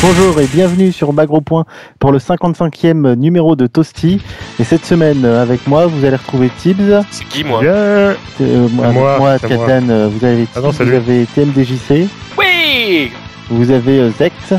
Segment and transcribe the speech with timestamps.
[0.00, 1.64] Bonjour et bienvenue sur Magro Point
[1.98, 4.20] pour le 55e numéro de Toasty.
[4.60, 7.02] Et cette semaine, euh, avec moi, vous allez retrouver Tibbs.
[7.10, 11.26] C'est qui, moi Euh, moi, moi, euh, vous avez, Ah non, Tibbs, c'est vous avez
[11.34, 12.08] TMDJC,
[12.38, 13.10] Oui
[13.50, 14.54] vous avez euh, Zect.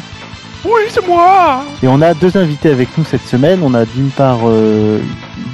[0.66, 3.60] Oui, c'est moi Et on a deux invités avec nous cette semaine.
[3.64, 5.00] On a d'une part euh,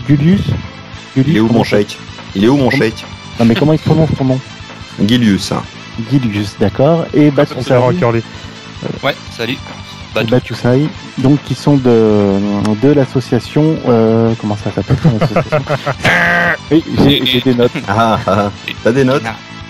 [0.09, 1.97] Il est où mon shake
[2.35, 3.05] Il est où mon shake
[3.39, 4.39] Non mais comment il se prononce ton nom?
[5.05, 5.51] Gilius.
[5.51, 5.61] hein.
[6.09, 7.05] Julius, d'accord.
[7.13, 7.99] Et On s'est en Batusai.
[7.99, 8.23] curly.
[9.03, 9.57] Ouais, salut.
[10.13, 10.31] Batou.
[10.31, 12.39] Batusai, donc qui sont de,
[12.81, 13.75] de l'association.
[13.87, 14.95] euh, comment ça s'appelle
[16.71, 17.71] Oui, j'ai des notes.
[17.87, 18.49] Ah, ah,
[18.83, 19.23] t'as des notes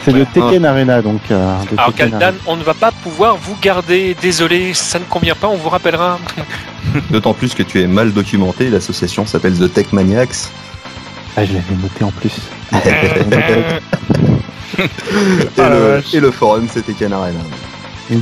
[0.04, 0.24] C'est le.
[0.26, 1.22] Tekken Arena, donc.
[1.32, 2.38] euh, Alors, Tekken Kaldan, Arena.
[2.46, 4.16] on ne va pas pouvoir vous garder.
[4.22, 6.20] Désolé, ça ne convient pas, on vous rappellera.
[7.10, 10.50] D'autant plus que tu es mal documenté, l'association s'appelle The Tech Maniacs.
[11.38, 12.34] Ah, je l'avais noté en plus.
[12.72, 12.76] Et,
[15.58, 16.14] Ah, le, vache.
[16.14, 17.40] et le forum c'était Tekken Arena.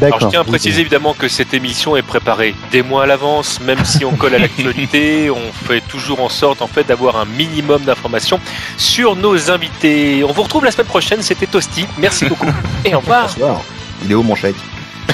[0.02, 3.60] Alors, je tiens à préciser évidemment que cette émission est préparée des mois à l'avance,
[3.60, 7.26] même si on colle à l'actualité, on fait toujours en sorte en fait d'avoir un
[7.26, 8.40] minimum d'informations
[8.78, 10.24] sur nos invités.
[10.24, 11.86] On vous retrouve la semaine prochaine, c'était Toasty.
[11.98, 12.48] Merci beaucoup
[12.86, 13.24] et au revoir.
[13.28, 13.62] Bonsoir.
[14.06, 14.46] Il est où mon Donc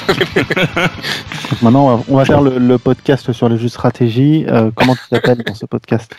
[1.62, 4.44] maintenant, on va- faire le, le podcast sur les jeux de stratégie.
[4.48, 6.14] Euh, comment tu t'appelles dans ce podcast?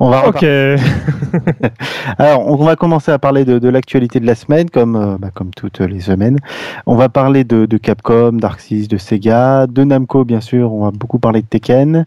[0.00, 0.44] On va Ok.
[2.18, 5.28] Alors, on va commencer à parler de, de l'actualité de la semaine, comme, euh, bah,
[5.32, 6.38] comme toutes les semaines.
[6.86, 10.72] On va parler de, de Capcom, d'Arxis, de Sega, de Namco, bien sûr.
[10.72, 12.04] On va beaucoup parler de Tekken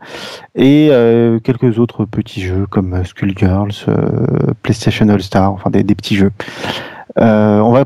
[0.56, 5.84] et euh, quelques autres petits jeux comme euh, Skullgirls, euh, PlayStation All Star, enfin des,
[5.84, 6.32] des petits jeux.
[7.18, 7.86] Euh, on va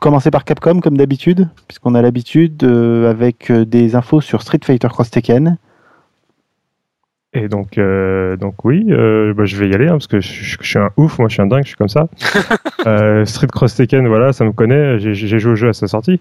[0.00, 5.10] commencer par Capcom, comme d'habitude, puisqu'on a l'habitude avec des infos sur Street Fighter Cross
[5.10, 5.56] Tekken.
[7.34, 10.32] Et donc, euh, donc oui, euh, bah, je vais y aller hein, parce que je,
[10.32, 12.06] je- je suis un ouf, moi je suis un dingue, je suis comme ça.
[12.86, 16.20] Euh, Street Cross Tekken, voilà, ça me connaît, j'ai joué au jeu à sa sortie.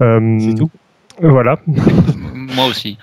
[0.00, 0.70] Euh, C'est tout
[1.20, 1.58] Voilà.
[2.56, 2.96] Moi aussi.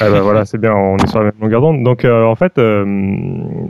[0.00, 1.82] Ah bah voilà, c'est bien, on est sur la même longueur d'onde.
[1.84, 2.84] Donc euh, en fait, euh,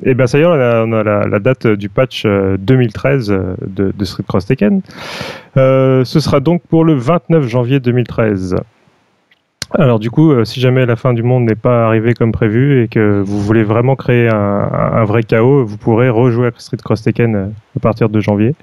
[0.04, 2.56] eh ben ça y est, on a, on a la, la date du patch euh,
[2.58, 4.80] 2013 euh, de, de Street Cross Tekken.
[5.56, 8.56] Euh, ce sera donc pour le 29 janvier 2013.
[9.72, 12.82] Alors du coup, euh, si jamais la fin du monde n'est pas arrivée comme prévu
[12.82, 16.78] et que vous voulez vraiment créer un, un vrai chaos, vous pourrez rejouer à Street
[16.82, 17.46] Cross Tekken euh,
[17.76, 18.54] à partir de janvier.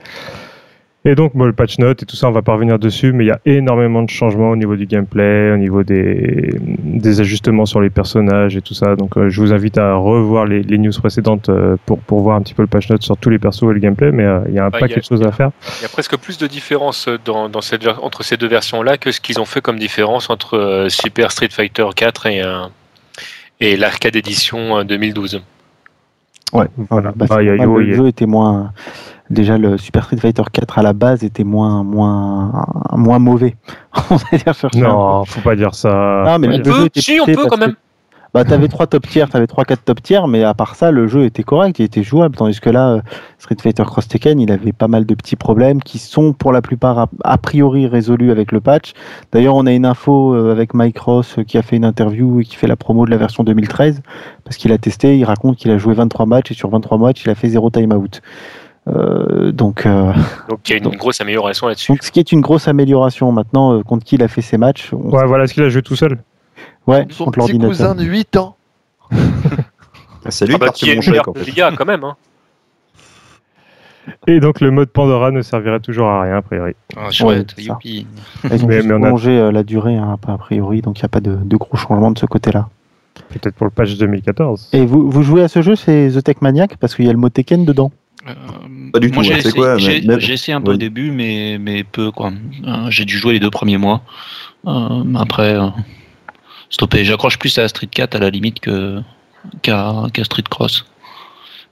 [1.07, 3.25] Et donc, bon, le patch note et tout ça, on va pas revenir dessus, mais
[3.25, 7.67] il y a énormément de changements au niveau du gameplay, au niveau des, des ajustements
[7.67, 8.95] sur les personnages et tout ça.
[8.95, 12.38] Donc, euh, je vous invite à revoir les, les news précédentes euh, pour, pour voir
[12.38, 14.39] un petit peu le patch note sur tous les persos et le gameplay, mais euh,
[14.47, 15.51] il y a un Bah, paquet de choses à faire.
[15.79, 19.11] Il y a presque plus de différence dans, dans cette, entre ces deux versions-là que
[19.11, 22.63] ce qu'ils ont fait comme différence entre euh, Super Street Fighter 4 et, euh,
[23.59, 25.44] et l'arcade édition euh, 2012.
[26.53, 27.11] Ouais, Voilà.
[27.15, 28.71] Bah, Ah, il y a- le il y a- jeu était moins.
[29.30, 33.56] Déjà, le Super Street Fighter 4 à la base était moins, moins, moins mauvais.
[34.12, 34.80] on va dire sur ça.
[34.80, 36.24] Non, faut pas dire ça.
[36.25, 37.75] Ah, mais le dire- jeu peut, était si, on peut quand parce que- même.
[38.34, 41.08] Bah, t'avais trois top tiers, t'avais trois, quatre top tiers, mais à part ça, le
[41.08, 42.36] jeu était correct, il était jouable.
[42.36, 43.02] Tandis que là, euh,
[43.40, 46.62] Street Fighter Cross Tekken, il avait pas mal de petits problèmes qui sont pour la
[46.62, 48.92] plupart a, a priori résolus avec le patch.
[49.31, 52.42] D'ailleurs, on a une info euh, avec Mike Ross euh, qui a fait une interview
[52.42, 54.02] et qui fait la promo de la version 2013
[54.44, 55.18] parce qu'il a testé.
[55.18, 57.69] Il raconte qu'il a joué 23 matchs et sur 23 matchs, il a fait zéro
[57.69, 58.19] timeout.
[58.88, 60.13] Euh, donc, euh,
[60.50, 61.91] Donc il y a une Donc- grosse amélioration là-dessus.
[61.91, 64.57] donc, ce qui est une grosse amélioration maintenant, euh, contre qui il a fait ses
[64.57, 64.91] matchs.
[64.94, 66.19] on- Ouais, voilà, est-ce qu'il a joué tout seul
[66.88, 67.69] ouais, Son contre petit l'ordinateur.
[67.69, 68.56] cousin de 8 ans.
[69.12, 69.18] Ah,
[70.31, 72.03] C'est lui Ah bah, qui est meilleur que l'IA quand même.
[72.03, 72.16] Hein.
[74.28, 76.74] Et donc, le mode Pandora ne servirait toujours à rien, a priori.
[76.95, 77.62] Ah, chouette, ça.
[77.62, 78.06] youpi.
[78.44, 81.00] Ils ont Mais- juste mais on a- prolongé euh, la durée hein, a priori, donc
[81.00, 82.69] il n'y a pas de, de gros changements de ce côté-là.
[83.29, 84.69] Peut-être pour le patch 2014.
[84.74, 87.13] Et vous, vous jouez à ce jeu, c'est The Tech Maniac, parce qu'il y a
[87.13, 87.91] le mot Tekken dedans.
[88.28, 88.34] Euh,
[88.91, 90.75] Pas du moi, tout, j'ai essayé, quoi, j'ai- mais- j'ai essayé un peu oui.
[90.75, 92.31] au début, mais, mais peu, quoi.
[92.66, 94.02] Euh, j'ai dû jouer les deux premiers mois.
[94.68, 95.68] Euh, après, euh,
[96.69, 97.06] stoppé.
[97.06, 99.02] J'accroche plus à Street 4 à la limite que,
[99.62, 100.86] qu'à, qu'à Street Cross.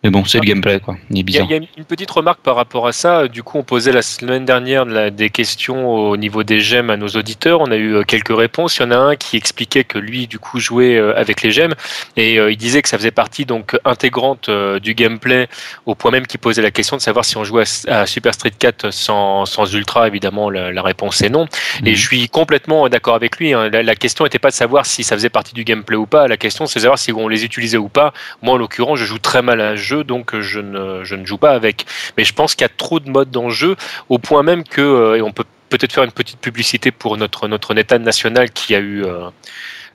[0.03, 0.97] Mais bon, c'est le gameplay, quoi.
[1.09, 1.47] Il est Il y, a, bizarre.
[1.49, 3.29] il y a une petite remarque par rapport à ça.
[3.29, 7.07] Du coup, on posait la semaine dernière des questions au niveau des gemmes à nos
[7.07, 7.61] auditeurs.
[7.61, 8.77] On a eu euh, quelques réponses.
[8.77, 11.51] Il y en a un qui expliquait que lui, du coup, jouait euh, avec les
[11.51, 11.73] gemmes
[12.17, 14.49] et euh, il disait que ça faisait partie donc intégrante
[14.81, 15.47] du gameplay
[15.85, 18.51] au point même qu'il posait la question de savoir si on jouait à, Super Street
[18.57, 20.07] 4 sans, sans Ultra.
[20.07, 21.45] Évidemment, la, la réponse est non.
[21.85, 21.95] Et Mhm.
[21.95, 23.53] je suis complètement d'accord avec lui.
[23.53, 23.69] hein.
[23.69, 26.27] La, la question n'était pas de savoir si ça faisait partie du gameplay ou pas.
[26.27, 28.11] La question, c'est de savoir si on les utilisait ou pas.
[28.41, 31.13] Moi, en l'occurrence, je joue très mal à un jeu, donc euh, je ne, je
[31.13, 31.85] ne joue pas avec.
[32.17, 33.75] Mais je pense qu'il y a trop de modes dans le jeu,
[34.09, 37.47] au point même que, euh, et on peut peut-être faire une petite publicité pour notre,
[37.47, 39.29] notre Netan national qui a eu euh,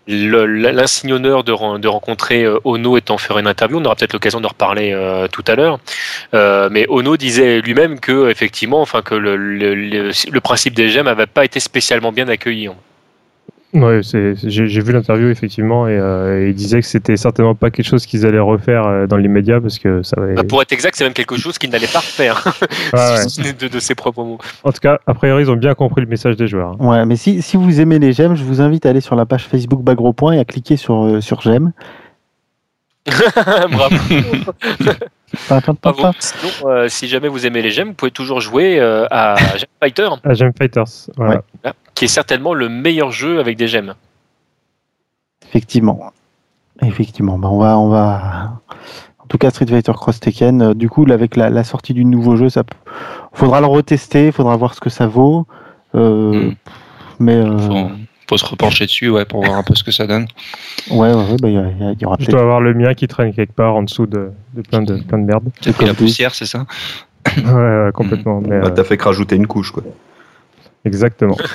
[0.06, 3.78] l'insigne honneur de, de rencontrer Ono et d'en faire une interview.
[3.78, 4.96] On aura peut-être l'occasion de reparler
[5.32, 5.78] tout à l'heure.
[6.32, 11.44] Mais Ono disait lui-même que effectivement, enfin que le- le principe des gemmes n'avait pas
[11.44, 12.70] été spécialement bien accueilli.
[14.02, 17.84] C'est- j'ai vu l'interview effectivement et, euh, et il disait que c'était certainement pas quelque
[17.86, 20.32] chose qu'ils allaient refaire euh, dans l'immédiat parce que ça va.
[20.32, 22.42] Bah, pour être exact, c'est même quelque chose qu'il n'allait pas refaire,
[22.94, 22.98] Ouais,
[23.44, 23.52] ouais.
[23.52, 24.38] de, de ses propres mots.
[24.64, 26.76] En tout cas, a priori, ils ont bien compris le message des joueurs.
[26.80, 26.86] hein.
[26.86, 29.26] Ouais, mais si, si vous aimez les gemmes, je vous invite à aller sur la
[29.26, 31.72] page Facebook Bagro Point et à cliquer sur, euh, sur j'aime.
[33.70, 33.96] Bravo.
[35.48, 36.10] Bravo.
[36.20, 39.68] Sinon, euh, si jamais vous aimez les gemmes, vous pouvez toujours jouer euh, à Gem
[39.82, 40.84] Fighter, Gem Fighters.
[41.16, 41.42] Voilà.
[41.64, 43.94] là, qui est certainement le meilleur jeu avec des gemmes.
[45.48, 46.12] Effectivement.
[46.82, 47.38] Effectivement.
[47.38, 48.60] Bah, on va, on va.
[49.18, 50.62] En tout cas, Street Fighter Cross Tekken.
[50.62, 52.74] euh, du coup, là, avec la, la sortie du nouveau jeu, ça p-
[53.32, 55.46] faudra le retester, faudra voir ce que ça vaut.
[55.94, 56.54] Euh, Mm.
[57.20, 57.88] Mais euh,
[58.28, 60.26] Faut, se repencher dessus ouais, pour voir un peu ce que ça donne.
[60.90, 62.60] ouais, ouais, ouais, bah, il y, a- y a- il y aura Je dois avoir
[62.60, 65.44] le mien qui traîne quelque part en dessous de, de plein de plein de merde.
[65.62, 66.66] Tu as pris la poussière, c'est ça
[67.38, 68.40] ouais, ouais, complètement.
[68.42, 69.82] Mais, Bah, euh, T'as fait que rajouter une couche, quoi.
[70.84, 71.36] exactement.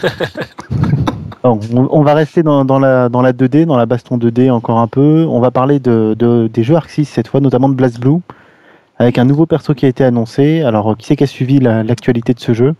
[1.45, 4.87] On, va rester dans, dans la, dans la 2D, dans la baston 2D encore un
[4.87, 5.25] peu.
[5.29, 8.19] On va parler de, de- des jeux Arc 6 cette fois, notamment de BlazBlue,
[8.97, 10.61] avec un nouveau perso qui a été annoncé.
[10.61, 12.73] Alors, euh, qui c'est qui a suivi la- l'actualité de ce jeu?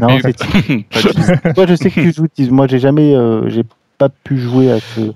[0.00, 0.36] Non, c'est
[1.54, 2.28] Toi, je sais que tu joues.
[2.28, 2.50] Tiz.
[2.50, 3.62] Moi, j'ai jamais, euh, j'ai
[3.98, 5.12] pas pu jouer à ce-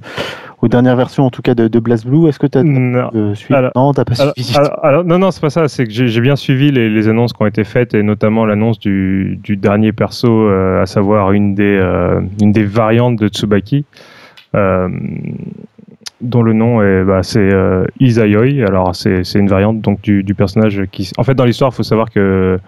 [0.60, 2.26] aux dernières versions, en tout cas de, de BlazBlue.
[2.28, 3.34] Est-ce que tu as Non.
[3.34, 4.56] suivi Alors- Non, t'as pas Alors, suivi.
[4.56, 5.68] alors- alors, non, non, c'est pas ça.
[5.68, 8.78] C'est que j'ai bien suivi les, les annonces qui ont été faites et notamment l'annonce
[8.78, 13.84] du, du dernier perso, euh, à savoir une des, euh, une des variantes de Tsubaki,
[14.54, 14.88] euh,
[16.20, 18.64] dont le nom est, bah, c'est euh, Izayoi.
[18.66, 21.10] Alors, c'est c'est une variante donc du, du personnage qui.
[21.18, 22.58] En fait, dans l'histoire, il faut savoir que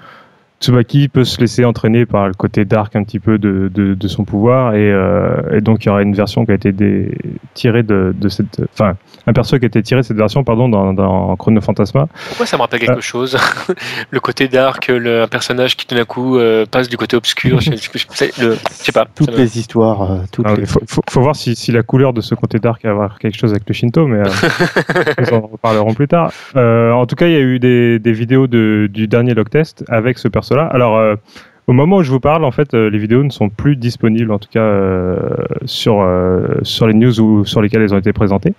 [0.60, 4.24] Tsubaki peut se laisser entraîner par le côté dark un petit peu de, de, son
[4.24, 7.16] pouvoir et, euh, et donc il y aura une version qui a été dé-
[7.54, 8.96] tirée de, de cette enfin
[9.26, 12.46] un perso qui a été tiré de cette version pardon dans, dans Chrono Phantasma Pourquoi
[12.46, 13.36] ça me rappelle quelque chose
[14.10, 17.60] Le côté dark, le, un personnage qui tout d'un coup euh, passe du côté obscur.
[17.60, 19.06] je, je- je- c'est le- je sais pas.
[19.14, 22.20] toutes les histoires, euh, toutes les- faut, faut, faut voir si, si la couleur de
[22.20, 24.30] ce côté dark a à voir quelque chose avec le Shinto mais euh,
[25.18, 28.12] nous en reparlerons plus tard Euh, en tout cas il y a eu des, des
[28.12, 31.16] vidéos de, du dernier log test avec ce perso là alors euh,
[31.66, 34.32] au moment où je vous parle, en fait, euh, les vidéos ne sont plus disponibles,
[34.32, 35.18] en tout cas euh,
[35.64, 38.54] sur euh, sur les news ou sur lesquelles elles ont été présentées.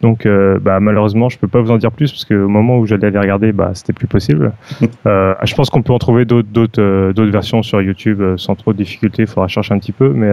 [0.00, 2.86] Donc, euh, bah, malheureusement, je peux pas vous en dire plus parce qu'au moment où
[2.86, 4.52] j'allais les regarder, bah, c'était plus possible.
[5.06, 8.54] Euh, je pense qu'on peut en trouver d'autres d'autres euh, d'autres versions sur YouTube sans
[8.54, 9.22] trop de difficulté.
[9.22, 10.30] Il faudra chercher un petit peu, mais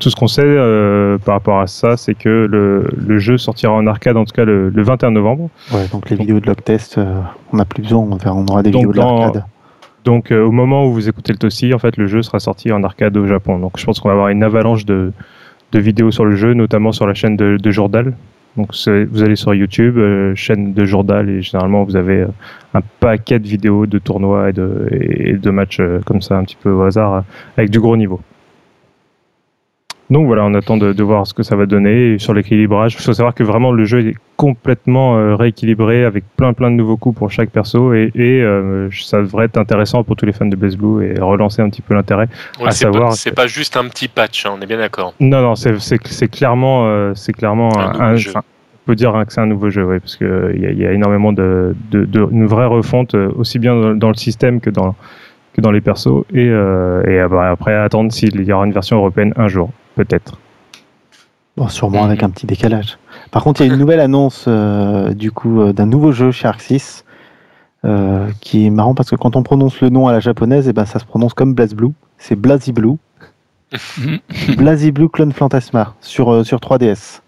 [0.00, 0.56] tout ce qu'on sait
[1.24, 4.44] par rapport à ça, c'est que le, le jeu sortira en arcade, en tout cas
[4.44, 5.50] le, le 21 novembre.
[5.72, 7.20] Ouais, donc les vidéos de log test, euh,
[7.52, 8.00] on n'a plus besoin.
[8.00, 9.44] On, aura des vidéos de l'arcade.
[10.04, 12.70] Donc euh, au moment où vous écoutez le Tossi, en fait, le jeu sera sorti
[12.70, 13.58] en arcade au Japon.
[13.58, 15.12] Donc je pense qu'on va avoir une avalanche de,
[15.72, 18.14] vidéos sur le jeu, notamment sur la chaîne de, Jourdal.
[18.56, 22.28] Donc vous allez sur YouTube, euh, chaîne de Jourdal, et généralement vous avez euh,
[22.74, 26.82] un paquet de vidéos de tournois et de, matchs comme ça, un petit peu au
[26.82, 27.24] hasard,
[27.56, 28.20] avec du gros niveau.
[30.10, 32.94] Donc voilà, on attend de, de voir ce que ça va donner Et sur l'équilibrage.
[32.94, 36.76] Il faut savoir que vraiment le jeu est complètement euh, rééquilibré avec plein plein de
[36.76, 40.32] nouveaux coups pour chaque perso et, et euh, ça devrait être intéressant pour tous les
[40.32, 42.28] fans de BlazBlue et relancer un petit peu l'intérêt.
[42.60, 44.66] Ouais, à c'est savoir pas, c'est que- pas juste un petit patch, hein, on est
[44.66, 45.14] bien d'accord.
[45.20, 48.30] Non non, c'est clairement euh, c'est clairement Un un, nouveau un- jeu.
[48.30, 50.70] enfin, on peut dire que c'est un nouveau jeu, oui, parce que il y, a-
[50.70, 54.14] il y a énormément de, de, de une vraie refonte aussi bien dans, dans le
[54.16, 54.94] système que dans
[55.54, 59.32] que dans les persos et, et bah, après attendre s'il y aura une version européenne
[59.36, 60.38] un jour, peut-être.
[61.56, 62.06] Bon, sûrement Mhm.
[62.06, 62.98] avec un petit décalage.
[63.30, 66.30] Par contre, il y a une nouvelle annonce euh, du coup euh, d'un nouveau jeu
[66.32, 67.04] chez Arc 6
[67.84, 70.72] euh, qui est marrant parce que quand on prononce le nom à la japonaise, et
[70.72, 71.92] ben ça se prononce comme BlazBlue.
[72.18, 72.96] C'est BlazyBlue.
[74.56, 77.20] BlazyBlue Clone Fantasma sur euh, sur 3DS.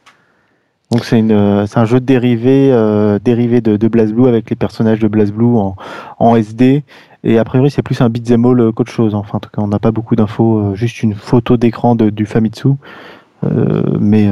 [0.92, 4.56] Donc c'est une euh, c'est un jeu dérivé euh, dérivé de, de BlazBlue avec les
[4.56, 5.76] personnages de BlazBlue en,
[6.18, 6.84] en SD
[7.26, 9.14] et a priori c'est plus un beat'em all euh, qu'autre chose.
[9.14, 12.26] Enfin en tout cas on n'a pas beaucoup d'infos, euh, juste une photo d'écran du
[12.26, 12.68] Famitsu.
[13.44, 14.28] Euh, mais,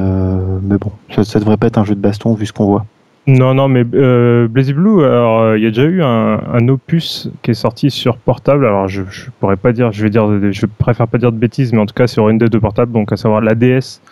[0.63, 2.87] mais bon, ça, ça devrait pas être un jeu de baston vu ce qu'on voit.
[3.27, 7.55] Non, non, mais euh, euh, il y a déjà eu un, un opus qui est
[7.55, 8.67] sorti sur portable.
[8.67, 11.73] Alors je, je pourrais pas dire, je vais dire, je préfère pas dire de bêtises,
[11.73, 14.03] mais en tout cas sur une des deux portables, donc à savoir la DS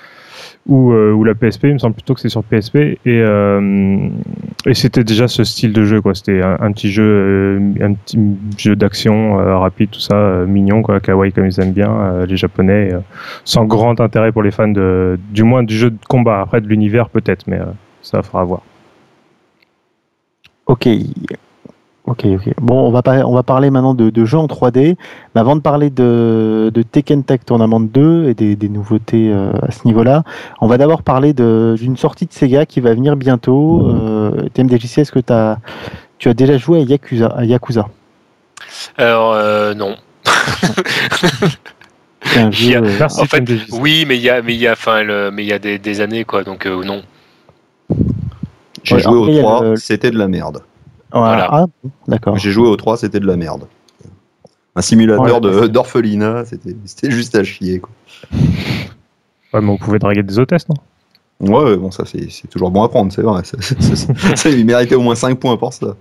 [0.66, 1.64] ou, euh, ou la PSP.
[1.64, 4.08] Il me semble plutôt que c'est sur PSP et euh,
[4.64, 6.14] et c'était déjà ce style de jeu, quoi.
[6.14, 8.18] C'était un, un petit jeu, euh, un petit
[8.56, 12.92] jeu d'action rapide, tout ça, mignon, quoi, kawaii comme ils aiment bien les Japonais,
[13.44, 16.40] sans grand intérêt pour les fans de, du moins du jeu de combat.
[16.40, 17.58] Après de l'univers peut-être, mais
[18.02, 18.62] ça fera voir.
[20.66, 20.88] Ok.
[22.04, 22.52] Ok, ok.
[22.60, 24.96] Bon, on va, par- on va parler maintenant de, de jeux en 3D.
[25.34, 29.52] Mais avant de parler de, de Tekken Tag Tournament 2 et des, des nouveautés euh,
[29.62, 30.24] à ce niveau-là,
[30.60, 33.86] on va d'abord parler d'une sortie de Sega qui va venir bientôt.
[33.88, 35.58] Euh, TMDJC, est-ce que t'as-
[36.18, 37.88] tu as déjà joué à Yakuza, à Yakuza?
[38.98, 39.94] Alors, euh, non.
[42.36, 42.76] Un jeu.
[42.78, 43.44] a- euh, En fait.
[43.70, 45.58] Oui, mais il y a, mais il y a, enfin, le- mais il y a
[45.60, 46.42] des, des années, quoi.
[46.42, 47.02] Donc euh, non.
[48.82, 50.62] J'ai Ouais, joué au a 3, le- c'était de la merde.
[51.20, 51.48] Voilà.
[51.50, 51.66] Ah,
[52.08, 52.36] d'accord.
[52.38, 53.66] J'ai joué au 3, c'était de la merde.
[54.74, 55.50] Un simulateur Ouais.
[55.62, 57.80] de- d'orphelinat, c'était c'était juste à chier.
[57.80, 57.90] Quoi.
[59.52, 60.76] Ouais, mais on pouvait draguer des hôtesses, non?
[61.40, 63.42] Ouais, ouais, bon, ça c'est c'est toujours bon à prendre, c'est vrai.
[63.44, 65.96] Ça, ça- ça- ça, il méritait au moins 5 points pour ça.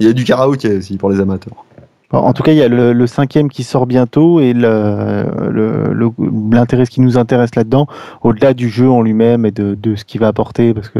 [0.00, 1.64] Il y a du karaoké aussi pour les amateurs.
[2.12, 5.92] En tout cas, il y a le, le cinquième qui sort bientôt et le- le-
[5.94, 6.10] le-
[6.50, 7.86] l'intérêt, ce qui nous intéresse là-dedans,
[8.22, 10.98] au-delà du jeu en lui-même et de, de ce qu'il va apporter, parce que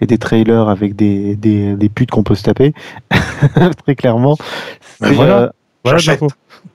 [0.00, 2.74] et des trailers avec des, des, des putes qu'on peut se taper,
[3.84, 4.36] très clairement.
[5.00, 5.38] Ben c'est, voilà.
[5.38, 5.48] euh,
[5.84, 6.20] Voilà J'achète.
[6.22, 6.34] l'info.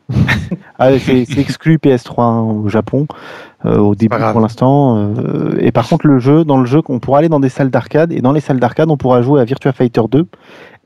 [0.80, 3.08] ah, c'est c'est exclu PS3 hein, au Japon
[3.66, 4.98] euh, au début pour l'instant.
[4.98, 7.70] euh, et par contre, le jeu, dans le jeu, on pourra aller dans des salles
[7.70, 10.26] d'arcade et dans les salles d'arcade, on pourra jouer à Virtua Fighter 2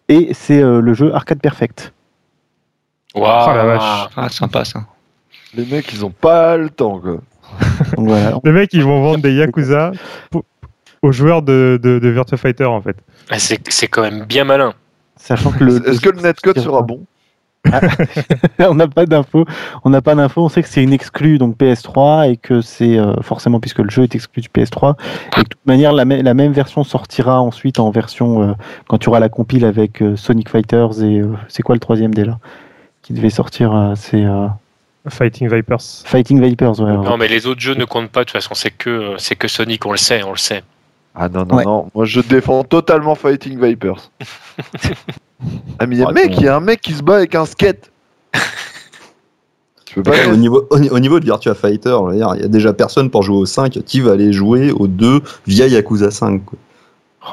[0.09, 1.93] et c'est euh, le jeu Arcade Perfect.
[3.15, 3.49] Waouh.
[3.51, 4.09] Oh la vache.
[4.15, 4.81] Ah, sympa ça.
[5.53, 7.17] Les mecs, ils ont pas le temps, quoi.
[7.97, 8.39] Donc voilà.
[8.43, 9.91] Les mecs, ils vont vendre des Yakuza
[10.29, 10.45] pour-
[11.01, 12.95] aux joueurs de, de, de Virtua Fighter, en fait.
[13.29, 14.73] Ah, C'est c'est quand même bien malin.
[15.17, 17.05] Sachant que le, Est-ce que le netcode sera bon
[18.59, 19.45] on n'a pas d'infos.
[19.83, 20.43] On n'a pas d'infos.
[20.45, 23.89] On sait que c'est une exclue donc PS3 et que c'est euh, forcément puisque le
[23.91, 26.83] jeu est exclu du PS3 et que de toute manière la, mê- la même version
[26.83, 28.53] sortira ensuite en version euh,
[28.87, 32.15] quand tu auras la compile avec euh, Sonic Fighters et euh, c'est quoi le troisième
[32.15, 32.39] déjà
[33.01, 34.47] qui devait sortir euh, c'est euh,
[35.09, 35.81] Fighting Vipers.
[36.05, 36.79] Fighting Vipers.
[36.79, 38.21] Ouais, Non, mais les autres jeux ne comptent pas.
[38.21, 39.85] De toute façon, c'est que c'est que Sonic.
[39.85, 40.63] On le sait, on le sait.
[41.15, 41.65] Ah non, non, Ouais.
[41.65, 41.89] non.
[41.95, 44.11] Moi, je défends totalement Fighting Vipers.
[45.79, 47.15] ah, mais il y a Ah, mec, il y a un mec qui se bat
[47.17, 47.91] avec un skate.
[49.85, 50.27] tu peux pas.
[50.31, 53.37] au, niveau, au, au niveau de Virtua Fighter, il y a déjà personne pour jouer
[53.37, 56.45] au 5 qui va aller jouer au 2 via Yakuza 5.
[56.45, 56.59] quoi.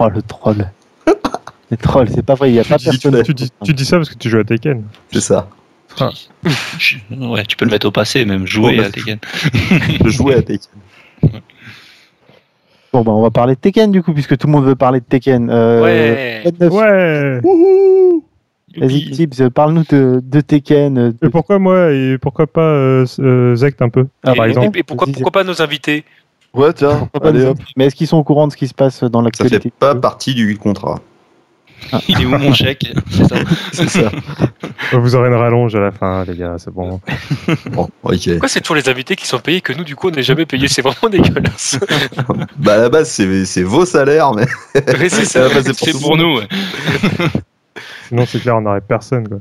[0.00, 0.70] Oh le troll.
[1.70, 2.50] le troll, c'est pas vrai.
[2.50, 3.22] Il y a pas dis- personne.
[3.22, 4.82] Tu dis, tu dis ça parce que tu joues à Tekken.
[5.12, 5.48] C'est ça.
[6.78, 9.18] Je- Ouais, tu peux le mettre au passé, même jouer bah, à Tekken.
[10.06, 10.70] Jouais à Tekken.
[12.92, 15.00] Bon bah on va parler de Tekken du coup puisque tout le monde veut parler
[15.00, 15.50] de Tekken.
[15.50, 16.42] Euh, Ouais.
[16.44, 17.40] Tekken 9, Ouais
[18.76, 20.98] Vas-y Tibbs, parle-nous de, de Tekken.
[20.98, 24.46] euh, Et pourquoi moi et pourquoi pas euh, euh, Zect un peu Ah, et, Par
[24.46, 24.78] exemple.
[24.78, 26.04] et pourquoi, pourquoi pas nos invités?
[26.54, 27.58] Ouais, tiens, Pas allez hop.
[27.76, 29.60] Mais est-ce qu'ils sont au courant de ce qui se passe dans Ça l'actualité?
[29.60, 31.00] fait pas partie du contrat.
[32.08, 32.92] Il est où mon chèque
[33.72, 34.10] C'est ça.
[34.92, 37.00] Vous aurez une rallonge à la fin, les gars, c'est bon.
[37.72, 38.30] Bon, ok.
[38.30, 40.44] Pourquoi c'est toujours les invités qui sont payés que nous, du coup, on n'est jamais
[40.46, 40.68] payés?
[40.68, 41.78] C'est vraiment dégueulasse.
[42.56, 44.46] Bah à la base, c'est c'est vos salaires, mais
[45.00, 46.38] Oui, c'est ça pour C'est pour nous.
[46.38, 46.48] ouais.
[48.08, 49.28] Sinon, c'est clair, on n'aurait personne.
[49.28, 49.38] Quoi.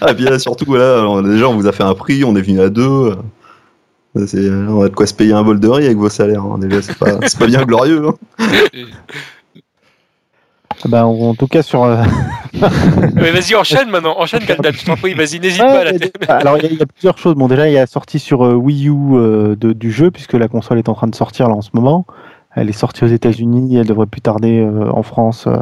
[0.00, 2.42] Ah, puis là, surtout, là, on- déjà, on vous a fait un prix, on est
[2.42, 3.14] venu à deux.
[4.14, 4.20] On
[4.82, 6.42] a de quoi se payer un bol de riz avec vos salaires.
[6.42, 6.58] hein.
[6.58, 8.02] Déjà, c'est pas, c'est pas bien glorieux.
[8.08, 8.44] hein.
[10.88, 11.84] Bah, en, tout cas sur.
[11.84, 12.02] euh,
[13.14, 14.18] Mais vas-y, enchaîne maintenant.
[14.18, 14.72] Enchaîne, Galdam.
[14.72, 15.84] Je t'en prie, vas-y, n'hésite Ouais, pas.
[15.84, 15.92] Là.
[15.92, 17.34] il y a- alors il y, a- il y a plusieurs choses.
[17.34, 20.32] Bon déjà il y a sortie sur euh, Wii U euh, de- du jeu puisque
[20.34, 22.04] la console est en train de sortir là en ce moment.
[22.54, 25.46] Elle est sortie aux États-Unis, elle devrait plus tarder euh, en France.
[25.46, 25.56] euh,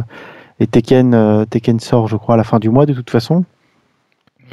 [0.58, 3.44] et Tekken, euh, Tekken sort je crois à la fin du mois de toute façon.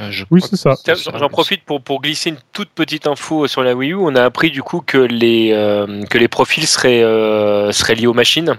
[0.09, 0.75] Je Oui, c'est ça.
[1.15, 3.95] J'en profite pour, pour glisser une toute petite info sur la Wii U.
[3.95, 8.05] On a appris du coup que les, euh, que les profils seraient, euh, seraient liés
[8.07, 8.53] aux machines.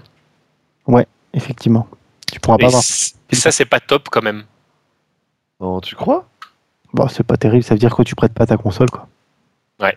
[1.35, 1.85] Effectivement.
[2.31, 4.43] Tu pourras Et, pas ça, c'est pas top quand même.
[5.59, 6.25] Non, tu crois?
[6.93, 9.07] Bon, c'est pas terrible, ça veut dire que tu prêtes pas ta console quoi.
[9.79, 9.95] Ouais.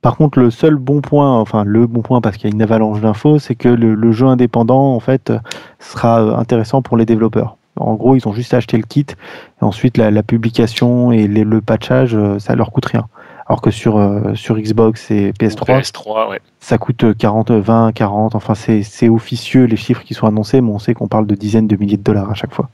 [0.00, 2.62] Par contre, le seul bon point, enfin le bon point parce qu'il y a une
[2.62, 5.32] avalanche d'infos, c'est que le, le jeu indépendant en fait
[5.78, 7.56] sera intéressant pour les développeurs.
[7.76, 11.44] En gros, ils ont juste acheté le kit et ensuite la, la publication et les-
[11.44, 13.08] le patchage, euh, ça leur coûte rien.
[13.46, 16.40] Alors que sur euh, sur Xbox et PS3, PS3, ouais.
[16.60, 18.34] ça coûte 40, 20, 40.
[18.34, 21.34] Enfin, c'est c'est officieux les chiffres qui sont annoncés, mais on sait qu'on parle de
[21.34, 22.70] dizaines de milliers de dollars à chaque fois.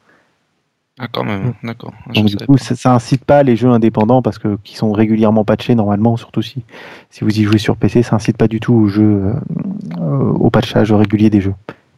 [1.02, 1.92] Ah, quand même, d'accord.
[2.10, 4.92] Je Donc du coup, ça, ça incite pas les jeux indépendants parce que qui sont
[4.92, 6.62] régulièrement patchés normalement, surtout si
[7.08, 9.32] si vous y jouez sur PC, ça incite pas du tout aux jeux
[9.98, 11.54] euh, au patchage régulier des jeux.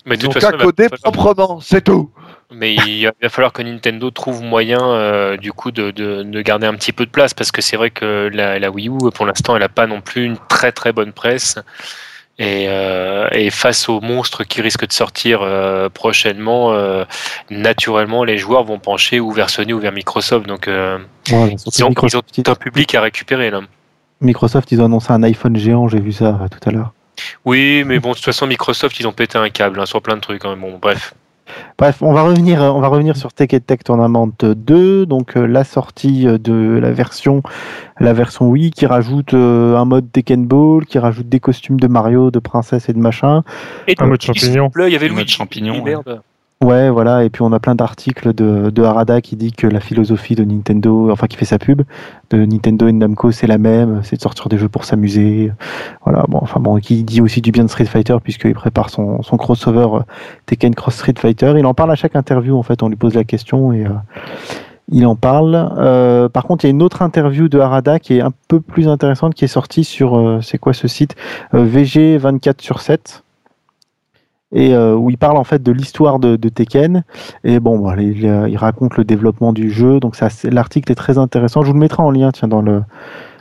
[0.06, 2.10] Mais de Ils ont toute qu'à coder proprement, c'est tout.
[2.54, 6.66] Mais il va falloir que Nintendo trouve moyen euh, du coup de, de, de garder
[6.66, 9.26] un petit peu de place parce que c'est vrai que la, la Wii U pour
[9.26, 11.58] l'instant elle a pas non plus une très très bonne presse
[12.38, 16.74] et, euh, et face aux monstres qui risquent de sortir euh, prochainement
[17.50, 21.90] naturellement les joueurs vont pencher ou vers Sony ou vers Microsoft donc Voilà, ils, ont,
[22.02, 23.60] ils ont tout un public à récupérer là.
[24.20, 26.92] Microsoft, ils ont annoncé un iPhone géant, j'ai vu ça tout à l'heure.
[27.44, 30.16] Oui mais bon de toute façon Microsoft ils ont pété un câble hein, sur plein
[30.16, 30.56] de trucs hein.
[30.56, 31.14] bon bref
[31.78, 35.46] Bref, on va revenir, euh, on va revenir sur Tech Tech Tournament 2, donc euh,
[35.46, 37.42] la sortie euh, de la version,
[37.98, 41.86] la version Wii qui rajoute euh, un mode Tekken Ball, qui rajoute des costumes de
[41.86, 43.42] Mario, de princesse et de machin.
[43.88, 44.70] et Un mode champignon.
[44.74, 46.22] Là, il y avait Le mode champignon, merde.
[46.62, 47.24] Ouais, voilà.
[47.24, 51.10] Et puis on a plein d'articles de, Harada qui dit que la philosophie de Nintendo,
[51.10, 51.82] enfin qui fait sa pub,
[52.30, 55.50] de Nintendo et Namco, c'est la même, c'est de sortir des jeux pour s'amuser.
[56.04, 56.24] Voilà.
[56.28, 59.88] Bon, enfin bon, qui dit aussi du bien de Street Fighter puisqu'il prépare son, crossover
[59.92, 60.00] euh,
[60.46, 61.54] Tekken Cross Street Fighter.
[61.58, 62.56] Il en parle à chaque interview.
[62.56, 63.90] En fait, on lui pose la question et euh,
[64.88, 65.56] il en parle.
[65.78, 68.60] Euh, par contre, il y a une autre interview de Harada qui est un peu
[68.60, 71.16] plus intéressante qui est sortie sur, c'est quoi ce site
[71.52, 73.21] VG 24 sur 7
[74.52, 77.04] et euh, où il parle en fait de l'histoire de, de Tekken.
[77.44, 80.00] Et bon il, euh, il raconte le développement du jeu.
[80.00, 81.62] Donc ça l'article est très intéressant.
[81.62, 82.82] Je vous le mettrai en lien tiens dans le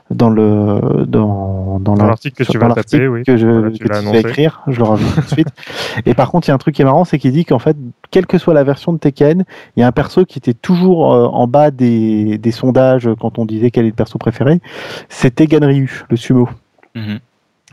[0.09, 3.23] dans le dans, dans Dans la- l'article que sur- tu vas taper, oui.
[3.23, 4.61] que je Voilà, tu tu vas écrire.
[4.67, 5.47] Je le rajoute tout de suite.
[6.05, 7.59] Et par contre il y a un truc qui est marrant c'est qu'il dit qu'en
[7.59, 7.77] fait
[8.09, 9.45] quelle que soit la version de Tekken
[9.77, 13.39] il y a un perso qui était toujours euh, en bas des, des sondages quand
[13.39, 14.59] on disait quel est le perso préféré.
[15.07, 16.49] C'était Ganryu le sumo.
[16.95, 17.19] Mhm.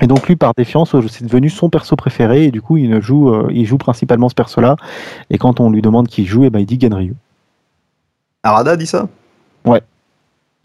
[0.01, 2.89] Et donc lui, par défiance, euh, c'est devenu son perso préféré et du coup, il
[2.91, 4.77] ne joue, euh, il joue principalement ce perso-là.
[5.31, 7.15] Et quand on lui demande qui joue, et ben il dit Ganryu.
[8.43, 9.09] Arada dit ça?
[9.65, 9.83] Ouais.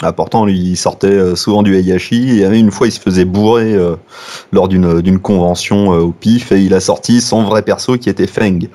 [0.01, 3.25] Ah, pourtant, lui, il sortait euh, souvent du Heihachi, et une fois, il se faisait
[3.25, 3.95] bourrer euh,
[4.51, 8.09] lors d'une d'une convention euh, au pif, et il a sorti son vrai perso qui
[8.09, 8.67] était Feng.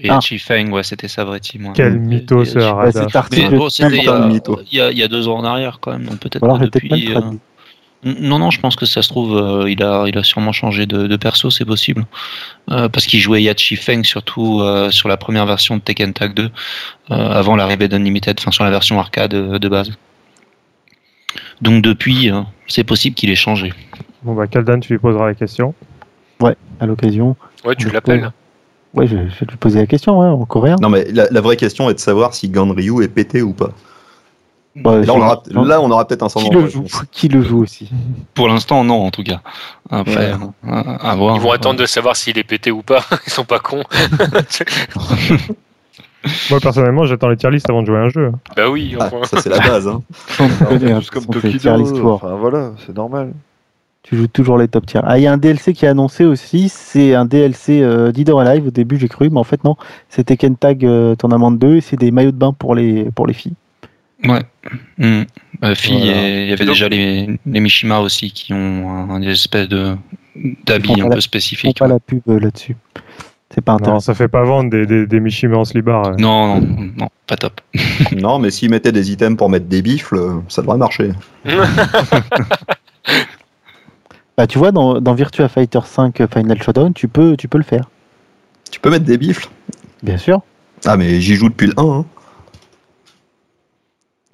[0.00, 0.20] Et Ah.
[0.20, 1.66] Feng, ouais, c'était sa vraie team.
[1.66, 1.72] ouais.
[1.74, 2.84] Quel mytho ce Bah,
[3.50, 4.58] bon, c'était il, y a- mytho.
[4.70, 6.66] il y a- il y a deux ans en arrière quand même, donc peut-être voilà,
[6.66, 7.10] depuis.
[8.04, 10.86] Non, non, je pense que ça se trouve, euh, il, a, il a sûrement changé
[10.86, 12.06] de, de perso, c'est possible.
[12.70, 16.32] Euh, parce qu'il jouait Yachi Feng surtout euh, sur la première version de Tekken Tag
[16.34, 16.50] 2, euh,
[17.14, 19.92] avant l'arrivée d'Unlimited, enfin sur la version arcade de base.
[21.60, 23.72] Donc depuis, euh, c'est possible qu'il ait changé.
[24.22, 25.74] Bon, bah, Kaldan, tu lui poseras la question.
[26.80, 27.34] À l'occasion.
[27.64, 28.30] Ouais, tu l'appelles.
[28.94, 30.76] Ouais, je, je vais lui poser la question, ouais, en coréen.
[30.80, 33.72] Non, mais la, la vraie question est de savoir si Ganryu est pété ou pas.
[34.84, 37.62] Là, on aura, je- là, on aura peut-être un qui le joue Qui le joue
[37.62, 37.90] aussi
[38.34, 39.40] Pour l'instant, non, en tout cas.
[39.90, 40.48] Après, Ouais.
[40.68, 41.36] euh, à voir.
[41.36, 43.00] Ils vont attendre de savoir s'il est pété ou pas.
[43.26, 43.82] Ils sont pas cons.
[46.50, 48.32] Moi, personnellement, j'attends les tier list avant de jouer à un jeu.
[48.56, 49.86] bah oui, Ah, ça, c'est la base.
[49.88, 50.02] Hein.
[50.68, 52.10] connaît, hein, Juste comme Tokido.
[52.12, 53.32] Enfin voilà, c'est normal.
[54.02, 55.02] Tu joues toujours les top tiers.
[55.06, 56.68] Ah, il y a un DLC qui est annoncé aussi.
[56.70, 58.66] C'est un DLC euh, Dead or Alive.
[58.66, 59.76] Au début, j'ai cru, mais en fait, non.
[60.08, 63.26] C'est Tekken Tag euh, Tournament 2 et c'est des maillots de bain pour les, pour
[63.26, 63.54] les filles.
[64.24, 64.42] Ouais.
[64.98, 65.22] Hmm.
[65.64, 66.28] Euh, filles, Voilà.
[66.28, 69.68] et il y avait Donc- déjà les, les Mishima aussi qui ont un, un espèce
[69.68, 69.96] de
[70.66, 71.78] d'habits un pas peu spécifiques.
[71.78, 71.92] pas ouais.
[71.92, 72.76] la pub euh, là-dessus.
[73.54, 74.00] C'est pas Non, intéressant.
[74.00, 76.06] ça fait pas vendre des, des, des Mishima en slibard.
[76.08, 76.14] euh.
[76.18, 77.60] Non, non, non, pas top.
[78.16, 81.10] Non, mais s'ils mettaient des items pour mettre des bifles, euh, ça devrait marcher.
[84.36, 87.64] Bah, tu vois, dans, dans Virtua Fighter 5 Final Showdown, tu peux, tu peux le
[87.64, 87.90] faire.
[88.70, 89.48] Tu peux mettre des bifles
[90.02, 90.42] Bien sûr.
[90.86, 91.82] Ah, mais j'y joue depuis le 1.
[91.82, 92.04] Hein.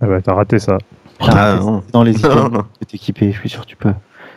[0.04, 0.76] Ah bah, t'as raté ça.
[1.20, 1.82] Ah, c'est non.
[1.92, 2.64] dans les items Non, non.
[2.86, 3.92] tu équipé, je suis sûr que tu peux.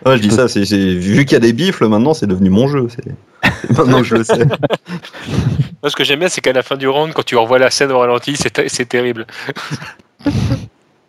[0.05, 2.49] Ouais, je dis ça, c'est c'est- vu qu'il y a des bifles, maintenant c'est devenu
[2.49, 2.87] mon jeu.
[2.89, 4.45] c'est- Maintenant que je le sais.
[5.83, 7.69] Moi, ce que j'aime bien, c'est qu'à la fin du round, quand tu revois la
[7.71, 9.25] scène au ralenti, c'est ter- c'est terrible.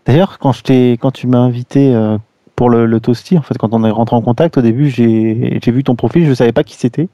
[0.07, 2.17] D'ailleurs, quand, je t'ai- quand tu m'as invité euh,
[2.57, 5.59] pour le, le Toasty, en fait, quand on est rentré en contact, au début, j'ai
[5.63, 7.09] j'ai vu ton profil, je ne savais pas qui c'était.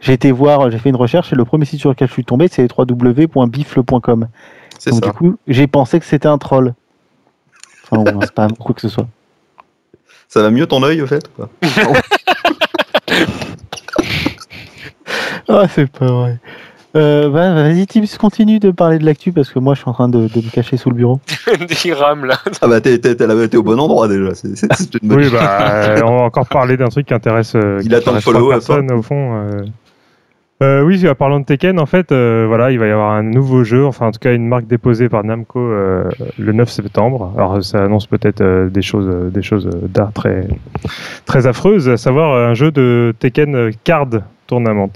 [0.00, 2.24] J'ai été voir, j'ai fait une recherche et le premier site sur lequel je suis
[2.24, 4.28] tombé, c'est www.bifle.com.
[4.78, 5.10] C'est Donc, ça.
[5.10, 6.74] du coup, j'ai pensé que c'était un troll.
[7.90, 9.06] Enfin, bon, c'est pas quoi que ce soit.
[10.28, 11.44] Ça va mieux ton œil, au fait ou
[15.48, 16.38] Ah, c'est pas vrai.
[16.96, 19.92] Euh, bah, Vas-y, Tips, continue de parler de l'actu parce que moi, je suis en
[19.92, 21.20] train de, de me cacher sous le bureau.
[21.84, 22.38] Il rame là.
[22.62, 24.34] Ah bah t'es t'es- t'es au bon endroit déjà.
[24.34, 27.14] c'est- c'est- c'est une bonne Oui, bah, euh, on va encore parler d'un truc qui
[27.14, 29.34] intéresse, euh, Il qui attend le intéresse trois follow-up, personnes au fond.
[29.36, 29.64] euh.
[30.62, 33.62] Euh, oui, parlant de Tekken, en fait, euh, voilà, il va y avoir un nouveau
[33.62, 37.30] jeu, enfin en tout cas une marque déposée par Namco euh, le 9 septembre.
[37.36, 40.48] Alors ça annonce peut-être euh, des choses, des choses d'art très,
[41.26, 44.08] très affreuses, à savoir un jeu de Tekken Card
[44.46, 44.92] Tournament.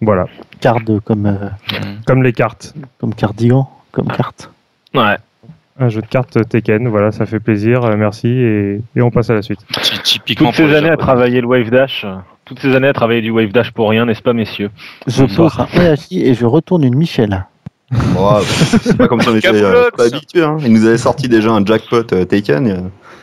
[0.00, 0.26] Voilà,
[0.60, 2.00] Card comme, euh, Hmm.
[2.06, 2.74] comme les cartes.
[2.98, 4.50] comme cardigan, comme carte.
[4.94, 5.16] Ouais.
[5.78, 9.34] Un jeu de cartes Tekken, voilà, ça fait plaisir, merci, et, et on passe à
[9.34, 9.60] la suite.
[10.04, 12.06] Typiquement Toutes ces années à travailler le Wave Dash.
[12.46, 14.70] Toutes ces années à travailler du Wave Dash pour rien, n'est-ce pas, messieurs
[15.06, 17.44] Je pose un Heihachi et je retourne une Michel.
[18.14, 18.40] Bon,
[18.82, 20.42] c'est pas comme ça on était euh, pas habitués.
[20.42, 20.56] Hein.
[20.60, 22.80] Ils nous avaient sorti déjà un jackpot euh, Taken euh,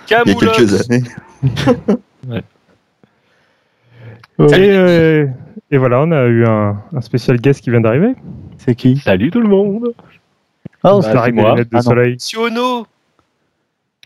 [0.10, 1.04] il y a quelques années.
[4.40, 5.28] Et, euh,
[5.70, 8.14] et voilà, on a eu un, un spécial guest qui vient d'arriver.
[8.58, 8.98] C'est qui?
[8.98, 9.94] Salut tout le monde
[10.84, 11.52] Oh, Bah, c'est- moi.
[11.52, 12.16] lunettes de Ah.
[12.18, 12.88] Siono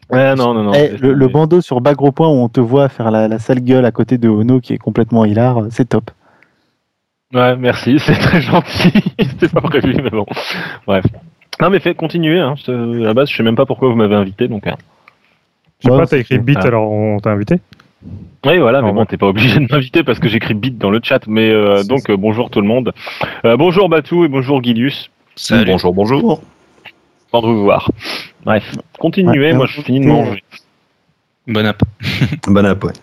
[0.10, 0.74] Ouais, non, non, non.
[0.74, 3.40] Eh, le, le bandeau sur bas gros point où on te voit faire la, la
[3.40, 6.12] sale gueule à côté de Ono qui est complètement hilar, c'est top.
[7.34, 8.92] Ouais, merci, c'est très gentil.
[9.20, 10.26] C'était pas prévu, mais bon.
[10.86, 11.06] Bref.
[11.60, 12.40] Non, mais fait continuer.
[12.40, 12.56] Hein.
[12.64, 14.66] c'est- À la base, je sais même pas pourquoi vous m'avez invité, donc.
[14.68, 14.76] hein.
[15.80, 16.68] Je sais Ouais, pas, t'as écrit beat, ah.
[16.68, 17.60] alors on t'a invité?
[18.46, 21.00] Oui, voilà, mais bon, t'es pas obligé de m'inviter parce que j'écris bit dans le
[21.04, 21.28] chat.
[21.28, 22.94] Mais euh, donc, euh, bonjour tout le monde.
[23.44, 25.10] Euh, bonjour Batou et bonjour Gilius.
[25.36, 25.70] Salut.
[25.72, 26.42] Bonjour, bonjour.
[27.32, 27.90] Content de vous voir.
[28.46, 28.64] Bref,
[29.00, 30.44] continuez, Ouais, moi euh, je finis de manger.
[31.48, 31.82] Bon app.
[32.48, 32.94] Bon app, ouais.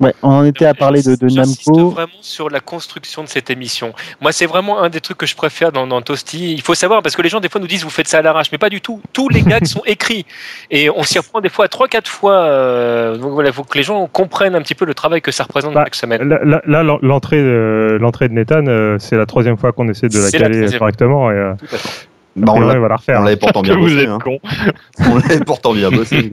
[0.00, 1.90] Ouais, on en était à parler de, de Namco.
[1.90, 3.92] vraiment sur la construction de cette émission.
[4.22, 6.54] Moi, c'est vraiment un des trucs que je préfère dans, dans Toasty.
[6.54, 8.22] Il faut savoir, parce que les gens, des fois, nous disent, vous faites ça à
[8.22, 9.02] l'arrache, mais pas du tout.
[9.12, 10.24] Tous les gags sont écrits.
[10.70, 12.32] Et on s'y reprend des fois trois, quatre fois.
[12.44, 15.32] euh, donc voilà, il faut que les gens comprennent un petit peu le travail que
[15.32, 16.22] ça représente Bah, chaque semaine.
[16.26, 19.86] Là, là- là, l'en- l'entrée, de- l'entrée de Nathan, euh, c'est la troisième fois qu'on
[19.90, 20.78] essaie de la caler troisième.
[20.78, 22.08] correctement et euh, Tout à fait.
[22.36, 23.20] Bah, on priori, l'a- on va la refaire.
[23.20, 24.06] on l'avait pourtant bien bossé.
[24.06, 24.18] hein.
[25.00, 26.30] On l'avait pourtant bien bossé.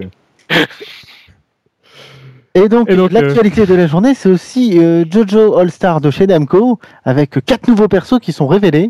[2.55, 6.79] Et donc, donc, l'actualité de la journée, c'est aussi euh, Jojo All-Star de chez Namco,
[7.05, 8.89] avec quatre nouveaux persos qui sont révélés.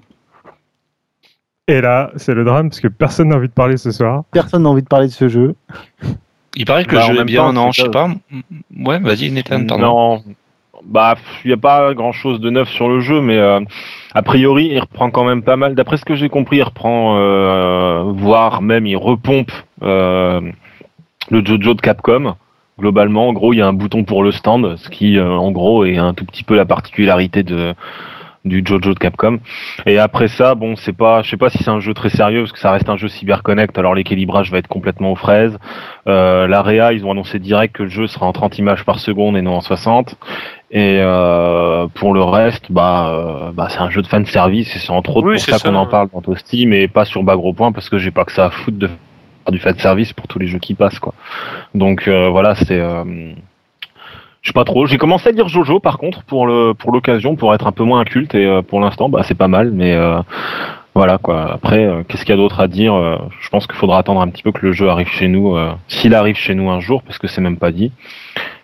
[1.68, 4.24] Et là, c'est le drame parce que personne n'a envie de parler ce soir.
[4.32, 5.54] Personne n'a envie de parler de ce jeu.
[6.56, 8.10] Il paraît que Bah, le en jeu est même bien, temps, non, je sais pas.
[8.86, 9.84] Ouais, vas-y, Nathan, pardon.
[9.86, 10.24] Non,
[10.84, 13.60] bah, il n'y a pas grand chose de neuf sur le jeu, mais euh,
[14.14, 15.76] a priori, il reprend quand même pas mal.
[15.76, 19.52] D'après ce que j'ai compris, il reprend, euh, voire même il repompe
[19.84, 20.42] euh,
[21.30, 22.36] le Jojo de Capcom.
[22.80, 25.84] Globalement, en gros, il y a un bouton pour le stand, ce qui, en gros,
[25.84, 27.74] est un tout petit peu la particularité de
[28.48, 29.40] du Jojo de Capcom.
[29.86, 32.42] Et après ça, bon, c'est pas, je sais pas si c'est un jeu très sérieux
[32.42, 33.78] parce que ça reste un jeu CyberConnect.
[33.78, 35.58] Alors l'équilibrage va être complètement aux fraises.
[36.08, 39.00] Euh, la réa, ils ont annoncé direct que le jeu sera en 30 images par
[39.00, 40.16] seconde et non en 60.
[40.70, 44.80] Et euh, pour le reste, bah, euh, bah c'est un jeu de fan service et
[44.80, 47.24] c'est entre autres Oui, pour ça, ça, qu'on en parle dans Toasty, mais pas sur
[47.24, 49.78] bas gros point parce que j'ai pas que ça à foutre de faire du fan
[49.80, 51.14] service pour tous les jeux qui passent quoi.
[51.74, 53.32] Donc euh, voilà, c'est euh,
[54.42, 54.86] je sais pas trop.
[54.86, 57.86] J'ai commencé à lire Jojo par contre pour le pour l'occasion pour être un peu
[57.86, 60.20] moins inculte et euh, pour l'instant bah c'est pas mal mais euh,
[60.96, 61.50] voilà quoi.
[61.54, 62.94] Après qu'est-ce qu'il y a d'autre à dire
[63.40, 65.72] Je pense qu'il faudra attendre un petit peu que le jeu arrive chez nous euh,
[65.88, 67.94] s'il arrive chez nous un jour parce que c'est même pas dit.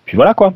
[0.05, 0.53] Puis voilà quoi.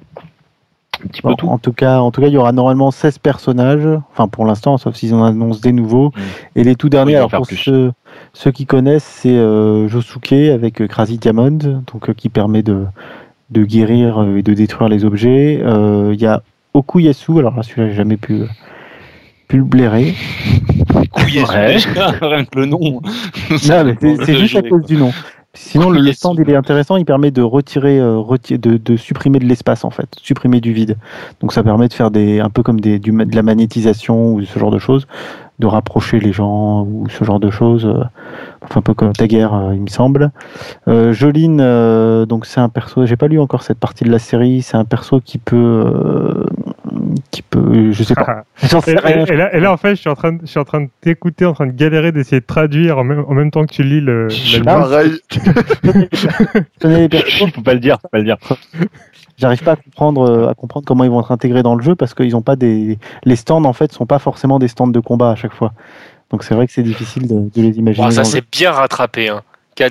[1.04, 1.48] Un petit Bon, peu tout.
[1.48, 3.88] en tout cas, en tout cas, il y aura normalement 16 personnages.
[4.12, 6.10] Enfin, pour l'instant, sauf s'ils en annoncent des nouveaux.
[6.10, 6.22] Mm.
[6.58, 7.92] Et les tout derniers, alors pour ceux,
[8.34, 11.52] ceux qui connaissent, c'est euh, Josuke avec euh, Crazy Diamond,
[11.92, 12.86] donc euh, qui permet de,
[13.52, 15.60] de guérir euh, et de détruire les objets.
[15.64, 16.42] Euh, Il y a
[16.74, 18.44] Okuyasu, alors là, celui-là, j'ai jamais pu,
[19.48, 20.16] pu le blairer.
[20.96, 21.08] Ouais.
[21.26, 22.80] déjà, rien que le nom.
[22.80, 25.12] Non, mais c'est c'est juste à cause du nom.
[25.54, 29.46] Sinon, le, stand, il est intéressant, il permet de retirer, euh, de, de supprimer de
[29.46, 30.98] l'espace, en fait, supprimer du vide.
[31.42, 34.44] Donc, ça permet de faire des, un peu comme des, du, de la magnétisation ou
[34.44, 35.08] ce genre de choses,
[35.58, 37.86] de rapprocher les gens ou ce genre de choses.
[37.86, 38.04] euh,
[38.64, 40.32] Enfin, un peu comme Taguerre, euh, il me semble.
[40.88, 44.20] Euh, Joline, euh, donc c'est un perso, j'ai pas lu encore cette partie de la
[44.20, 46.46] série, c'est un perso qui peut.
[47.32, 47.92] Qui peut.
[47.92, 48.44] Je sais pas.
[48.70, 49.26] J'en Et, sais rien.
[49.26, 50.64] et- et là, et là, en fait, je suis en train de, je suis en
[50.66, 53.66] train de t'écouter, en train de galérer, d'essayer de traduire en même, en même temps
[53.66, 54.28] que tu lis le.
[54.64, 55.20] Pareil.
[56.82, 58.38] Je faut pas le dire, faut pas le dire.
[59.38, 61.96] J'arrive pas à comprendre, euh, à comprendre comment ils vont être intégrés dans le jeu
[61.96, 62.98] parce qu'ils ont pas des.
[63.24, 65.74] Les stands en fait sont pas forcément des stands de combat à chaque fois.
[66.32, 68.08] Donc c'est vrai que c'est difficile de, de les imaginer.
[68.08, 69.30] Bon, ça c'est bien rattrapé.
[69.30, 69.42] Hein.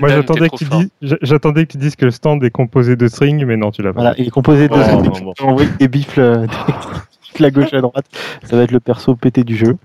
[0.00, 3.44] Moi, j'attendais que tu dises, que tu dises que le stand est composé de strings,
[3.44, 4.00] mais non, tu l'as pas.
[4.00, 5.32] Voilà, il est composé de Oh, bon.
[5.40, 6.46] On envoie des bifles euh,
[7.38, 8.06] de la gauche à droite.
[8.44, 9.76] Ça va être le perso pété du jeu.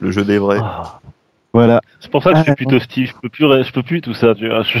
[0.00, 0.60] Le jeu des vrais.
[1.52, 1.80] Voilà.
[1.98, 3.08] C'est pour ça que je suis plutôt Steve.
[3.08, 4.34] Je peux plus, je peux plus tout ça.
[4.34, 4.62] Tu vois.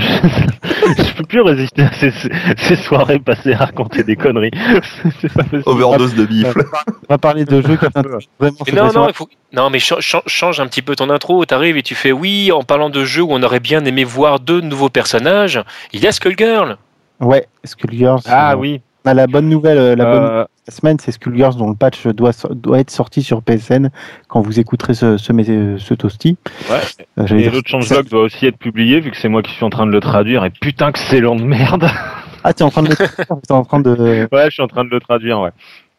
[0.96, 2.10] Je, je peux plus résister à ces,
[2.56, 4.50] ces soirées passées à raconter des conneries.
[5.20, 5.62] C'est pas possible.
[5.66, 6.64] Overdose de bifle.
[6.86, 8.56] On va parler de jeux t'intéressent vraiment.
[8.66, 9.28] Mais non, non, il faut...
[9.52, 11.44] non, mais cha- cha- change un petit peu ton intro.
[11.44, 14.40] T'arrives et tu fais oui, en parlant de jeux où on aurait bien aimé voir
[14.40, 15.62] deux nouveaux personnages.
[15.92, 16.76] Il y a Skullgirl.
[17.20, 18.22] Ouais, Skullgirls.
[18.26, 18.80] Ah euh, oui.
[19.04, 22.06] Bah, la bonne nouvelle, euh, la bonne Euh, la semaine, c'est Skullgirls dont le patch
[22.06, 22.30] doit,
[22.78, 23.90] être sorti sur PSN
[24.28, 25.32] quand vous écouterez ce, ce,
[25.78, 26.36] ce toasty.
[26.70, 26.76] ouais.
[27.18, 29.70] Euh, Et l'autre changelog doit aussi être publié vu que c'est moi qui suis en
[29.70, 30.44] train de le traduire.
[30.44, 31.86] Et putain que c'est long de merde.
[32.42, 34.26] Ah, t'es en train de le t'es en train de.
[34.32, 35.40] ouais, je suis en train de le traduire.
[35.40, 35.50] Ouais.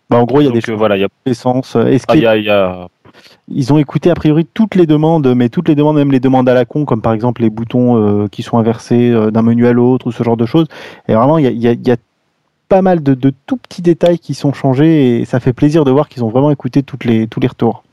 [0.10, 1.84] Bah, en gros, il y a Donc, des choses voilà, il y a, Est-ce ah,
[1.92, 2.88] il qu'ils y a, il y a-
[3.48, 6.50] ils ont écouté a priori toutes les demandes, mais toutes les demandes, même les demandes
[6.50, 9.68] à la con, comme par exemple les boutons euh, qui sont inversés euh, d'un menu
[9.68, 10.66] à l'autre ou ce genre de choses.
[11.08, 11.96] Et vraiment, y a, il y a
[12.72, 15.92] pas mal de, de tout petits détails qui sont changés et ça fait plaisir de
[15.92, 17.84] voir qu'ils ont vraiment écouté toutes les, tous les retours.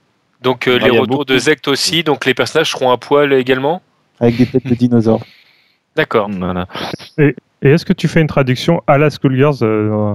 [0.43, 1.25] Donc euh, Ah, les retours beaucoup.
[1.25, 2.05] de Zect aussi.
[2.05, 3.83] Donc les personnages seront à poil également.
[4.21, 5.25] Avec des têtes de dinosaures.
[5.97, 6.31] D'accord.
[6.31, 6.69] voilà.
[7.19, 10.13] Et est-ce que tu fais une traduction à la Schoolgirls euh,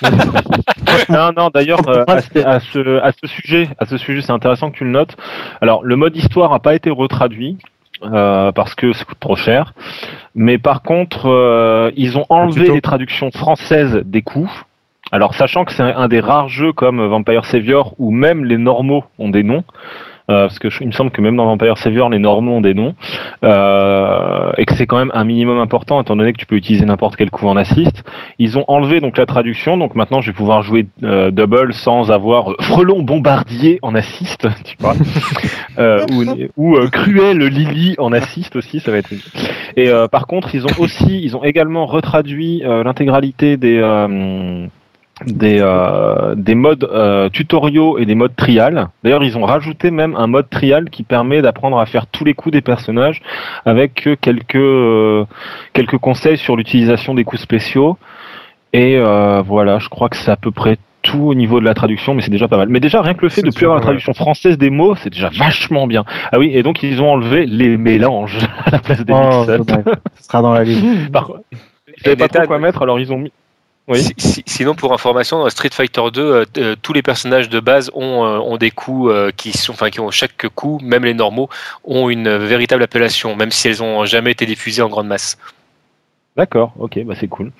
[1.10, 1.50] non, non.
[1.52, 4.78] D'ailleurs, euh, à, ce, à ce- à ce sujet, à ce sujet, c'est intéressant que
[4.78, 5.14] tu le notes.
[5.60, 7.58] Alors, le mode histoire n'a pas été retraduit
[8.02, 9.74] euh, parce que ça coûte trop cher.
[10.34, 12.74] Mais par contre, euh, ils ont enlevé tuto.
[12.74, 14.50] les traductions françaises des coups.
[15.12, 18.58] Alors, sachant que c'est un, un des rares jeux comme Vampire Savior où même les
[18.58, 19.64] normaux ont des noms.
[20.30, 22.60] Euh, parce que je- il me semble que même dans Vampire Savior, les normaux ont
[22.60, 22.94] des noms,
[23.44, 26.84] euh, et que c'est quand même un minimum important, étant donné que tu peux utiliser
[26.86, 28.04] n'importe quel coup en assist.
[28.38, 32.10] Ils ont enlevé donc la traduction, donc maintenant je vais pouvoir jouer euh, double sans
[32.10, 34.94] avoir euh, frelon bombardier en assist, tu vois,
[35.78, 36.06] euh,
[36.56, 39.10] ou, ou cruel Lily en assist aussi, ça va être.
[39.76, 43.80] Et par contre, ils ont aussi, ils ont également retraduit l'intégralité des
[45.26, 48.88] des euh, des modes euh, tutoriaux et des modes trial.
[49.04, 52.34] D'ailleurs, ils ont rajouté même un mode trial qui permet d'apprendre à faire tous les
[52.34, 53.20] coups des personnages
[53.64, 55.24] avec euh, quelques euh,
[55.72, 57.98] quelques conseils sur l'utilisation des coups spéciaux.
[58.72, 61.74] Et euh, voilà, je crois que c'est à peu près tout au niveau de la
[61.74, 62.68] traduction, mais c'est déjà pas mal.
[62.68, 65.10] Mais déjà, rien que le fait de plus avoir la traduction française des mots, c'est
[65.10, 66.04] déjà vachement bien.
[66.30, 69.72] Ah oui, et donc ils ont enlevé les mélanges à la place des Oh, mix-ups.
[70.18, 71.10] Ce sera dans la liste.
[71.10, 73.32] Par contre, ils savaient pas trop quoi mettre, alors ils ont mis.
[73.90, 74.02] Oui.
[74.02, 77.60] Si- si- sinon, pour information, dans Street Fighter 2, euh, euh, tous les personnages de
[77.60, 81.04] base ont, euh, ont des coups euh, qui sont, enfin, qui ont chaque coup, même
[81.04, 81.48] les normaux,
[81.84, 85.36] ont une véritable appellation, même si elles ont jamais été diffusées en grande masse.
[86.36, 87.50] D'accord, ok, bah c'est cool.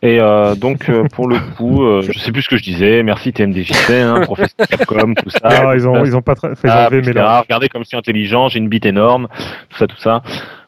[0.00, 3.02] Et euh, donc euh, pour le coup, euh, je sais plus ce que je disais.
[3.02, 5.40] Merci TMDJC, hein, professeur Capcom, tout ça.
[5.42, 7.14] Ah, ils ont, ils ont pas fait Ah, enlever etc.
[7.14, 7.40] mélange.
[7.42, 9.26] Regardez comme je suis intelligent, j'ai une bite énorme,
[9.68, 10.22] tout ça, tout ça.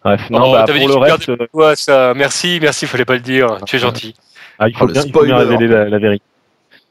[0.04, 3.20] Bref, non, Oh, bah, pour dit le reste, Ouais, ça, merci, merci, fallait pas le
[3.20, 3.58] dire.
[3.64, 4.14] Tu es gentil.
[4.58, 5.50] Ah, il faut Oh, bien, il faut bien spoiler.
[5.50, 6.24] révéler la, la vérité.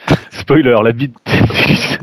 [0.31, 1.15] Spoiler, la bite.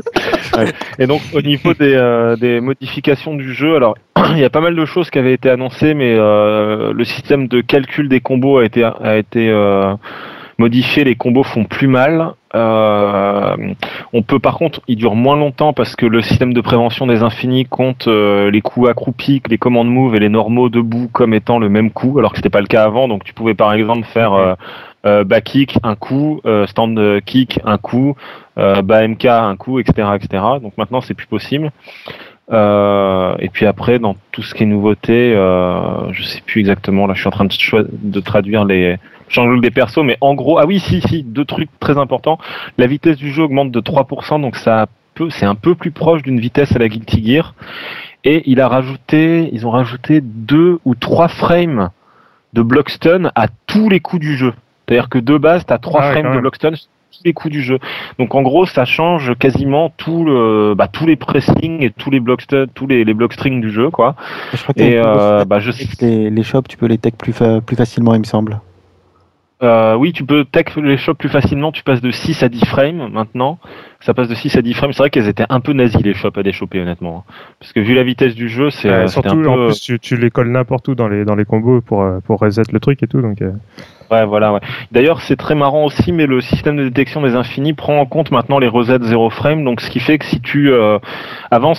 [0.57, 0.73] Ouais.
[0.99, 3.95] Et donc au niveau des, euh, des modifications du jeu, alors
[4.33, 7.47] il y a pas mal de choses qui avaient été annoncées, mais euh, le système
[7.47, 9.95] de calcul des combos a été a été euh,
[10.59, 11.05] modifié.
[11.05, 12.33] Les combos font plus mal.
[12.53, 17.23] On peut par contre, il dure moins longtemps parce que le système de prévention des
[17.23, 21.69] infinis compte les coups accroupis, les commandes move et les normaux debout comme étant le
[21.69, 23.07] même coup, alors que c'était pas le cas avant.
[23.07, 24.57] Donc tu pouvais par exemple faire
[25.05, 28.17] euh, euh, back kick un coup, euh, stand kick un coup,
[28.59, 30.45] euh, bas MK un coup, etc., etc.
[30.63, 31.71] Donc maintenant c'est plus possible.
[32.53, 37.07] Euh, et puis après, dans tout ce qui est nouveauté, euh, je sais plus exactement.
[37.07, 38.97] Là, je suis en train de, traduire les
[39.29, 42.39] changements des persos, mais en gros, ah oui, si, si, deux trucs très importants.
[42.77, 44.87] La vitesse du jeu augmente de 3%, donc ça
[45.29, 47.55] c'est un peu plus proche d'une vitesse à la Guilty Gear.
[48.25, 51.91] Et il a rajouté, ils ont rajouté deux ou trois frames
[52.55, 54.55] de block stun à tous les coups du jeu.
[54.91, 56.41] C'est-à-dire que de base, tu as trois Ah ouais, frames de même.
[56.41, 57.79] block stun sur tous les coups du jeu.
[58.19, 62.19] Donc en gros, ça change quasiment tout le, bah, tous les pressings et tous les
[62.19, 64.17] block stun, tous les, les block strings du jeu, quoi.
[64.53, 67.13] Je crois que Et les- euh, bah, je les, les shops, tu peux les tech
[67.17, 68.61] plus, fa- plus facilement, il me semble.
[69.63, 71.71] Euh, oui, tu peux tech les shops plus facilement.
[71.71, 73.59] Tu passes de 6 à 10 frames maintenant.
[74.01, 74.93] Ça passe de 6 à 10 frames.
[74.95, 77.25] C'est vrai qu'elles étaient un peu nazies les shops à déchoper honnêtement.
[77.59, 79.49] Parce que vu la vitesse du jeu, c'est Euh, surtout, un peu.
[79.51, 82.21] en plus, tu, tu les colles n'importe où dans les, dans les combos pour, euh,
[82.21, 83.21] pour reset le truc et tout.
[83.21, 83.51] Donc, euh,
[84.11, 84.53] Ouais, voilà.
[84.53, 84.61] Ouais.
[84.91, 88.31] D'ailleurs, c'est très marrant aussi, mais le système de détection des infinis prend en compte
[88.31, 89.65] maintenant les resets 0 frame.
[89.65, 90.99] Donc, ce qui fait que si tu euh,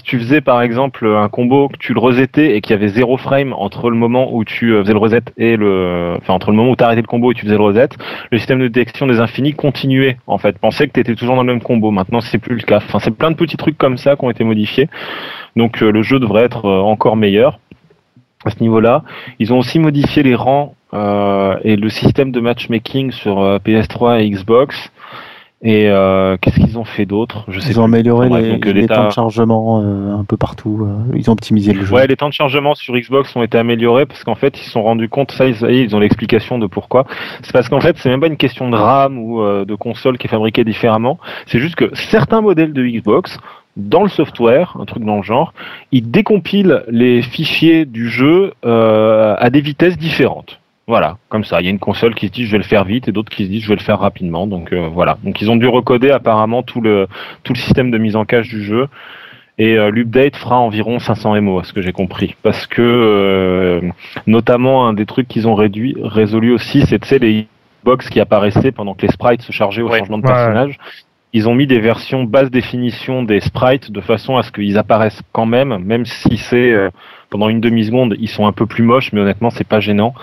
[0.04, 3.17] tu faisais par exemple un combo que tu le resetais et qu'il y avait 0
[3.17, 6.58] frame entre le moment où tu euh, faisais le reset et le, enfin entre le
[6.58, 7.89] moment où tu arrêtais le combo et tu faisais le reset,
[8.32, 10.58] le système de détection des infinis continuait en fait.
[10.58, 11.91] Pensait que tu étais toujours dans le même combo.
[11.91, 12.78] Maintenant, c'est plus le cas.
[12.78, 14.89] Enfin, c'est plein de petits trucs comme ça qui ont été modifiés.
[15.56, 17.60] Donc, euh, le jeu devrait être euh, encore meilleur
[18.46, 19.04] à ce niveau-là.
[19.39, 20.76] Ils ont aussi modifié les rangs
[21.63, 24.91] et le système de matchmaking sur euh, PS3 et Xbox.
[25.63, 27.45] Et euh, qu'est-ce qu'ils ont fait d'autre?
[27.47, 27.93] Je sais Ils ont plus.
[27.93, 30.88] amélioré Enfin, bref, les, euh, les temps de chargement euh, un peu partout.
[30.89, 31.93] euh, ils ont optimisé le jeu.
[31.93, 34.71] Ouais, les temps de chargement sur Xbox ont été améliorés parce qu'en fait, ils se
[34.71, 37.06] sont rendus compte, ça, ils, ils ont l'explication de pourquoi.
[37.43, 40.17] C'est parce qu'en fait, c'est même pas une question de RAM ou euh, de console
[40.17, 41.19] qui est fabriquée différemment.
[41.45, 43.38] C'est juste que certains modèles de Xbox,
[43.77, 45.54] dans le software, un truc dans le genre,
[45.91, 50.58] ils décompilent les fichiers du jeu euh, à des vitesses différentes.
[50.88, 51.62] Voilà, comme ça.
[51.62, 53.30] Il y a une console qui se dit je vais le faire vite et d'autres
[53.30, 54.48] qui se disent je vais le faire rapidement.
[54.48, 55.17] Donc euh, voilà.
[55.24, 57.08] Donc ils ont dû recoder apparemment tout le
[57.44, 58.88] tout le système de mise en cache du jeu.
[59.58, 62.36] Et euh, l'update fera environ 500 MO, à ce que j'ai compris.
[62.41, 63.82] Parce que, euh,
[64.26, 67.48] notamment, un des trucs qu'ils ont réduit, résolu aussi, c'est tu sais, les
[67.84, 70.00] box qui apparaissaient pendant que les sprites se chargeaient au Ouais.
[70.00, 70.34] changement de Ouais.
[70.34, 70.78] personnage.
[71.34, 75.22] Ils ont mis des versions basse définition des sprites de façon à ce qu'ils apparaissent
[75.32, 76.89] quand même, même si c'est euh,
[77.30, 80.13] pendant une demi-seconde, ils sont un peu plus moches, mais honnêtement, c'est pas gênant.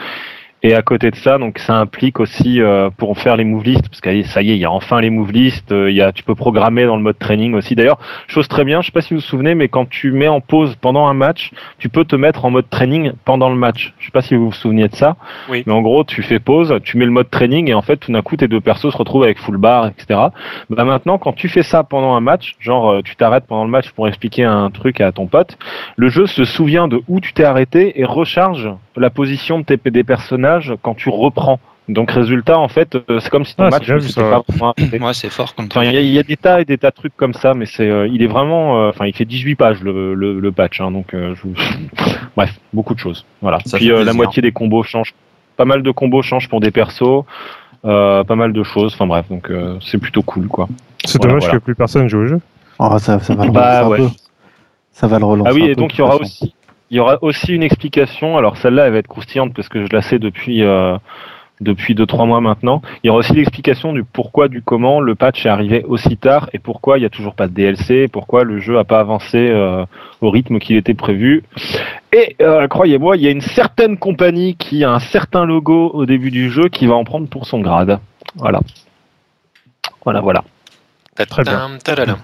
[0.64, 3.88] Et à côté de ça, donc ça implique aussi euh, pour faire les move lists,
[3.88, 6.02] parce que ça y est, il y a enfin les move lists, euh, il y
[6.02, 7.76] a, tu peux programmer dans le mode training aussi.
[7.76, 10.26] D'ailleurs, chose très bien, je sais pas si vous vous souvenez, mais quand tu mets
[10.26, 13.94] en pause pendant un match, tu peux te mettre en mode training pendant le match.
[14.00, 15.16] Je sais pas si vous vous souveniez de ça,
[15.48, 15.62] Oui.
[15.64, 18.10] mais en gros, tu fais pause, tu mets le mode training et en fait, tout
[18.10, 20.20] d'un coup, tes deux persos se retrouvent avec full bar, etc.
[20.70, 23.70] Bah maintenant, quand tu fais ça pendant un match, genre euh, tu t'arrêtes pendant le
[23.70, 25.56] match pour expliquer un truc à ton pote,
[25.96, 29.78] le jeu se souvient de où tu t'es arrêté et recharge la position de tes
[29.90, 30.47] des personnages
[30.82, 31.58] quand tu reprends
[31.88, 35.06] Donc résultat, en fait, euh, c'est comme si ton Ah, c'est match pas vraiment.
[35.06, 36.76] Ouais, c'est fort comme Enfin, il y, a- il y a des tas et des
[36.76, 39.24] tas de trucs comme ça, mais c'est, euh, il est vraiment, euh, enfin, il fait
[39.24, 41.54] 18 pages le, le, le patch, hein, donc euh, je vous-
[42.36, 43.24] bref, beaucoup de choses.
[43.40, 43.58] Voilà.
[43.64, 45.14] Ça Puis euh, la moitié des combos changent,
[45.56, 47.24] pas mal de combos changent pour des persos,
[47.86, 48.92] euh, pas mal de choses.
[48.94, 50.68] Enfin bref, donc euh, c'est plutôt cool, quoi.
[51.06, 51.58] C'est Voilà, dommage voilà.
[51.58, 52.40] que plus personne joue au jeu.
[52.78, 54.10] Oh, ça, ça va le Bah, relancer un ouais.
[54.10, 54.16] peu.
[54.92, 55.50] Ça va le relancer.
[55.50, 56.54] Ah oui, et donc il y aura aussi,
[56.90, 58.36] il y aura aussi une explication.
[58.36, 60.96] Alors celle-là, elle va être croustillante parce que je la sais depuis euh,
[61.60, 62.82] depuis deux trois mois maintenant.
[63.02, 66.48] Il y aura aussi l'explication du pourquoi, du comment le patch est arrivé aussi tard
[66.52, 69.36] et pourquoi il n'y a toujours pas de DLC, pourquoi le jeu a pas avancé
[69.36, 69.84] euh,
[70.20, 71.44] au rythme qu'il était prévu.
[72.12, 76.06] Et euh, croyez-moi, il y a une certaine compagnie qui a un certain logo au
[76.06, 77.98] début du jeu qui va en prendre pour son grade.
[78.36, 78.60] Voilà.
[80.04, 80.44] Voilà, voilà.
[81.28, 82.14] Très bien.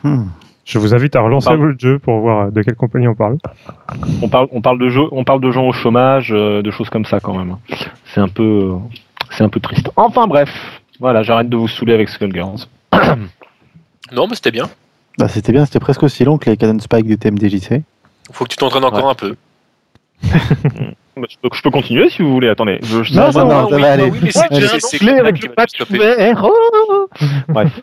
[0.65, 3.37] Je vous invite à relancer le jeu pour voir de quelle compagnie on parle.
[4.23, 6.89] On parle, on parle de jeux, on parle de gens au chômage, euh, de choses
[6.89, 7.57] comme ça quand même.
[8.07, 8.77] C'est un peu, euh,
[9.31, 9.91] c'est un peu triste.
[9.97, 12.67] Enfin bref, voilà, j'arrête de vous saouler avec Skullgirls.
[14.13, 14.69] Non, mais c'était bien.
[15.19, 17.83] Bah, c'était bien, c'était presque aussi long que les Canon Spike du TMDJC.
[18.33, 19.11] Faut que tu t'entraînes encore Ouais.
[19.11, 19.35] un peu.
[21.17, 22.49] Bah, Je peux, je peux continuer si vous voulez.
[22.49, 24.11] Attendez, je, je- Non, non, non, Ah ça va aller.
[24.11, 25.37] oui, mais c'est- c'est- j'ai c'est- avec
[27.49, 27.81] Bref.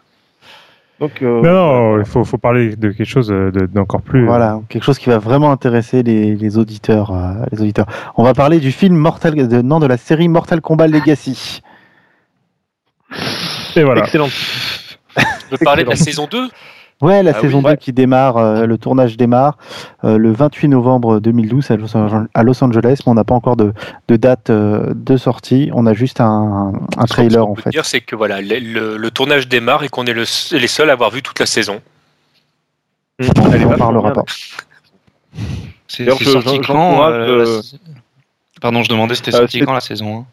[1.01, 4.23] Donc, euh, Non, non, il faut, faut parler de quelque chose de- d'encore plus.
[4.25, 7.87] Voilà, quelque chose qui va vraiment intéresser les, les auditeurs, euh, les auditeurs.
[8.17, 11.63] On va parler du film Mortal, de, non, de la série Mortal Kombat Legacy.
[13.75, 14.01] Et voilà.
[14.03, 14.27] excellent.
[15.51, 16.49] Je parler de la saison 2
[17.01, 17.77] Ouais, la Ah saison oui, 2 ouais.
[17.77, 19.57] qui démarre, euh, le tournage démarre
[20.03, 23.33] euh, le 28 novembre 2012 à Los, Ange- à Los Angeles, mais on n'a pas
[23.33, 23.73] encore de,
[24.07, 25.71] de date euh, de sortie.
[25.73, 27.69] On a juste un, un Ce trailer qu'on en peut fait.
[27.71, 30.25] dire, c'est que voilà, le, le- le tournage démarre et qu'on est le-
[30.57, 31.81] les seuls à avoir vu toute la saison.
[33.19, 34.23] Est On n'en parlera pas.
[35.87, 37.09] C'est sorti quand
[38.61, 40.25] Pardon, je demandais c'était sorti quand la saison 1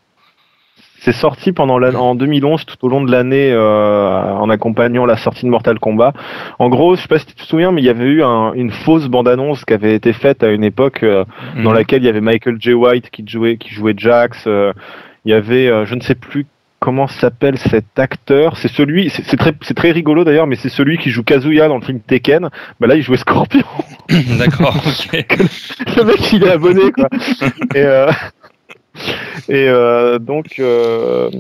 [1.01, 5.17] C'est sorti pendant l'an- en 2011, tout au long de l'année, euh, en accompagnant la
[5.17, 6.13] sortie de Mortal Kombat.
[6.59, 8.53] En gros, je sais pas si tu te souviens, mais il y avait eu un-
[8.55, 11.25] une fausse bande-annonce qui avait été faite à une époque euh,
[11.63, 11.77] dans Mhm.
[11.77, 12.75] laquelle il y avait Michael J.
[12.75, 14.45] White qui jouait, qui jouait Jax.
[14.49, 14.73] euh,
[15.25, 16.47] il y avait, euh, je ne sais plus
[16.81, 18.57] comment s'appelle cet acteur.
[18.57, 21.77] C'est celui, c'est très, c'est très rigolo d'ailleurs, mais c'est celui qui joue Kazuya dans
[21.77, 22.49] le film Tekken.
[22.81, 23.63] Bah là, il jouait Scorpion.
[24.39, 24.75] D'accord,
[25.13, 27.09] le mec, il est abonné quoi.
[27.75, 28.07] et euh,
[29.49, 30.59] et euh, donc.
[30.59, 31.31] euh,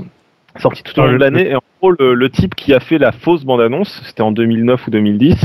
[0.60, 2.98] Sorti tout au long de l'année, et en gros, le, le type qui a fait
[2.98, 5.36] la fausse bande-annonce, c'était en 2009 ou 2010,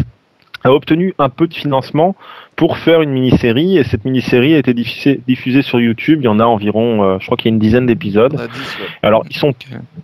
[0.64, 2.16] a obtenu un peu de financement
[2.56, 6.20] pour faire une mini-série, et cette mini-série a été diffusée, diffusée sur YouTube.
[6.22, 8.34] Il y en a environ, euh, je crois qu'il y a une dizaine d'épisodes.
[8.36, 8.86] On a 10, ouais.
[9.04, 9.54] Alors, ils sont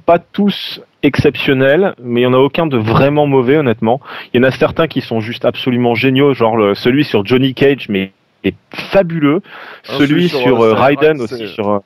[0.06, 4.02] pas tous exceptionnels, mais il y en a aucun de vraiment mauvais, honnêtement.
[4.34, 7.56] Il y en a certains qui sont juste absolument géniaux, genre le- celui sur Johnny
[7.56, 8.12] Cage, mais
[8.44, 9.42] est fabuleux.
[9.88, 11.80] Ah, celui celui sur, sur, euh, Raiden aussi, sur euh,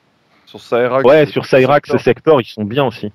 [0.58, 1.04] Sur Cyrax.
[1.04, 3.10] ouais, sur Cyrax ils sont bien aussi.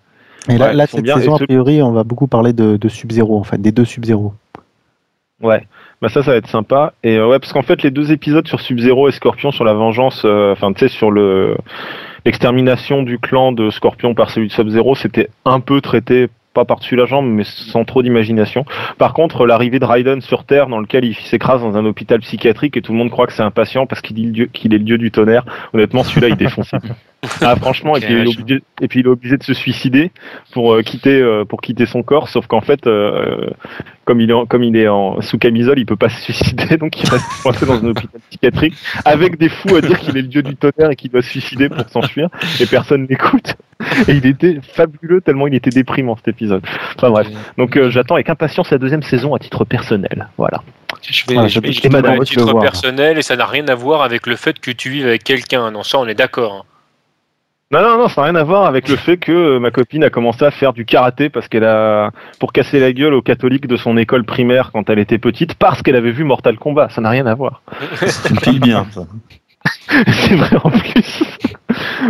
[0.49, 2.87] Et là, Ouais, cette bien, saison, et a priori, on va beaucoup parler de, de
[2.89, 4.33] Sub-Zero, en fait, des deux Sub-Zero.
[5.41, 5.65] Ouais,
[6.01, 6.93] bah ça, ça va être sympa.
[7.03, 9.73] Et euh, ouais, parce qu'en fait, les deux épisodes sur Sub-Zero et Scorpion sur la
[9.73, 11.55] vengeance, euh, enfin, tu sais, sur le
[12.25, 16.97] l'extermination du clan de Scorpion par celui de Sub-Zero, c'était un peu traité, pas par-dessus
[16.97, 18.65] la jambe, mais sans trop d'imagination.
[18.97, 22.75] Par contre, l'arrivée de Raiden sur Terre, dans lequel il s'écrase dans un hôpital psychiatrique
[22.75, 24.73] et tout le monde croit que c'est un patient parce qu'il dit le dieu- qu'il
[24.73, 25.45] est le dieu du tonnerre.
[25.73, 26.71] Honnêtement, celui-là, il défonce.
[27.41, 30.11] ah, franchement, et puis, il est obligé, et puis il est obligé de se suicider
[30.53, 33.49] pour euh, quitter euh, pour quitter son corps, sauf qu'en fait, euh,
[34.05, 36.77] comme il est en, comme il est en sous camisole, il peut pas se suicider,
[36.77, 40.21] donc il reste coincé dans un hôpital psychiatrique avec des fous à dire qu'il est
[40.21, 42.29] le dieu du tonnerre et qu'il doit se suicider pour s'enfuir,
[42.61, 43.55] et personne n'écoute.
[44.07, 46.61] Et il était fabuleux tellement il était déprimant cet épisode.
[46.97, 47.27] Enfin bref,
[47.57, 50.27] donc euh, j'attends avec impatience la deuxième saison à titre personnel.
[50.37, 50.61] Voilà.
[51.01, 53.45] Je vais, Voilà, je je- vais- je- je vais- à titre personnel et ça n'a
[53.45, 55.71] rien à voir avec le fait que tu vives avec quelqu'un.
[55.71, 56.65] Non, ça on est d'accord.
[57.71, 60.03] Non, non, non, ça n'a rien à voir avec le fait que euh, ma copine
[60.03, 63.67] a commencé à faire du karaté parce qu'elle a, pour casser la gueule aux catholiques
[63.67, 66.89] de son école primaire quand elle était petite, parce qu'elle avait vu Mortal Kombat.
[66.89, 67.61] Ça n'a rien à voir.
[67.95, 69.01] C'est une fille bien, ça.
[70.07, 71.23] C'est vrai en plus.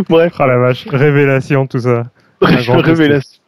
[0.08, 2.04] Bref, Ah la vache, révélation, tout ça.
[2.40, 3.40] Révélation.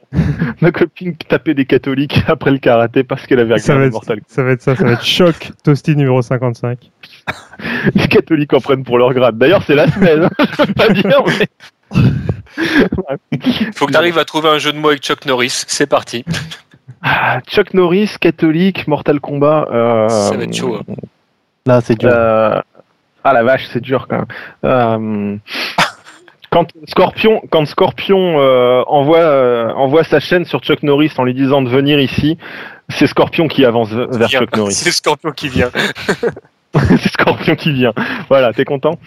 [0.61, 4.51] Ma copine tapait des catholiques après le karaté parce qu'elle avait regardé Mortal ça va
[4.51, 6.79] être ça, ça va être choc, Toasty numéro 55.
[6.79, 6.91] Kombat.
[7.95, 9.39] Les catholiques en prennent pour leur grade.
[9.39, 10.25] D'ailleurs, c'est la semaine.
[10.25, 10.45] hein.
[10.59, 11.47] Je peux pas dire, mais...
[13.75, 15.65] Faut que tu arrives à trouver un jeu de mots avec Chuck Norris.
[15.67, 16.25] C'est parti.
[17.03, 19.67] Ah, Chuck Norris, catholique, Mortal Kombat.
[19.73, 20.77] euh, Ça va être chaud.
[20.77, 20.95] hein.
[21.67, 22.11] Là, c'est dur.
[22.13, 22.61] Euh,
[23.25, 24.27] Ah la vache, c'est dur quand même.
[24.65, 25.37] Euh,
[26.51, 31.33] Quand Scorpion, quand Scorpion euh, envoie euh, envoie sa chaîne sur Chuck Norris en lui
[31.35, 32.37] disant de venir ici,
[32.91, 34.29] c'est Scorpion qui avance vers.
[34.29, 34.75] Chuck Norris.
[34.75, 35.71] C'est scorpion qui vient.
[36.75, 37.93] c'est Scorpion qui vient.
[38.29, 38.99] Voilà, t'es content?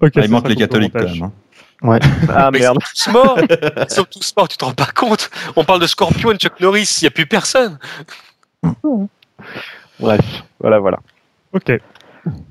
[0.00, 1.22] Ok, Ah, ça il manque les catholiques quand même.
[1.24, 1.32] hein.
[1.82, 1.98] Ouais.
[2.34, 2.78] Ah Mais merde.
[2.94, 3.38] Ils sont tous morts.
[3.40, 5.30] Ils sont tous morts, tu te rends pas compte.
[5.56, 7.78] On parle de Scorpion et de Chuck Norris, il n'y a plus personne.
[10.00, 10.20] Bref,
[10.60, 10.98] voilà, voilà.
[11.52, 11.72] Ok.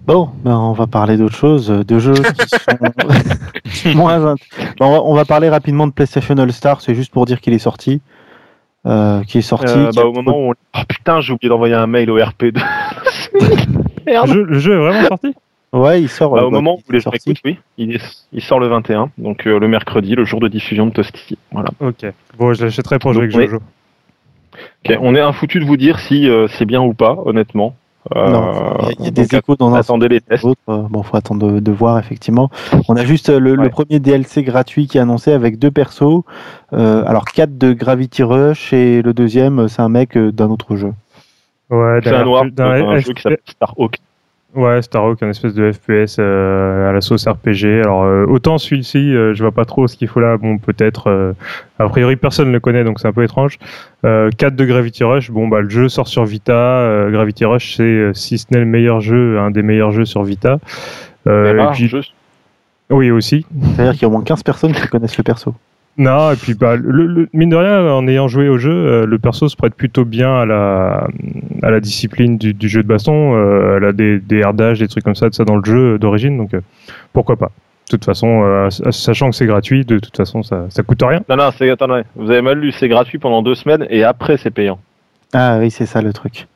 [0.06, 4.20] Bon, ben on va parler d'autre chose, euh, de jeux qui sont moins.
[4.24, 4.36] Ben,
[4.80, 7.54] on, va, on va parler rapidement de PlayStation All Star, c'est juste pour dire qu'il
[7.54, 8.02] est sorti.
[8.86, 9.66] Euh, qui est sorti.
[9.74, 10.54] Euh, qui bah, a- au moment où on...
[10.76, 12.62] Oh putain, j'ai oublié d'envoyer un mail au RP2.
[13.34, 14.28] Le Merde.
[14.28, 15.34] jeu, le jeu est vraiment sorti?
[15.74, 16.36] Ouais, il sort.
[16.36, 18.68] Bah, euh, au bah, moment où les gens écoutent, oui, il, est- il sort le
[18.68, 21.38] 21, donc euh, le mercredi, le jour de diffusion de Toasty.
[21.52, 21.70] Voilà.
[21.80, 22.06] Ok.
[22.38, 23.50] Bon, je l'achèterai pour jouer avec.
[23.50, 23.58] Jojo.
[24.86, 27.76] Ok, On est un foutu de vous dire si euh, c'est bien ou pas, honnêtement.
[28.16, 28.52] Euh, Non,
[29.00, 30.44] il y a- y des échos dans un attendez les tests.
[30.44, 30.60] l'autre.
[30.68, 32.52] Bon, faut attendre de, de voir effectivement.
[32.88, 36.22] On a juste le, premier DLC gratuit qui est annoncé avec deux persos.
[36.74, 40.94] Euh, alors quatre de Gravity Rush et le deuxième, c'est un mec d'un autre jeu.
[41.70, 43.98] Ouais, C'est un noir, d'un jeu qui s'appelle Starhawk.
[44.56, 47.82] Ouais, Starhawk, un espèce de FPS euh, à la sauce RPG.
[47.84, 50.38] Alors, euh, autant celui-ci, euh, je vois pas trop ce qu'il faut là.
[50.38, 51.08] Bon, peut-être.
[51.10, 51.34] euh,
[51.80, 53.58] a priori, personne ne le connaît, donc c'est un peu étrange.
[54.06, 55.32] Euh, 4 de Gravity Rush.
[55.32, 56.54] Bon, bah, le jeu sort sur Vita.
[56.54, 60.06] Euh, Gravity Rush, c'est, euh, si ce n'est le meilleur jeu, un des meilleurs jeux
[60.06, 60.60] sur Vita.
[61.26, 62.02] Euh, Et puis, jeu.
[62.92, 63.48] oui, aussi.
[63.76, 65.56] C'est-à-dire qu'il y a au moins 15 personnes qui connaissent le perso.
[65.98, 69.06] Non, et puis bah, le, le- mine de rien, en ayant joué au jeu, euh,
[69.06, 71.08] le perso se prête plutôt bien à la,
[71.62, 73.36] à la discipline du, du jeu de baston.
[73.36, 76.00] Euh, elle a des, des herdages, des trucs comme ça, de ça dans le jeu
[76.00, 76.62] d'origine, donc euh,
[77.14, 77.52] pourquoi pas.
[77.86, 81.20] De toute façon, euh, sachant que c'est gratuit, de toute façon, ça, ça coûte rien.
[81.30, 84.38] Non, non, c'est, attendez, vous avez mal lu, c'est gratuit pendant deux semaines et après
[84.38, 84.80] c'est payant.
[85.34, 86.48] Ah oui, c'est ça le truc.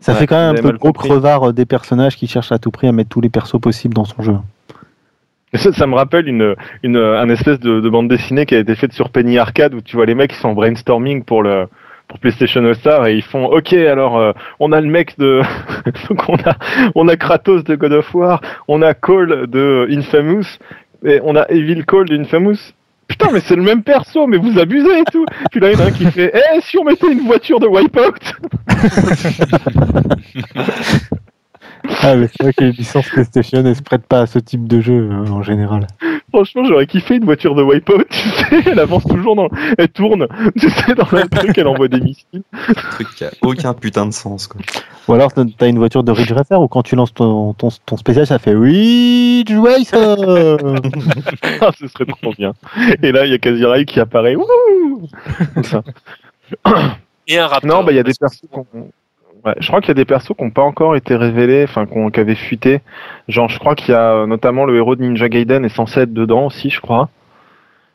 [0.00, 1.08] Ça Ouais, fait quand même un peu le gros compris.
[1.10, 4.04] crevard des personnages qui cherchent à tout prix à mettre tous les persos possibles dans
[4.06, 4.36] son jeu.
[5.54, 8.92] Ça, me rappelle une, une, un espèce de, de bande dessinée qui a été faite
[8.92, 11.66] sur Penny Arcade où tu vois les mecs qui sont en brainstorming pour le
[12.08, 15.42] pour PlayStation All Star et ils font OK alors euh, on a le mec de
[16.08, 16.56] donc on a
[16.94, 20.58] on a Kratos de God of War, on a Cole de Infamous
[21.04, 22.72] et on a Evil Cole de Infamous.
[23.08, 25.26] Putain mais c'est le même perso mais vous abusez et tout.
[25.52, 27.60] Puis là il y en a un qui fait Eh si on mettait une voiture
[27.60, 28.18] de Wipeout?
[32.02, 34.66] Ah, mais c'est vrai que les licences PlayStation elles se prêtent pas à ce type
[34.68, 35.86] de jeu euh, en général.
[36.32, 39.48] Franchement, j'aurais kiffé une voiture de Wipeout, tu sais, elle avance toujours dans...
[39.78, 40.26] Elle tourne,
[40.60, 42.42] tu sais, dans le truc, elle envoie des missiles.
[42.68, 44.46] Un truc qui a aucun putain de sens.
[44.46, 44.60] Quoi.
[45.08, 47.96] Ou alors t'as une voiture de Ridge Racer où quand tu lances ton, ton, ton
[47.96, 50.16] spécial ça fait Ridge Racer
[51.60, 52.52] Ah, ce serait trop bien.
[53.02, 54.34] Et là, il y a Kazirai qui apparaît.
[54.36, 55.08] Wouhou
[55.62, 55.82] Ça.
[57.28, 57.70] Et un Raptor.
[57.70, 58.66] non, bah, il y a des persos qu'on-
[59.46, 61.86] Ouais, je crois qu'il y a des persos qui n'ont pas encore été révélés, enfin,
[61.86, 62.80] qu'on- qui avaient fuité.
[63.28, 66.00] Genre, je crois qu'il y a euh, notamment le héros de Ninja Gaiden est censé
[66.00, 67.08] être dedans aussi, je crois.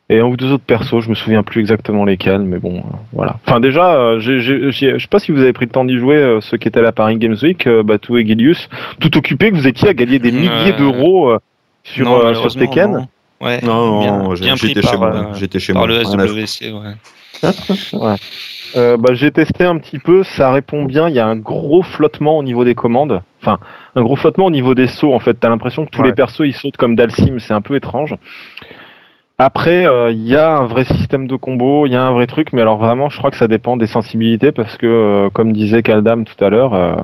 [0.08, 2.96] Et un ou deux autres persos, je me souviens plus exactement lesquels, mais bon, euh,
[3.12, 3.36] voilà.
[3.46, 6.40] Enfin, déjà, euh, je sais pas si vous avez pris le temps d'y jouer, euh,
[6.40, 8.68] ceux qui étaient à la Paris Games Week, euh, Batou et Gilius,
[9.00, 11.38] tout occupés que vous étiez à gagner des milliers Euh, d'euros euh,
[11.84, 12.92] sur, Non, euh, sur Tekken.
[12.92, 13.06] non.
[13.40, 15.14] Ouais, Non, non, j'étais par, chez moi.
[15.14, 15.88] euh, J'étais chez par moi.
[15.88, 16.04] le à.
[16.04, 16.94] SWC, ouais.
[18.76, 21.08] Euh, bah, j'ai testé un petit peu, ça répond bien.
[21.08, 23.20] Il y a un gros flottement au niveau des commandes.
[23.40, 23.58] Enfin,
[23.96, 25.12] un gros flottement au niveau des sauts.
[25.12, 26.08] En fait, t'as l'impression que tous Ouais.
[26.08, 27.38] les persos ils sautent comme Dalsim.
[27.38, 28.14] C'est un peu étrange.
[29.38, 32.26] Après, euh, il y a un vrai système de combo, il y a un vrai
[32.26, 35.52] truc, mais alors vraiment, je crois que ça dépend des sensibilités parce que, euh, comme
[35.52, 36.94] disait Kaldam tout à l'heure, euh,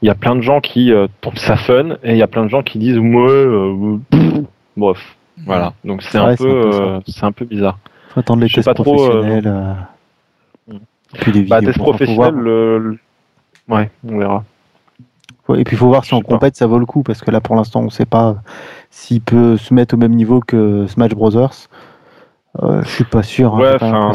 [0.00, 2.26] il y a plein de gens qui euh, trouvent ça fun et il y a
[2.28, 3.96] plein de gens qui disent ouais, euh,
[4.76, 5.72] bref, voilà.
[5.84, 6.82] Donc c'est un Ouais, peu, c'est un peu ça.
[6.82, 7.78] euh, c'est un peu bizarre.
[8.10, 9.52] Faut attendre les Je tests pas professionnels.
[11.20, 11.72] Puis les Bah, vidéos.
[11.72, 12.30] test Enfin, faut voir.
[12.30, 12.98] professionnel, le- le-
[13.68, 14.44] ouais, on verra.
[15.56, 17.40] Et puis il faut voir si en compète ça vaut le coup parce que là
[17.42, 18.36] pour l'instant on sait pas
[18.90, 21.68] s'il peut se mettre au même niveau que Smash Brothers.
[22.62, 23.54] Euh, je suis pas sûr.
[23.56, 24.12] hein, Ouais, pas.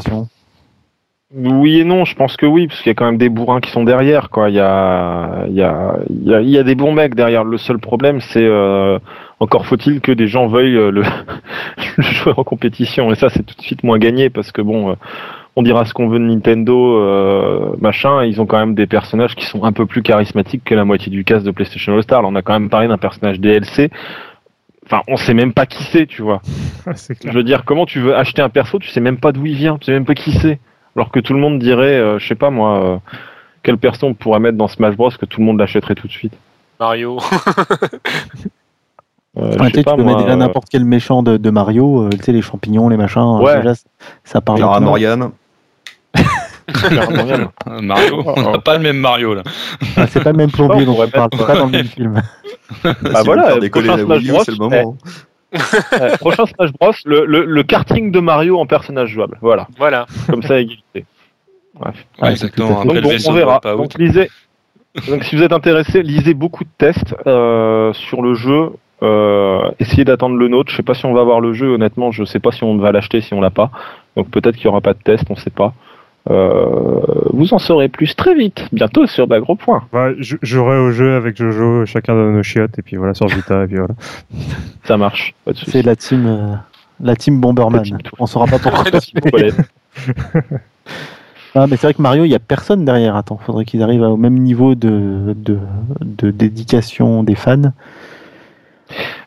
[1.35, 3.59] Oui et non, je pense que oui, parce qu'il y a quand même des bourrins
[3.59, 4.49] qui sont derrière, quoi.
[4.49, 5.95] Il y a, il y a,
[6.41, 7.43] il y a, des bons mecs derrière.
[7.43, 8.97] Le seul problème, c'est euh,
[9.41, 11.03] encore faut-il que des gens veuillent euh, le,
[11.97, 13.11] le jouer en compétition.
[13.11, 14.95] Et ça, c'est tout de suite moins gagné parce que bon, euh,
[15.57, 18.23] on dira ce qu'on veut de Nintendo, euh, machin.
[18.23, 21.11] Ils ont quand même des personnages qui sont un peu plus charismatiques que la moitié
[21.11, 22.21] du cast de PlayStation All Star.
[22.21, 23.89] Là, on a quand même parlé d'un personnage DLC.
[24.85, 26.41] Enfin, on sait même pas qui c'est, tu vois.
[27.25, 29.55] Je veux dire, comment tu veux acheter un perso, tu sais même pas d'où il
[29.55, 30.59] vient, tu sais même pas qui c'est.
[30.95, 32.97] Alors que tout le monde dirait, euh, je sais pas moi, euh,
[33.63, 36.11] quel perso on pourrait mettre dans Smash Bros que tout le monde l'achèterait tout de
[36.13, 36.33] suite.
[36.79, 37.17] Mario.
[39.37, 40.83] Euh, je Ouais, sais tu sais, pas, tu peux moi, mettre déjà euh, n'importe quel
[40.85, 43.21] méchant de, de Mario, euh, tu sais les champignons, les machins.
[43.21, 43.57] euh, Ouais.
[43.57, 43.73] déjà,
[44.23, 44.57] ça- parle.
[44.57, 44.79] Clara.
[44.79, 45.29] Morgan.
[47.81, 49.43] Mario, on n'a pas le même Mario là.
[49.95, 51.85] Ah, c'est pas le même plombier on dont pourrait on parle, pas dans le même
[51.85, 52.21] film.
[52.83, 54.97] Bah Si voilà, décoller prochain la Wii U, Smash c'est le Bros, moment.
[55.53, 59.37] Ouais, prochain Smash Bros, le, le, le karting de Mario en personnage jouable.
[59.41, 60.05] Voilà, Voilà.
[60.29, 61.05] comme ça, égalité.
[61.79, 61.95] Bref.
[62.19, 62.83] Ouais, Ouais, exactement.
[62.83, 63.59] Donc bon, on verra.
[63.63, 64.29] Donc lisez.
[65.07, 68.71] Donc si vous êtes intéressé, lisez beaucoup de tests euh, sur le jeu.
[69.03, 70.71] Euh, essayez d'attendre le nôtre.
[70.71, 71.67] Je sais pas si on va avoir le jeu.
[71.75, 73.69] Honnêtement, je sais pas si on va l'acheter, si on l'a pas.
[74.17, 75.73] Donc peut-être qu'il y aura pas de test, on sait pas.
[76.29, 76.99] Euh,
[77.31, 79.83] vous en saurez plus très vite, bientôt sur Bagro Point.
[79.93, 83.27] Bah, je- J'aurai au jeu avec Jojo, chacun donne nos chiottes, et puis voilà, sur
[83.27, 83.93] Vita, et puis voilà.
[84.83, 85.53] Ça marche, de.
[85.67, 86.55] C'est la team, euh,
[86.99, 87.79] la team Bomberman.
[87.79, 87.97] La team.
[88.19, 88.83] On saura pas pourquoi.
[91.55, 93.15] Ah, mais c'est vrai que Mario, il y a personne derrière.
[93.15, 95.57] Attends, faudrait qu'ils arrivent au même niveau de, de,
[96.01, 97.71] de dédication des fans.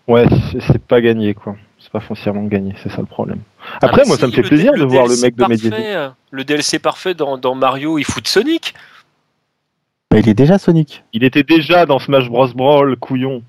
[0.06, 0.26] Ouais,
[0.68, 1.56] c'est pas gagné quoi.
[1.92, 3.40] C'est pas foncièrement gagné, c'est ça le problème.
[3.82, 5.96] Après, Ah, moi, si, ça me fait plaisir de voir le mec de parfait, Mediaset.
[5.96, 8.74] euh, Le DLC parfait dans, dans Mario, il fout de Sonic.
[10.10, 11.02] Bah, il est déjà Sonic.
[11.12, 13.42] Il était déjà dans Smash Bros Brawl, couillon.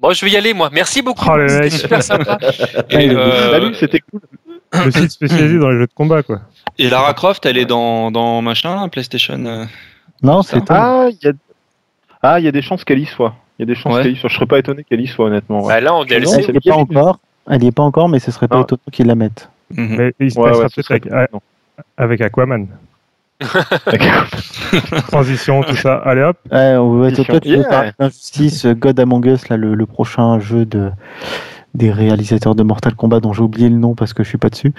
[0.00, 0.68] Bon, je vais y aller, moi.
[0.72, 1.24] Merci beaucoup.
[1.30, 2.38] Oh, C'était super sympa.
[2.90, 4.20] Et, euh, Salut, c'était cool.
[4.84, 6.40] Le site spécialisé dans les jeux de combat, quoi.
[6.76, 9.46] et Lara Croft, elle est dans, dans machin, là, PlayStation.
[9.46, 9.64] euh.
[10.22, 10.60] Non, c'est.
[10.70, 11.32] Ah, il y a...
[12.22, 13.34] ah, il y a des chances qu'elle y soit.
[13.58, 14.02] Il y a des chances Ouais.
[14.02, 14.28] qu'elle y soit.
[14.28, 15.62] Je serais pas étonné qu'elle y soit, honnêtement.
[15.62, 15.68] ouais.
[15.74, 17.18] Bah, là, en Non, Elle n'y est pas encore.
[17.48, 18.62] Elle y est pas encore, mais ce serait pas Ah.
[18.62, 19.48] étonnant qu'ils la mettent.
[19.74, 19.96] Mhm.
[19.98, 21.28] Mais il se Ouais, passera peut-être
[21.96, 22.66] avec, Aquaman.
[25.08, 25.96] Transition, tout ça.
[26.04, 26.36] Allez hop.
[26.50, 27.68] Ouais, on veut être toi, tu veux Yeah.
[27.68, 30.90] parler d'Injustice, God Among Us, là, le, le prochain jeu de,
[31.74, 34.48] des réalisateurs de Mortal Kombat dont j'ai oublié le nom parce que je suis pas
[34.48, 34.72] dessus.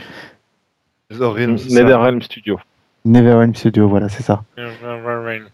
[1.11, 1.81] Netherrealm, c'est ça.
[1.83, 2.59] NetherRealm Studio.
[3.05, 4.43] Neverend Studio, voilà, c'est ça.
[4.57, 5.45] Netherrealm.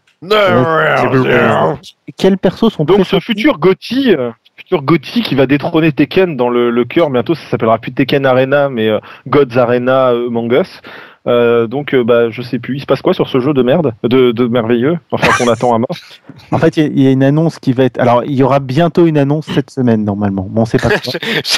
[2.18, 6.50] Quels persos sont Donc, ce futur Gotti, euh, futur Gotti qui va détrôner Tekken dans
[6.50, 10.52] le, le cœur, bientôt, ça s'appellera plus Tekken Arena, mais euh, Gods Arena euh, Among
[10.54, 10.82] Us.
[11.26, 13.64] Euh, donc, euh, bah, je sais plus, il se passe quoi sur ce jeu de
[13.64, 15.88] merde, de, de merveilleux, enfin qu'on attend à mort.
[16.52, 17.98] En fait, il y, a- il y a une annonce qui va être.
[17.98, 20.46] Alors, il y aura bientôt une annonce cette semaine, normalement.
[20.50, 21.14] Bon, c'est pas quoi.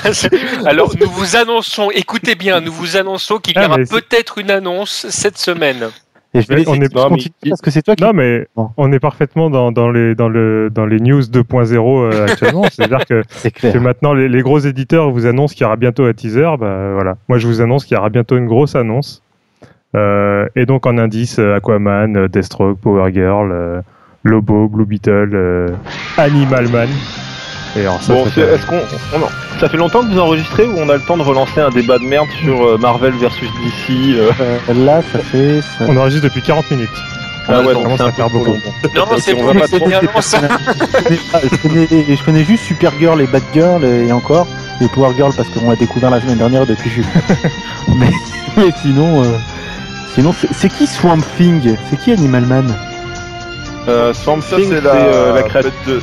[0.68, 4.51] Alors, nous vous annonçons, écoutez bien, nous vous annonçons qu'il y Ah, aura peut-être une
[4.51, 5.89] annonce cette semaine.
[6.36, 8.03] Et je vais Mais laisser on est- non, mais parce que c'est toi qui.
[8.03, 11.75] Non, mais on est parfaitement dans, dans, les, dans, le, dans les news 2.0
[12.13, 12.65] euh, actuellement.
[12.71, 16.55] C'est-à-dire que, maintenant, les, les gros éditeurs vous annoncent qu'il y aura bientôt un teaser.
[16.59, 17.15] Bah, voilà.
[17.29, 19.21] Moi, je vous annonce qu'il y aura bientôt une grosse annonce.
[19.95, 23.81] Euh, et donc, en indice, euh, Aquaman, Deathstroke, Power Girl, euh,
[24.23, 25.73] Lobo, Blue Beetle,
[26.17, 26.89] Animal Man.
[27.76, 30.76] Et alors, ça, Bon, fait- est-ce qu'on, on- ça fait longtemps que vous enregistrez ou
[30.78, 33.89] on a le temps de relancer un débat de merde sur euh, Marvel versus DC
[34.15, 34.32] euh,
[34.69, 35.61] Euh, là, ça fait.
[35.61, 36.89] ça- on enregistre depuis 40 minutes.
[37.47, 38.53] Ah ouais, donc ça c'est un faire beaucoup.
[38.95, 40.51] Non, c'est on bon, c'est trop- bien personnages.
[40.67, 44.47] je, connais, pas- je connais- je connais juste Supergirl et Batgirl et encore
[44.82, 47.05] et Power Girl parce qu'on l'a découvert la semaine dernière depuis suis.
[47.99, 48.09] mais,
[48.57, 49.38] mais sinon, euh,
[50.15, 51.76] sinon c'est c'est qui Swamp Thing?
[51.89, 52.76] C'est qui Animal Man?
[53.88, 56.01] Euh, Swamp Ça, Thing, c'est c'est la, euh, la, créature, de...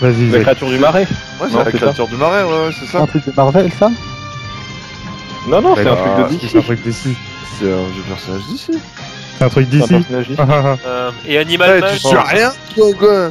[0.00, 1.06] Vas-y, la créature du marais.
[1.40, 3.06] Ouais, c'est la c'est créature du marais, ouais, c'est C'est un ça.
[3.06, 3.90] truc de Marvel, ça?
[5.48, 6.56] Non, non, c'est Ouais, un bah, truc de C'est DC.
[6.56, 7.16] un truc d'ici.
[7.58, 8.72] C'est un jeu de personnage d'ici.
[9.38, 10.34] C'est un truc C'est un d'ici.
[10.38, 10.76] Ah, ah, ah.
[10.86, 13.30] Euh, et Animal Man, tu sais rien, toi, quoi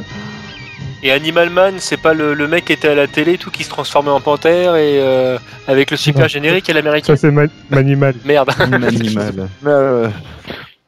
[1.02, 3.62] et Animal Man, c'est pas le, le mec qui était à la télé, tout qui
[3.62, 5.38] se transformait en panthère et euh,
[5.68, 7.14] avec le super générique à l'américaine.
[7.14, 8.14] Ça, c'est Ma- Manimal.
[8.24, 8.50] Merde.
[8.58, 9.48] Animal.
[9.62, 10.08] Mais, euh,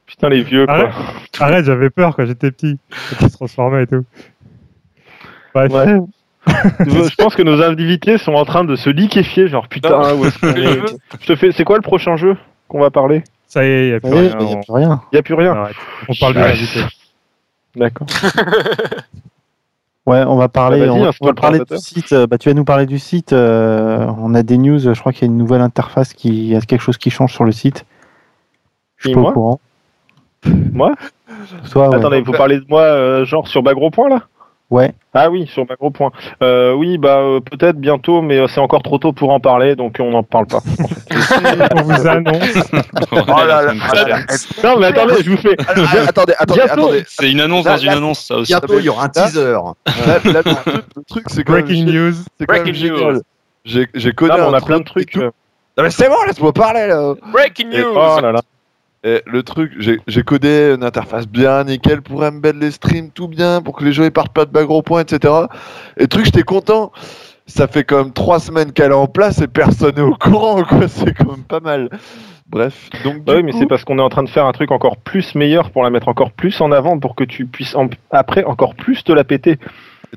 [0.07, 0.75] Putain, les vieux, quoi.
[0.75, 0.93] Arrête.
[1.39, 2.79] Arrête, j'avais peur quand j'étais petit.
[3.11, 4.05] Quand il se transformait et tout.
[5.55, 5.69] Ouais.
[6.87, 10.39] je pense que nos invités sont en train de se liquéfier, genre putain, où est-ce
[10.39, 10.81] qu'on est
[11.21, 12.37] Je te fais, c'est quoi le prochain jeu
[12.69, 13.23] qu'on va parler?
[13.47, 14.37] Ça y est, il n'y a plus Oui, rien.
[14.41, 15.03] il n'y a plus rien.
[15.13, 15.53] Y a plus rien.
[15.53, 15.77] arrête.
[16.09, 16.81] On parle de l'invité.
[17.77, 18.07] D'accord.
[20.07, 22.13] Ouais, on va parler, Bah, vas-y, on, va- hein, on va parler du site.
[22.15, 23.35] euh, Bah, tu vas nous parler du site.
[23.35, 24.79] euh, on a des news.
[24.79, 27.11] Je crois qu'il y a une nouvelle interface qui, il y a quelque chose qui
[27.11, 27.85] change sur le site.
[28.97, 29.31] Je suis Et pas moi?
[29.31, 29.61] au courant.
[30.73, 30.95] Moi?
[31.71, 31.97] Toi, ouais.
[31.97, 34.23] Attendez, vous parlez de moi, euh, genre sur Bagro Point là?
[34.71, 34.93] Ouais.
[35.15, 36.13] Ah oui, sur Bagro Point.
[36.43, 39.77] Euh, oui, bah euh, peut-être bientôt, mais euh, c'est encore trop tôt pour en parler,
[39.77, 40.61] donc on n'en parle pas.
[41.75, 42.71] On vous annonce.
[43.11, 43.17] Oh
[43.47, 44.19] là là, ah
[44.65, 45.57] non, mais attendez, je vous fais.
[45.67, 45.73] Ah,
[46.07, 46.83] attendez, attendez, Bientôt.
[46.83, 47.05] attendez.
[47.09, 48.53] C'est une annonce Là, dans une là, annonce, ça aussi.
[48.53, 49.53] Bientôt, il y aura un teaser.
[49.53, 52.15] Là, là, le truc, le truc, c'est Breaking news.
[52.47, 53.23] Breaking news.
[53.65, 55.17] J'ai connu on a plein de trucs.
[55.17, 57.15] Non mais c'est bon, laisse-moi parler là.
[57.33, 57.93] Breaking Et- news.
[57.95, 58.41] Oh là là.
[59.09, 63.63] Et le truc, j'ai codé une interface bien nickel pour embed les streams tout bien,
[63.63, 65.33] pour que les jeux ils partent pas de bagro point, etc.
[65.97, 66.93] Et le truc, j'étais content.
[67.47, 70.63] Ça fait quand même trois semaines qu'elle est en place et personne n'est au courant,
[70.65, 70.87] quoi.
[70.89, 71.89] C'est quand même pas mal.
[72.51, 74.71] Bref, donc Bah oui, mais c'est parce qu'on est en train de faire un truc
[74.71, 77.89] encore plus meilleur pour la mettre encore plus en avant pour que tu puisses en-
[78.11, 79.59] après encore plus te la péter.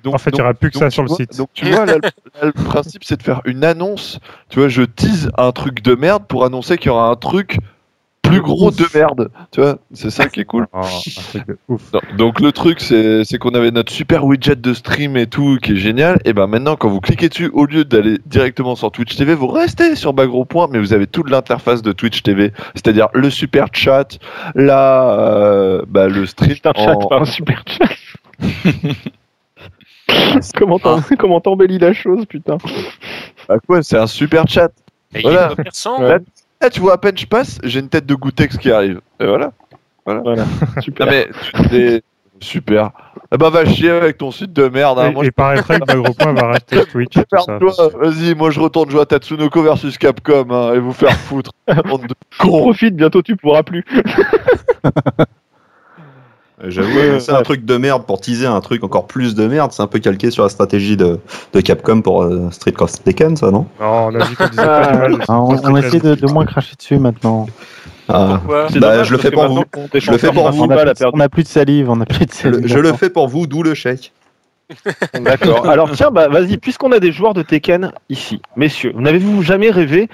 [0.04, 1.38] donc- En fait, il y donc- aura plus que ça sur le site.
[1.38, 2.10] Donc tu vois, là, le, là,
[2.44, 4.20] le principe c'est de faire une annonce.
[4.50, 7.58] Tu vois, je tease un truc de merde pour annoncer qu'il y aura un truc
[8.32, 9.29] plus gros de merde.
[9.51, 10.67] Tu vois, c'est ça qui est cool.
[10.73, 11.82] Oh, un truc de ouf.
[11.93, 15.73] Non, donc le truc c'est qu'on avait notre super widget de stream et tout qui
[15.73, 19.15] est génial et ben maintenant quand vous cliquez dessus au lieu d'aller directement sur Twitch
[19.15, 23.07] TV vous restez sur Bagro Point mais vous avez toute l'interface de Twitch TV c'est-à-dire
[23.13, 24.17] le super chat
[24.55, 27.89] là euh, bah, le stream C'est un chat, en- pas un super chat.
[30.55, 32.57] comment t'en- comment t'embellis la chose, putain
[33.47, 34.71] Bah quoi, c'est un super chat.
[35.13, 35.47] Et Voilà.
[35.49, 36.01] il est commerçant.
[36.01, 36.17] Ouais.
[36.64, 39.01] Eh, tu vois, à peine je passe, j'ai une tête de Goûtex qui arrive.
[39.20, 39.51] Et voilà.
[40.05, 40.45] Voilà,
[40.82, 41.05] super.
[41.05, 41.30] Non mais,
[41.70, 42.03] c'est
[42.39, 42.91] super.
[43.32, 44.99] Ah bah va chier avec ton site de merde.
[44.99, 45.09] Hein.
[45.09, 47.16] Et, Moi, et paraîtrait que Bagropoint va racheter Twitch
[47.95, 51.51] vas-y, moi je retourne jouer à Tatsunoko versus Capcom hein, et vous faire foutre.
[51.68, 52.14] De.
[52.38, 53.86] Profite, bientôt tu pourras plus.
[56.64, 59.47] Euh, J'avoue, Ouais, c'est un truc de merde pour teaser un truc encore plus de
[59.47, 59.72] merde.
[59.72, 61.20] C'est un peu calqué sur la stratégie de,
[61.53, 63.66] de Capcom pour euh, Street Cross Tekken, ça, non?
[63.80, 66.76] Non, on a dit qu'on disait pas du mal Ah, on, essaie de, moins cracher
[66.78, 67.47] dessus maintenant.
[68.09, 69.64] Ah, Bah, dommage, je le fais pour vous.
[69.72, 70.64] qu'on t'est Je le fais champion pour de vous.
[71.14, 72.68] On a, plus de salive, on a plus de je, salive.
[72.68, 74.12] je le fais pour vous, d'où le chèque.
[75.22, 75.68] D'accord.
[75.68, 80.09] Alors tiens, bah vas-y, puisqu'on a des joueurs de Tekken ici, messieurs, n'avez-vous jamais rêvé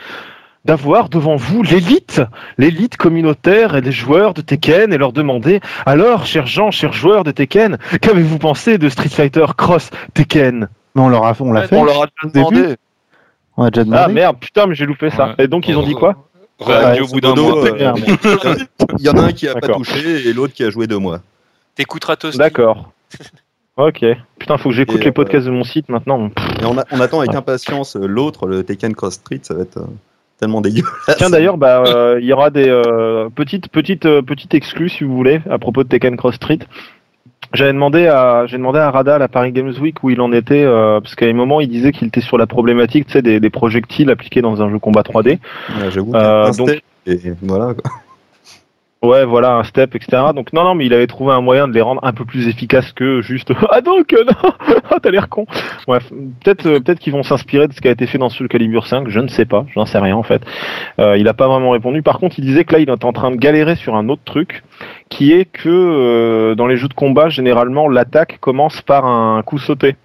[0.67, 2.21] d'avoir devant vous l'élite,
[2.57, 7.23] l'élite communautaire et des joueurs de Tekken et leur demander alors, chers gens, chers joueurs
[7.23, 10.67] de Tekken, qu'avez-vous pensé de Street Fighter Cross Tekken?
[10.93, 11.75] Mais on leur a, on l'a fait.
[11.75, 12.55] On leur a déjà début.
[12.61, 12.75] demandé.
[13.55, 14.03] On a déjà demandé.
[14.05, 15.29] Ah merde, putain, mais j'ai loupé ça.
[15.37, 15.45] Ouais.
[15.45, 16.15] Et donc ils ont dit quoi?
[16.59, 16.65] Au
[17.07, 17.65] bout d'un mois.
[17.65, 17.93] euh.
[18.99, 19.77] Il y en a un qui a pas D'accord.
[19.77, 21.21] touché et l'autre qui a joué deux mois.
[21.75, 22.37] T'écouteras Toasty.
[22.37, 22.91] D'accord.
[23.79, 24.03] Ok.
[24.39, 26.31] Putain, faut que j'écoute les euh, podcasts de mon site maintenant.
[26.59, 29.61] Et on, a- on attend avec impatience euh, l'autre, le Tekken Cross Street, ça va
[29.61, 29.85] être euh,
[30.39, 31.15] tellement dégueulasse.
[31.17, 35.03] Tiens d'ailleurs, bah, euh, il y aura des euh, petites petites euh, petites exclus si
[35.03, 36.59] vous voulez à propos de Tekken Cross Street.
[37.53, 40.31] J'avais demandé à j'ai demandé à Rada à la Paris Games Week où il en
[40.33, 43.21] était euh, parce qu'à un moment il disait qu'il était sur la problématique tu sais
[43.21, 45.27] des, des projectiles appliqués dans un jeu combat 3D.
[45.29, 45.39] Ouais,
[45.91, 47.73] J'avoue, Euh, un donc- et voilà.
[47.73, 47.91] quoi.
[49.03, 50.23] Ouais, voilà un step etc.
[50.33, 52.47] Donc non non mais il avait trouvé un moyen de les rendre un peu plus
[52.47, 54.51] efficaces que juste ah donc euh, non
[54.89, 55.45] ah, t'as l'air con.
[55.87, 56.11] Bref
[56.43, 58.87] peut-être euh, peut-être qu'ils vont s'inspirer de ce qui a été fait dans Soul Calibur
[58.87, 59.07] 5.
[59.09, 60.41] Je ne sais pas, j'en sais rien en fait.
[60.99, 62.01] Euh, il a pas vraiment répondu.
[62.01, 64.23] Par contre, il disait que là, il est en train de galérer sur un autre
[64.25, 64.63] truc,
[65.09, 69.59] qui est que euh, dans les jeux de combat, généralement, l'attaque commence par un coup
[69.59, 69.95] sauté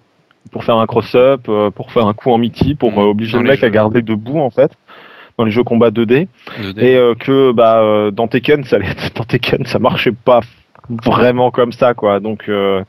[0.51, 3.49] pour faire un cross-up, pour faire un coup en miti, pour euh, obliger Dans le
[3.49, 4.71] mec à garder debout en fait.
[5.37, 6.27] Dans les jeux combat 2D
[6.61, 10.41] De- et euh, que bah euh, dans Tekken ça allait- dans Tekken ça marchait pas
[10.89, 12.83] vraiment comme ça quoi donc euh,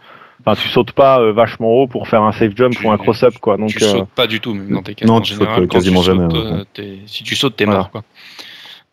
[0.44, 2.98] enfin tu sautes pas euh, vachement haut pour faire un safe jump Tu- ou un
[2.98, 5.32] cross-up quoi donc tu euh, sautes pas du tout, même dans tes Non, en tu
[5.34, 6.98] général, sautes quasiment tu sautes, jamais, euh, ouais.
[7.06, 7.80] si tu sautes, t'es Voilà.
[7.80, 7.90] mort.
[7.90, 8.02] Quoi.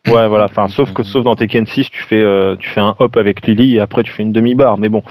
[0.08, 0.46] Ouais, voilà.
[0.46, 3.46] Enfin, sauf que sauf dans Tekken 6, tu fais euh, tu fais un hop avec
[3.46, 4.76] Lily et après tu fais une demi-barre.
[4.78, 5.02] Mais bon,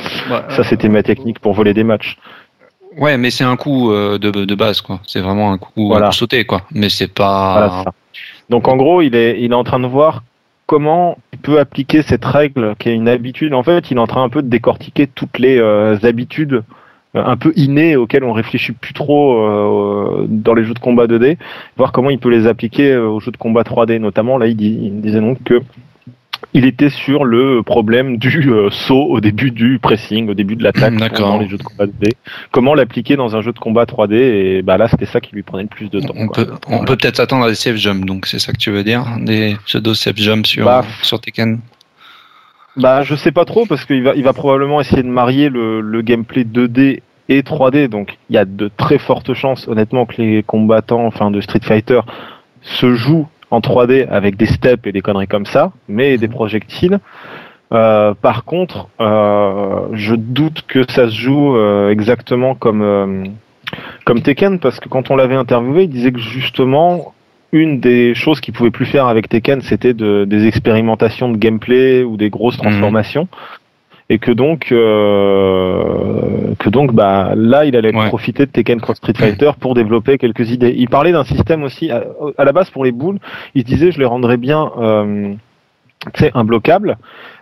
[0.50, 2.18] ça c'était ma technique pour voler des matchs.
[2.98, 5.00] Ouais, mais c'est un coup euh, de, de base, quoi.
[5.08, 6.08] C'est vraiment un coup Voilà.
[6.08, 6.64] pour sauter, quoi.
[6.74, 7.86] Mais c'est pas.
[8.52, 10.24] Donc en gros, il est il est en train de voir
[10.68, 13.54] comment il peut appliquer cette règle qui est une habitude.
[13.54, 16.64] En fait, il est en train un peu de décortiquer toutes les euh, habitudes
[17.16, 21.08] euh, un peu innées auxquelles on réfléchit plus trop euh, dans les jeux de combat
[21.08, 21.38] 2D,
[21.78, 24.00] voir comment il peut les appliquer aux jeux de combat 3D.
[24.00, 25.62] Notamment, là, il disait donc que
[26.54, 30.64] il était sur le problème du euh, saut au début du pressing, au début de
[30.64, 31.34] l'attaque D'accord.
[31.34, 32.14] dans les jeux de combat 2D.
[32.52, 35.44] Comment l'appliquer dans un jeu de combat 3D et bah là c'était ça qui lui
[35.44, 36.14] prenait le plus de temps.
[36.16, 36.46] On quoi.
[36.46, 38.84] peut, on peut peut-être s'attendre à des safe jumps, donc c'est ça que tu veux
[38.84, 39.06] dire?
[39.22, 41.60] Des pseudo safe jumps sur, Bah, sur Tekken?
[42.78, 45.82] Bah, je sais pas trop parce qu'il va, il va probablement essayer de marier le,
[45.82, 47.88] le gameplay 2D et 3D.
[47.88, 51.62] Donc, il y a de très fortes chances, honnêtement, que les combattants, enfin, de Street
[51.64, 52.02] Fighter
[52.62, 57.00] se jouent en 3D avec des steps et des conneries comme ça, mais des projectiles.
[57.74, 63.24] Euh, par contre, euh, je doute que ça se joue euh, exactement comme euh,
[64.04, 67.14] comme Tekken parce que quand on l'avait interviewé, il disait que justement
[67.54, 72.04] une des choses qu'il pouvait plus faire avec Tekken, c'était de, des expérimentations de gameplay
[72.04, 73.28] ou des grosses transformations.
[74.14, 78.08] Et que donc, euh, que donc, bah là, il allait Ouais.
[78.08, 80.74] profiter de Tekken Cross Street Fighter pour développer quelques idées.
[80.78, 82.04] Il parlait d'un système aussi à,
[82.38, 83.20] à la base pour les boules.
[83.56, 85.34] Il se disait, je les rendrais bien, euh,
[86.14, 86.98] tu sais, imbloquables,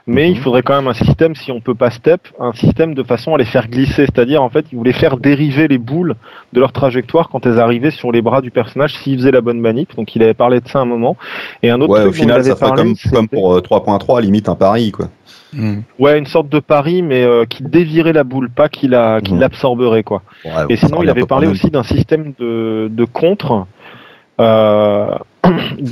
[0.05, 3.03] mais il faudrait quand même un système, si on peut pas step, un système de
[3.03, 4.05] façon à les faire glisser.
[4.05, 6.15] C'est-à-dire, en fait, il voulait faire dériver les boules
[6.51, 9.59] de leur trajectoire quand elles arrivaient sur les bras du personnage s'il faisait la bonne
[9.59, 9.95] manip.
[9.95, 11.15] Donc, il avait parlé de ça un moment.
[11.61, 14.49] Et un autre Ouais, truc au final, ça ferait parlé, comme, pour euh, 3.3, limite
[14.49, 15.09] un pari, quoi.
[15.53, 15.79] Hmm.
[15.97, 19.33] ouais, une sorte de pari, mais euh, qui dévirait la boule, pas qui la, qui
[19.33, 19.39] Mhm.
[19.39, 20.21] l'absorberait, quoi.
[20.45, 23.65] Ouais, Et sinon, il avait parlé aussi d'un système de, de contre,
[24.39, 25.15] euh,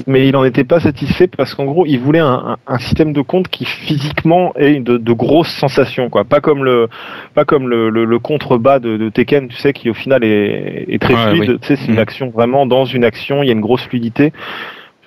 [0.07, 3.13] mais il n'en était pas satisfait parce qu'en gros, il voulait un, un- un système
[3.13, 6.23] de contre qui physiquement ait de, de grosses sensations, quoi.
[6.25, 6.87] Pas comme le,
[7.33, 10.85] pas comme le, le, le contrebas de, de Tekken, tu sais, qui au final est,
[10.87, 11.49] est très Ouais, fluide.
[11.51, 11.57] oui.
[11.61, 11.99] Tu sais, c'est une Mhm.
[11.99, 14.33] action vraiment dans une action, il y a une grosse fluidité.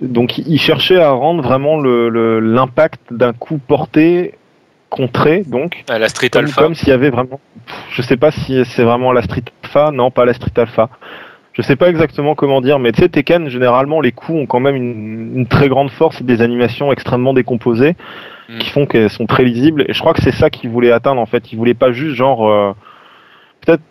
[0.01, 4.35] Donc, il cherchait à rendre vraiment le- le- l'impact d'un coup porté
[4.89, 6.63] contré, donc À la Street comme, Alpha.
[6.63, 7.39] comme s'il y avait vraiment.
[7.67, 10.89] Pff, Je sais pas si c'est vraiment la Street Alpha, non, pas la Street Alpha.
[11.61, 14.61] Je sais pas exactement comment dire, mais tu sais, Tekken, généralement, les coups ont quand
[14.61, 17.97] même une, une très grande force et des animations extrêmement décomposées
[18.49, 18.59] Mm.
[18.59, 19.85] qui font qu'elles sont très lisibles.
[19.89, 21.53] Et je crois que c'est ça qu'il voulait atteindre en fait.
[21.53, 22.49] Il voulait pas juste genre.
[22.51, 22.73] euh,
[23.65, 23.83] Peut-être.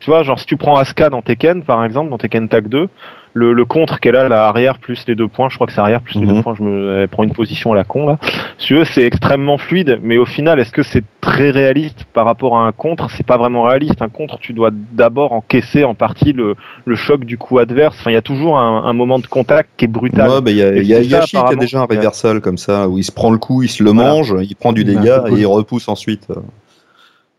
[0.00, 2.88] Tu vois, genre si tu prends Asuka dans Tekken, par exemple, dans Tekken Tag 2,
[3.34, 5.80] le, le contre qu'elle a, la arrière plus les deux points, je crois que c'est
[5.80, 6.36] arrière plus les Mhm.
[6.36, 8.18] deux points, je me elle prend une position à la con là.
[8.58, 12.24] Si tu veux, c'est extrêmement fluide, mais au final, est-ce que c'est très réaliste par
[12.24, 13.10] rapport à un contre?
[13.10, 14.00] C'est pas vraiment réaliste.
[14.02, 17.96] Un contre, tu dois d'abord encaisser en partie le, le choc du coup adverse.
[18.00, 20.28] Enfin, il y a toujours un, un moment de contact qui est brutal.
[20.30, 22.40] Ouais, bah, il y a, y a ça, qui a apparemment, déjà un a- reversal
[22.40, 24.10] comme ça, où il se prend le coup, il se le Voilà.
[24.10, 25.38] mange, il prend du dégât cool.
[25.38, 26.26] et il repousse ensuite.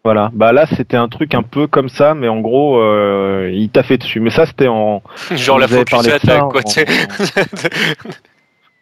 [0.09, 0.31] Voilà.
[0.33, 3.83] Bah là, c'était un truc un peu comme ça, mais en gros, euh, il t'a
[3.83, 4.19] fait dessus.
[4.19, 5.03] Mais ça, c'était en.
[5.35, 6.41] Genre la focus quoi.
[6.41, 6.51] en-.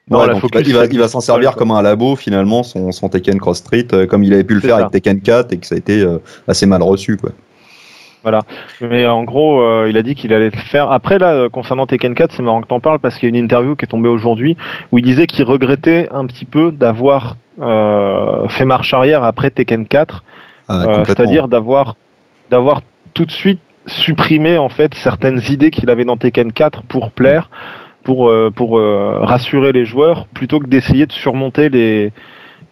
[0.09, 2.63] Non, Ouais, la donc focus, il va, il va s'en servir comme un labo finalement,
[2.63, 4.85] son, son Tekken Cross Street, euh, comme il avait pu le faire ça.
[4.85, 7.17] avec Tekken 4 et que ça a été euh, assez mal reçu.
[7.17, 7.31] Quoi.
[8.81, 10.91] Mais en gros, euh, il a dit qu'il allait le faire.
[10.91, 13.37] Après, là, euh, concernant Tekken 4, c'est marrant que t'en parles parce qu'il y a
[13.37, 14.57] une interview qui est tombée aujourd'hui
[14.91, 19.87] où il disait qu'il regrettait un petit peu d'avoir euh, fait marche arrière après Tekken
[19.87, 20.36] 4, Ah, euh, complètement.
[21.05, 21.95] C'est-à-dire d'avoir
[22.51, 22.81] d'avoir
[23.13, 27.49] tout de suite supprimé en fait certaines idées qu'il avait dans Tekken 4 pour plaire,
[28.03, 32.11] pour euh, pour euh, rassurer les joueurs, plutôt que d'essayer de surmonter les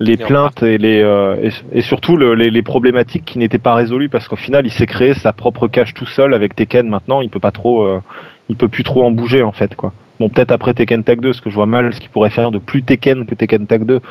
[0.02, 3.74] les plaintes et les euh, et, et surtout le- les, les problématiques qui n'étaient pas
[3.76, 6.88] résolues parce qu'au final il s'est créé sa propre cage tout seul avec Tekken.
[6.90, 8.02] Maintenant il peut pas trop euh,
[8.50, 9.94] il peut plus trop en bouger en fait quoi.
[10.20, 12.52] Bon peut-être après Tekken Tag 2 ce que je vois mal ce qui pourrait faire
[12.52, 14.02] de plus Tekken que Tekken Tag 2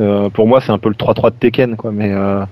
[0.00, 2.44] Euh, pour moi c'est un peu le 3-3 de Tekken quoi mais euh,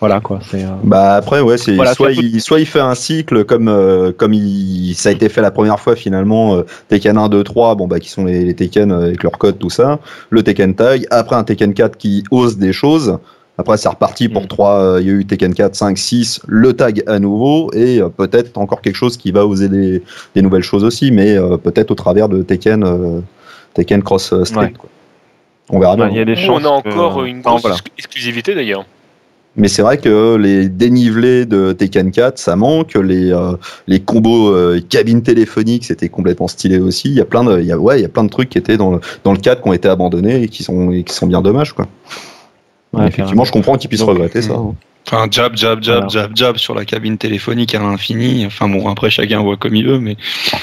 [0.00, 2.94] voilà quoi c'est euh, Bah après ouais c'est Voilà, soit il soit il fait un
[2.94, 7.16] cycle comme euh, comme il ça a été fait la première fois finalement euh, Tekken
[7.16, 9.70] 1 2 3 bon bah qui sont les, les Tekken euh, avec leur code tout
[9.70, 13.18] ça le Tekken Tag après un Tekken 4 qui ose des choses
[13.56, 14.48] après c'est reparti pour Mm.
[14.48, 18.00] trois euh, il y a eu Tekken 4 5 6 le tag à nouveau et
[18.02, 20.02] euh, peut-être encore quelque chose qui va oser des,
[20.34, 23.20] des nouvelles choses aussi mais euh, peut-être au travers de Tekken euh,
[23.74, 24.72] Tekken Cross Street Ouais.
[24.76, 24.88] quoi.
[25.70, 27.50] on verra bien il y a des Ou chances on a que- encore une Enfin,
[27.50, 27.76] grosse voilà.
[27.76, 28.84] ex- exclusivité d'ailleurs.
[29.56, 32.94] Mais c'est vrai que les dénivelés de Tekken 4, ça manque.
[32.94, 33.52] Les, euh,
[33.86, 37.08] les combos euh, cabines téléphoniques, c'était complètement stylé aussi.
[37.08, 38.48] Il y a plein de, il y a, ouais, il y a plein de trucs
[38.50, 41.04] qui étaient dans le, dans le 4 qui ont été abandonnés et qui sont, et
[41.04, 41.86] qui sont bien dommages, quoi.
[42.92, 44.54] Ouais, Effectivement, je comprends qu'ils puissent regretter ça.
[44.54, 44.74] hein.
[45.06, 48.46] Enfin, jab, jab, jab, jab, jab sur la cabine téléphonique à l'infini.
[48.46, 50.16] Enfin bon, après chacun voit comme il veut, mais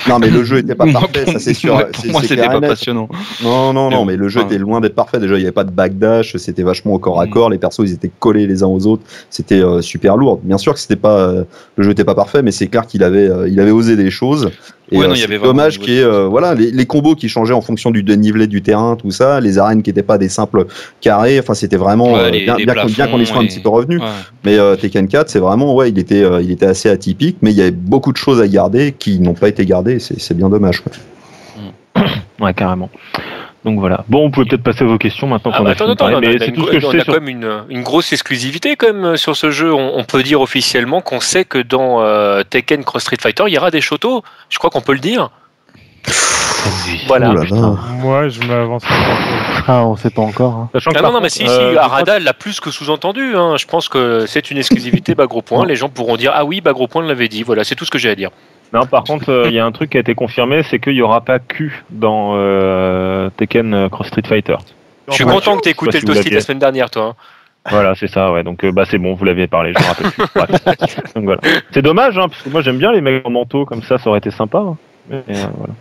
[0.09, 1.77] Non, mais le jeu était pas parfait, ça c'est sûr.
[1.91, 3.07] Pour moi, c'était pas passionnant.
[3.43, 5.19] Non, non, non, Mais le jeu était loin d'être parfait.
[5.19, 7.29] Déjà, il n'y avait pas de backdash, c'était vachement au corps à Mm.
[7.29, 7.49] corps.
[7.51, 9.03] Les persos, ils étaient collés les uns aux autres.
[9.29, 10.39] C'était euh, super lourd.
[10.43, 11.43] Bien sûr que c'était pas, euh,
[11.75, 14.09] le jeu était pas parfait, mais c'est clair qu'il avait, euh, il avait osé des
[14.09, 14.49] choses.
[14.93, 17.15] Et Ouais, euh, non, il y avait dommage y ait, euh, voilà, les, les combos
[17.15, 20.17] qui changeaient en fonction du dénivelé du terrain, tout ça, les arènes qui n'étaient pas
[20.17, 20.65] des simples
[20.99, 21.39] carrés.
[21.39, 23.43] Enfin, c'était vraiment Ouais, euh, les- bien, les bien qu'on- bien qu'on y soit un
[23.43, 23.99] et- petit peu revenu.
[23.99, 24.05] Ouais.
[24.43, 27.51] Mais euh, Tekken 4, c'est vraiment, ouais, il était, euh, il était assez atypique, mais
[27.51, 29.99] il y avait beaucoup de choses à garder qui n'ont pas été gardées.
[29.99, 30.81] c'est bien dommage.
[30.81, 30.91] quoi.
[32.41, 32.89] ouais carrément
[33.63, 35.73] donc voilà bon vous pouvez peut-être passer à vos questions maintenant Ah qu'on bah a
[35.73, 36.99] attends, fini parler, on a, mais on a c'est tout ce que je on sais
[37.01, 39.71] a sur quand même une, une grosse exclusivité quand même sur ce jeu.
[39.73, 43.53] On, on peut dire officiellement qu'on sait que dans euh, Tekken Cross Street Fighter, il
[43.53, 44.23] y aura des shotos.
[44.49, 45.29] Je crois qu'on peut le dire.
[47.07, 47.33] Voilà.
[47.33, 47.43] Là.
[47.99, 48.83] Moi, je m'avance.
[49.67, 50.53] Ah, on sait pas encore.
[50.55, 50.69] hein.
[50.73, 53.35] Sachant Ah non, non, mais si, euh, si, Arada l'a plus que sous-entendu.
[53.35, 53.57] hein.
[53.57, 55.65] Je pense que c'est une exclusivité bas gros point.
[55.65, 57.43] Les gens pourront dire Ah oui, bas gros point l'avait dit.
[57.43, 58.29] Voilà, c'est tout ce que j'ai à dire.
[58.73, 60.93] Non, par contre, euh, il y a un truc qui a été confirmé, c'est qu'il
[60.93, 64.55] n'y aura pas Q dans euh, Tekken euh, Cross Street Fighter.
[65.09, 66.31] Je suis content que tu écouté si le l'aviez.
[66.35, 67.03] la semaine dernière, toi.
[67.03, 67.15] hein.
[67.69, 68.43] Voilà, c'est ça, ouais.
[68.43, 71.13] Donc, euh, bah, c'est bon, vous l'aviez parlé, je me rappelle plus.
[71.15, 71.41] Donc, voilà.
[71.71, 74.09] C'est dommage, hein, parce que moi, j'aime bien les mecs en manteau, comme ça, ça
[74.09, 74.59] aurait été sympa.
[74.59, 74.77] hein.
[75.09, 75.73] Mais, euh, voilà.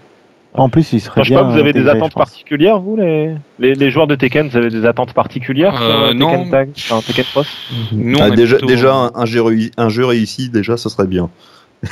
[0.55, 3.35] En plus, il serait Enfin, je sais pas, vous avez des attentes particulières, vous, les...
[3.61, 6.31] les, les joueurs de Tekken, vous avez des attentes particulières sur Euh, euh, non.
[6.33, 7.57] Tekken Tag, enfin, Tekken Cross?
[7.93, 11.31] Nous, Ah, déjà, plutôt- déjà un, jeu réussi, un jeu réussi, déjà, ce serait bien.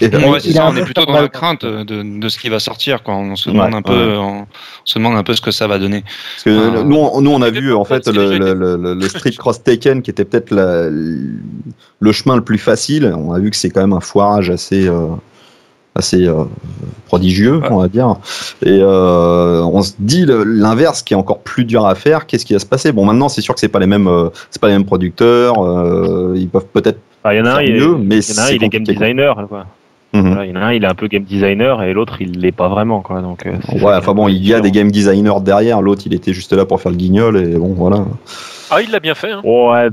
[0.00, 3.02] Ouais, c'est ça, on est plutôt dans la crainte de, de ce qui va sortir.
[3.02, 3.14] Quoi.
[3.14, 4.46] On se demande Ouais, un peu, on,
[4.84, 6.02] se demande un peu ce que ça va donner.
[6.02, 10.10] Parce que nous, on, nous, on a vu en fait le, Street Cross Taken qui
[10.10, 13.12] était peut-être le chemin le plus facile.
[13.16, 15.06] On a vu que c'est quand même un foirage assez, euh,
[15.98, 16.44] assez euh,
[17.06, 18.14] prodigieux, on va dire.
[18.64, 22.26] Et euh, on se dit l'inverse qui est encore plus dur à faire.
[22.26, 22.92] Qu'est-ce qui va se passer?
[22.92, 25.54] Bon, maintenant, c'est sûr que c'est pas les mêmes, euh, c'est pas les mêmes producteurs.
[25.62, 27.00] euh, ils peuvent peut-être.
[27.30, 28.46] Il y en a un, Faire il, est- mieux, mais il y en a un,
[28.48, 28.94] c'est il est game quoi.
[28.94, 29.46] designer.
[29.48, 29.66] Quoi.
[30.14, 30.22] Mhm.
[30.28, 32.38] Voilà, il y en a un, il est un peu game designer, et l'autre, il
[32.40, 33.00] l'est pas vraiment.
[33.02, 33.20] Quoi.
[33.20, 35.82] Donc, Ouais, enfin bon, il y a des game designers derrière.
[35.82, 38.04] L'autre, il était juste là pour faire le guignol et bon, voilà.
[38.70, 39.32] Ah, il l'a bien fait.
[39.32, 39.40] hein.
[39.44, 39.88] Ouais.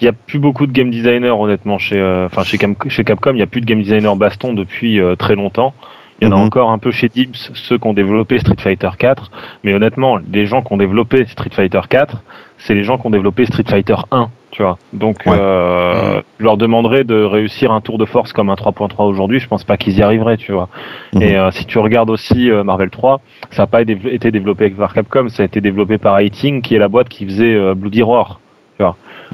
[0.00, 2.58] Il n'y a plus beaucoup de game designers, honnêtement, chez, euh, enfin, chez,
[2.88, 3.30] chez Capcom.
[3.32, 5.74] Il n'y a plus de game designer baston depuis euh, très longtemps.
[6.20, 6.42] Il y en a Mhm.
[6.46, 9.32] encore un peu chez Dibs, ceux qui ont développé Street Fighter 4.
[9.64, 12.22] Mais honnêtement, les gens qui ont développé Street Fighter 4,
[12.56, 14.78] c'est les gens qui ont développé Street Fighter 1, tu vois.
[14.92, 15.36] Donc, Ouais.
[15.36, 19.40] euh, je leur demanderais de réussir un tour de force comme un 3.3 aujourd'hui.
[19.40, 20.68] Je pense pas qu'ils y arriveraient, tu vois.
[21.14, 21.22] Mhm.
[21.22, 23.20] Et euh, si tu regardes aussi euh, Marvel 3,
[23.50, 26.78] ça n'a pas été développé par Capcom, ça a été développé par Eighting, qui est
[26.78, 28.38] la boîte qui faisait euh, Bloody Roar.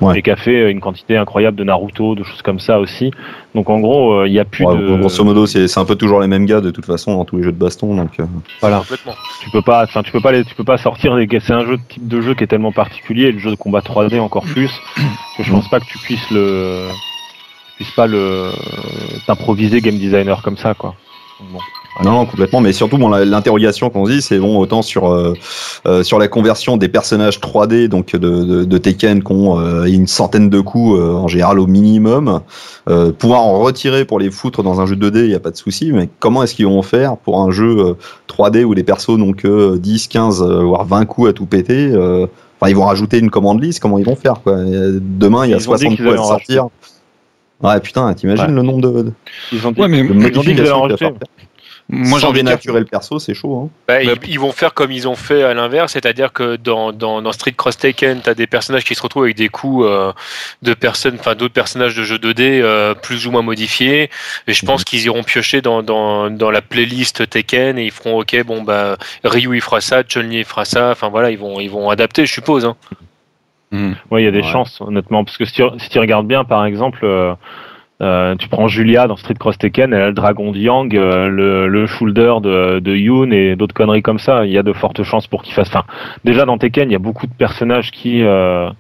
[0.01, 0.19] Ouais.
[0.19, 3.11] Et qui a fait une quantité incroyable de Naruto, de choses comme ça aussi.
[3.55, 4.97] Donc en gros, il n'y a plus Ouais, de.
[4.97, 7.43] Grosso modo, c'est un peu toujours les mêmes gars de toute façon dans tous les
[7.43, 7.95] jeux de baston.
[7.97, 8.25] Donc, euh,
[8.61, 8.79] Voilà.
[8.79, 9.15] Complètement.
[9.43, 11.27] Tu peux pas, enfin tu peux pas, les- tu peux pas sortir des.
[11.41, 13.57] C'est un jeu de type de jeu qui est tellement particulier, et le jeu de
[13.57, 14.71] combat 3D encore plus,
[15.37, 16.89] que je pense pas que tu puisses le,
[17.71, 18.51] tu puisses pas le
[19.27, 20.95] t'improviser game designer comme ça quoi.
[21.53, 21.59] Bon.
[22.05, 22.61] Non, non, complètement.
[22.61, 25.35] Mais surtout, bon, l'interrogation qu'on se dit, c'est bon, autant sur euh,
[25.87, 29.85] euh, sur la conversion des personnages 3D, donc de, de, de Tekken, qui ont euh,
[29.85, 32.41] une centaine de coups euh, en général au minimum,
[32.89, 35.51] euh, pouvoir en retirer pour les foutre dans un jeu 2D, il n'y a pas
[35.51, 35.91] de souci.
[35.93, 37.95] Mais comment est-ce qu'ils vont faire pour un jeu euh,
[38.29, 41.91] 3D où les persos n'ont que 10, 15, euh, voire 20 coups à tout péter
[41.93, 42.27] euh,
[42.61, 43.81] Enfin, ils vont rajouter une commande liste.
[43.81, 44.53] Comment ils vont faire quoi?
[44.53, 46.69] Euh, Demain, il y a Ils ont dit 60 qu'ils coups à sortir.
[47.63, 48.53] Ouais, putain, t'imagines Ouais.
[48.53, 49.13] le nombre de,
[49.53, 51.09] Ils ont dit, Ouais, mais de ils ont dit qu'ils allaient en rajouter.
[51.93, 53.65] Moi j'ai envie le perso, c'est chaud.
[53.65, 53.69] Hein.
[53.89, 57.21] Bah, ils, ils vont faire comme ils ont fait à l'inverse, c'est-à-dire que dans, dans,
[57.21, 60.13] dans Street Cross Taken, tu as des personnages qui se retrouvent avec des coups euh,
[60.63, 64.09] de personnes, enfin d'autres personnages de jeux 2D euh, plus ou moins modifiés.
[64.47, 68.21] Et je pense qu'ils iront piocher dans, dans, dans la playlist Tekken et ils feront
[68.21, 70.91] OK, bon bah Ryu il fera ça, Chun-Li il fera ça.
[70.91, 72.65] Enfin voilà, ils vont ils vont adapter, je suppose.
[72.65, 72.77] Hein.
[73.73, 73.93] Hmm.
[74.11, 74.49] Ouais, il y a des Ouais.
[74.51, 77.35] chances, honnêtement, parce que si tu, si tu regardes bien, par exemple, euh,
[78.03, 81.29] euh, tu prends Julia dans Street Cross Tekken, elle a le dragon de Yang, euh,
[81.29, 84.47] le, le shoulder de, de Yoon et d'autres conneries comme ça.
[84.47, 85.69] Il y a de fortes chances pour qu'il fasse.
[85.69, 85.85] Enfin,
[86.25, 88.71] déjà dans Tekken, il y a beaucoup de personnages qui, euh,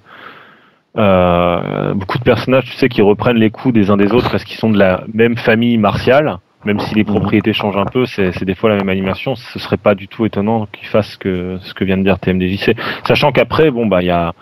[0.97, 4.45] euh, beaucoup de personnages, tu sais, qui reprennent les coups des uns des autres parce
[4.45, 6.39] qu'ils sont de la même famille martiale.
[6.67, 9.35] Même si les propriétés changent un peu, c'est c'est des fois la même animation.
[9.35, 12.19] Ce serait pas du tout étonnant qu'ils fassent ce que ce que vient de dire
[12.19, 12.77] TMDJC.
[13.07, 14.35] Sachant qu'après, bon bah il y a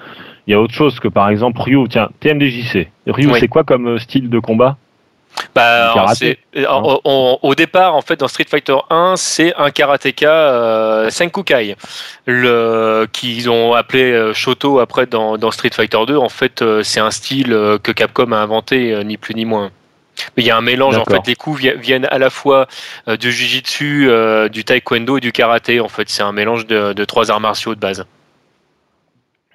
[0.49, 1.86] il y a autre chose que par exemple Ryu.
[1.88, 2.88] Tiens, TMDJC.
[3.07, 3.38] Ryu, Oui.
[3.38, 4.76] c'est quoi comme euh, style de combat?
[5.55, 6.38] Bah, karaté,
[6.68, 11.76] en- au départ, en fait, dans Street Fighter 1, c'est un karatéka euh, Senkukai,
[12.26, 16.16] le qu'ils ont appelé euh, Shoto après dans, dans Street Fighter 2.
[16.16, 19.44] En fait, euh, c'est un style euh, que Capcom a inventé, euh, ni plus ni
[19.44, 19.70] moins.
[20.36, 20.96] Mais il y a un mélange.
[20.99, 22.66] En fait, les coups vi- viennent à la fois
[23.07, 25.78] euh, du jujitsu, euh, du taekwondo et du karaté.
[25.80, 28.05] En fait, c'est un mélange de, de trois arts martiaux de base.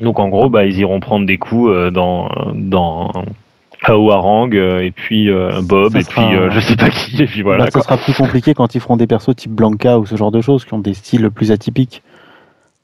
[0.04, 3.12] Donc en gros, bah ils iront prendre des coups euh, dans dans
[3.84, 7.22] Aowarang euh, et puis euh, Bob Ça et sera puis euh, je sais pas qui
[7.22, 7.66] et puis voilà.
[7.66, 7.82] Bah, ça quoi.
[7.84, 10.66] sera plus compliqué quand ils feront des persos type Blanca ou ce genre de choses
[10.66, 12.01] qui ont des styles plus atypiques.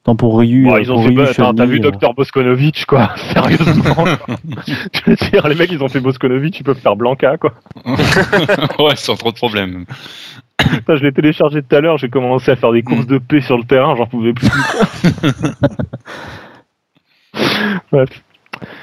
[0.02, 4.18] Tant pour Ryu, Bon, euh, ils ont fait t'as vu Dr Boskonovitch quoi Sérieusement quoi.
[4.66, 7.52] Je veux dire, les mecs ils ont fait Boskonovitch, ils peuvent faire Blanca quoi.
[8.78, 9.84] ouais, sans trop de problèmes.
[10.58, 13.40] Putain, je l'ai téléchargé tout à l'heure, j'ai commencé à faire des courses de paix
[13.40, 14.48] sur le terrain, j'en pouvais plus.
[17.92, 18.08] Bref.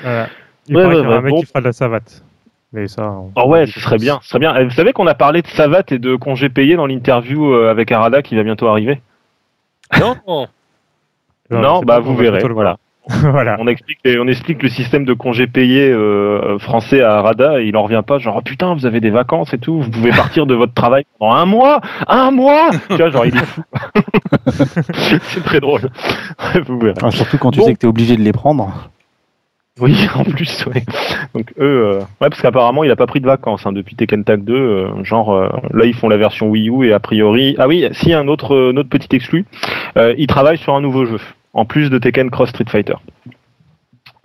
[0.03, 0.27] Voilà.
[0.67, 1.39] Il Ouais, ouais, y aura un mec bon.
[1.39, 2.23] qui fera de la savate.
[2.73, 3.09] Mais ça.
[3.11, 4.53] on- Oh ouais, ce serait bien, ce serait bien.
[4.57, 7.71] Eh, Vous savez qu'on a parlé de Savat et de congés payés dans l'interview euh,
[7.71, 9.01] avec Arada qui va bientôt arriver?
[9.99, 10.47] Non, non.
[11.49, 12.39] Non, bah vous verrez.
[12.49, 12.77] Voilà.
[13.31, 13.55] voilà.
[13.59, 17.65] On explique, les- on explique le système de congés payés euh, français à Arada et
[17.67, 18.17] il en revient pas.
[18.19, 21.05] Genre oh, putain, vous avez des vacances et tout, vous pouvez partir de votre travail
[21.19, 22.69] pendant un mois, un mois.
[22.89, 23.61] tu vois, genre il est fou.
[25.23, 25.89] C'est très drôle.
[27.01, 27.65] ah, surtout quand tu Bon.
[27.65, 28.89] sais que t'es obligé de les prendre.
[29.79, 30.83] Oui, en plus, ouais.
[31.35, 34.23] Donc eux, euh, ouais, parce qu'apparemment il a pas pris de vacances hein, depuis Tekken
[34.23, 34.53] Tag 2.
[34.55, 37.87] euh, genre euh, là ils font la version Wii U et a priori, ah oui,
[37.91, 39.45] si un autre, euh, autre petit exclu,
[39.95, 41.19] euh, il travaille sur un nouveau jeu
[41.57, 42.93] en plus de Tekken Cross Street Fighter.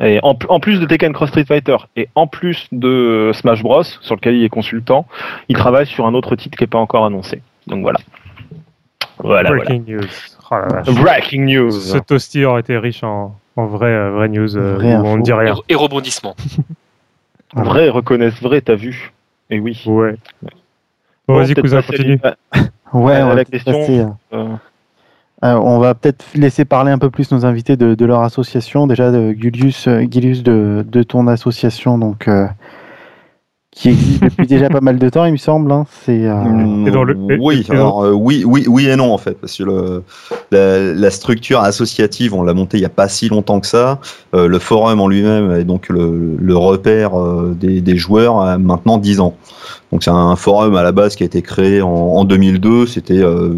[0.01, 3.83] Et en, en plus de Tekken Cross Street Fighter et en plus de Smash Bros
[3.83, 5.07] sur lequel il est consultant,
[5.49, 7.43] il travaille sur un autre titre qui est pas encore annoncé.
[7.66, 7.99] Donc voilà.
[9.18, 9.51] Voilà.
[9.51, 9.64] voilà.
[9.64, 10.09] Breaking news.
[10.51, 10.93] Oh.
[11.03, 11.70] Breaking news.
[11.70, 15.05] Ce toasty aurait été riche en, en vrai, euh, vraie news euh, Vraie où on
[15.11, 15.16] info.
[15.18, 15.55] ne dit rien.
[15.68, 16.35] Et rebondissement.
[17.55, 19.12] Vrai reconnaissent vrai, t'as vu
[19.51, 19.83] Et oui.
[19.87, 20.14] Ouais.
[20.43, 20.49] Bon,
[21.28, 22.18] Bon, vas-y, cousin, continue.
[22.22, 22.35] à-
[22.95, 24.49] Ouais, on va la question, passer, euh,
[25.45, 28.86] euh, on va peut-être laisser parler un peu plus nos invités de, de leur association.
[28.86, 32.47] Déjà, de Gulius, euh, Guilius de, de ton association, donc euh,
[33.74, 35.72] qui existe depuis déjà pas mal de temps, il me semble.
[35.72, 35.86] hein.
[36.05, 36.34] C'est euh,
[37.14, 39.62] Mm, oui, et dans- alors, euh, oui, oui, oui et non en fait, parce que
[39.64, 40.03] le,
[40.51, 43.99] la, la structure associative, on l'a montée il n'y a pas si longtemps que ça.
[44.34, 48.59] Euh, le forum en lui-même est donc le, le repère euh, des, des joueurs a
[48.59, 49.34] maintenant 10 ans.
[49.93, 52.86] Donc c'est un forum à la base qui a été créé en, en 2002.
[52.86, 53.51] C'était euh,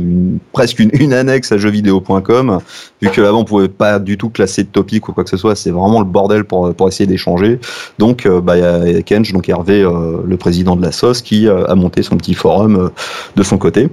[0.53, 2.59] presque une, annexe à jeuxvideo.com,
[3.01, 5.37] vu que là-bas on pouvait pas du tout classer de topic ou quoi que ce
[5.37, 5.55] soit.
[5.55, 7.61] C'est vraiment le bordel pour, pour essayer d'échanger.
[7.99, 11.47] Donc euh, bah, y a- Kenj, donc Hervé, euh, le président de la SOS, qui
[11.47, 12.91] euh, a monté son petit forum
[13.37, 13.89] de son côté.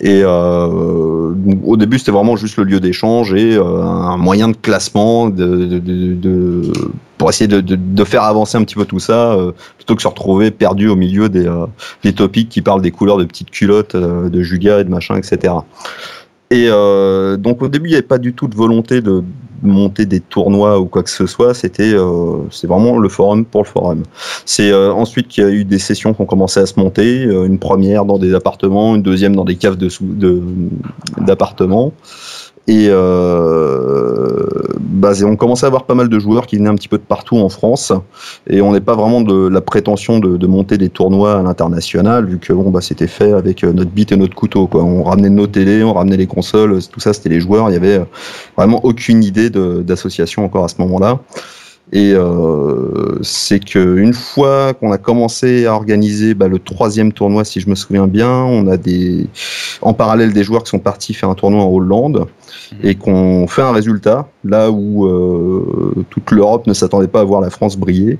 [0.00, 1.34] Et euh,
[1.64, 6.62] au début, c'était vraiment juste le lieu d'échange et euh, un moyen de classement de,
[7.16, 10.50] pour essayer de, faire avancer un petit peu tout ça, euh, plutôt que se retrouver
[10.50, 11.50] perdu au milieu des,
[12.04, 15.54] des topics qui parlent des couleurs de petites culottes, de Julia et de machin, etc.
[16.50, 16.68] Et
[17.38, 19.24] donc au début, il n'y avait pas du tout de volonté de
[19.62, 21.54] monter des tournois ou quoi que ce soit.
[21.54, 21.94] C'était
[22.50, 24.02] c'est vraiment le forum pour le forum.
[24.44, 27.22] C'est ensuite qu'il y a eu des sessions qui ont commencé à se monter.
[27.22, 29.88] une première dans des appartements, une deuxième dans des caves de
[31.18, 31.92] d'appartements.
[32.68, 34.46] Et euh,
[34.78, 37.02] bah, on commençait à avoir pas mal de joueurs qui venaient un petit peu de
[37.02, 37.94] partout en France.
[38.46, 42.38] Et on n'est pas vraiment de la prétention de, monter des tournois à l'international, vu
[42.38, 44.66] que bon, bah, c'était fait avec euh, notre bite et notre couteau.
[44.66, 44.84] Quoi.
[44.84, 47.70] On ramenait nos télés, on ramenait les consoles, tout ça c'était les joueurs.
[47.70, 48.02] Il y avait
[48.54, 51.20] vraiment aucune idée d'association encore à ce moment-là.
[51.92, 57.60] Et euh, c'est qu'une fois qu'on a commencé à organiser bah, le troisième tournoi, si
[57.60, 59.26] je me souviens bien, on a des
[59.80, 62.26] en parallèle des joueurs qui sont partis faire un tournoi en Hollande
[62.72, 62.78] mhm.
[62.82, 67.40] et qu'on fait un résultat là où euh, toute l'Europe ne s'attendait pas à voir
[67.40, 68.18] la France briller.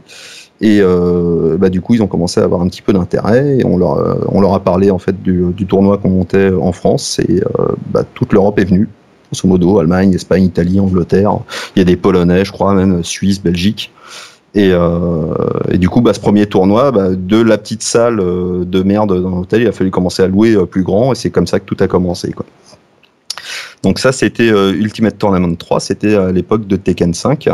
[0.61, 3.59] Et euh, bah, du coup, ils ont commencé à avoir un petit peu d'intérêt.
[3.59, 6.73] Et on leur, on leur a parlé en fait du, du tournoi qu'on montait en
[6.73, 7.21] France.
[7.21, 8.89] Et euh, bah, toute l'Europe est venue
[9.31, 11.39] grosso modo, Allemagne, Espagne, Italie, Angleterre.
[11.77, 13.93] Il y a des Polonais, je crois, même Suisse, Belgique.
[14.55, 15.35] Et, euh,
[15.75, 19.37] du coup, bah, ce premier tournoi, bah, de la petite salle euh, de merde dans
[19.37, 21.65] l'hôtel, il a fallu commencer à louer euh, plus grand, et c'est comme ça que
[21.65, 22.35] tout a commencé.
[23.83, 27.49] Donc ça, c'était Ultimate Tournament 3, c'était à l'époque de Tekken 5.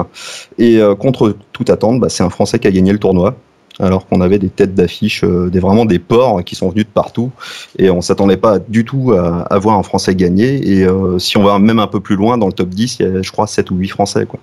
[0.59, 3.37] Et contre toute attente, bah, c'est un Français qui a gagné le tournoi
[3.81, 6.91] alors qu'on avait des têtes d'affiche, euh, des, vraiment des ports qui sont venus de
[6.91, 7.31] partout,
[7.79, 11.37] et on s'attendait pas du tout à, à, voir un Français gagner, et euh, si
[11.37, 13.33] on va même un peu plus loin, dans le top 10, il y a je
[13.33, 14.27] crois 7 ou 8 Français.
[14.27, 14.41] Quoi.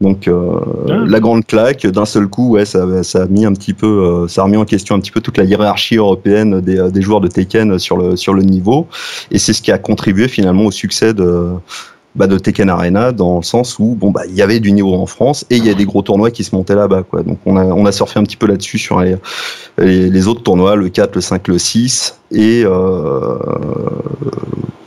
[0.00, 1.04] Donc euh, ah.
[1.06, 4.42] la grande claque, d'un seul coup, ouais, ça, ça, a mis un petit peu, ça
[4.42, 7.28] a remis en question un petit peu toute la hiérarchie européenne des, des joueurs de
[7.28, 8.86] Tekken sur le, sur le niveau,
[9.30, 11.50] et c'est ce qui a contribué finalement au succès de
[12.16, 14.94] bah, de Tekken Arena dans le sens où bon bah il y avait du niveau
[14.94, 17.22] en France et il y a des gros tournois qui se montaient là-bas quoi.
[17.22, 19.16] Donc on a on a surfé un petit peu là-dessus sur les,
[19.78, 23.38] les, autres tournois, le 4, le 5, le 6 et euh,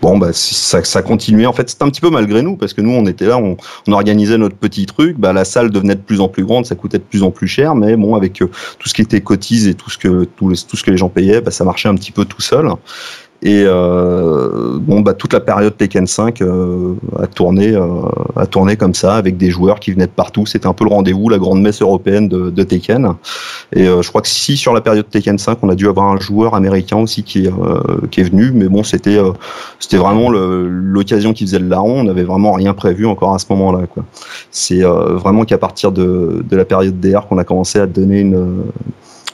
[0.02, 1.46] bon bah ça, ça continuait.
[1.46, 3.56] En fait c'était un petit peu malgré nous parce que nous on était là on,
[3.88, 5.18] on, organisait notre petit truc.
[5.18, 7.48] Bah la salle devenait de plus en plus grande ça coûtait de plus en plus
[7.48, 7.74] cher.
[7.74, 8.50] Mais bon avec euh,
[8.80, 11.10] tout ce qui était cotise et tout ce que tout, tout ce que les gens
[11.10, 12.70] payaient bah, ça marchait un petit peu tout seul
[13.46, 18.04] et euh, bon, bah, toute la période Tekken 5 euh, a tourné, euh,
[18.38, 20.46] a tourné comme ça, avec des joueurs qui venaient de partout.
[20.46, 23.16] C'était un peu le rendez-vous, la grande messe européenne de, de Tekken.
[23.76, 26.20] Et je crois que si sur la période Tekken 5, on a dû avoir un
[26.20, 27.50] joueur américain aussi qui,
[28.12, 29.20] qui est venu, mais bon, c'était
[29.80, 32.00] c'était vraiment l'occasion qui faisait le larron.
[32.00, 33.82] On n'avait vraiment rien prévu encore à ce moment-là.
[34.52, 38.64] C'est vraiment qu'à partir de, de la période DR qu'on a commencé à donner une,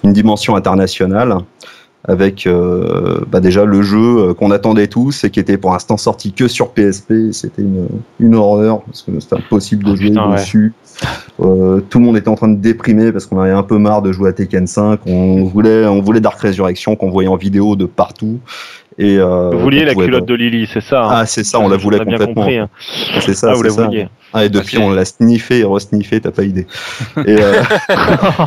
[0.04, 1.38] une dimension internationale
[2.06, 3.98] avec euh, bah déjà le jeu
[4.30, 7.32] euh, qu'on attendait tous et qui était pour l'instant sorti que sur PSP.
[7.32, 7.88] C'était une,
[8.20, 10.74] une horreur parce que c'était impossible de oh, jouer dessus.
[11.42, 14.02] Euh, tout le monde était en train de déprimer parce qu'on avait un peu marre
[14.02, 15.02] de jouer à Tekken 5.
[15.06, 18.40] On voulait, on voulait Dark Resurrection qu'on voyait en vidéo de partout.
[18.98, 21.70] Et euh, vous vouliez la culotte de Lily, c'est ça hein Ah, c'est ça, on
[21.70, 22.46] la voulait complètement.
[22.46, 22.68] Hein.
[23.22, 23.90] C'est ça, ah, vous la ça.
[24.34, 26.68] Ah, et depuis, on l'a sniffé et re-sniffé, t'as pas idée.
[27.26, 27.64] Et, euh...
[28.40, 28.44] oh,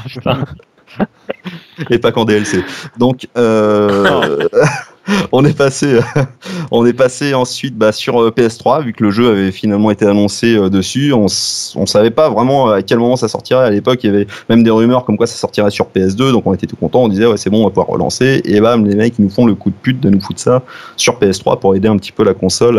[1.90, 2.64] et pas qu'en DLC.
[2.98, 4.48] Donc, euh,
[5.32, 10.06] on est passé, ensuite bah, sur euh, PS3 vu que le jeu avait finalement été
[10.06, 11.12] annoncé euh, dessus.
[11.12, 13.64] On, on savait pas vraiment à quel moment ça sortirait.
[13.64, 16.46] À l'époque, il y avait même des rumeurs comme quoi ça sortirait sur PS2, donc
[16.46, 17.02] on était tout content.
[17.02, 18.42] On disait ouais c'est bon, on va pouvoir relancer.
[18.44, 20.62] Et bam, les mecs ils nous font le coup de pute de nous foutre ça
[20.96, 22.78] sur PS3 pour aider un petit peu la console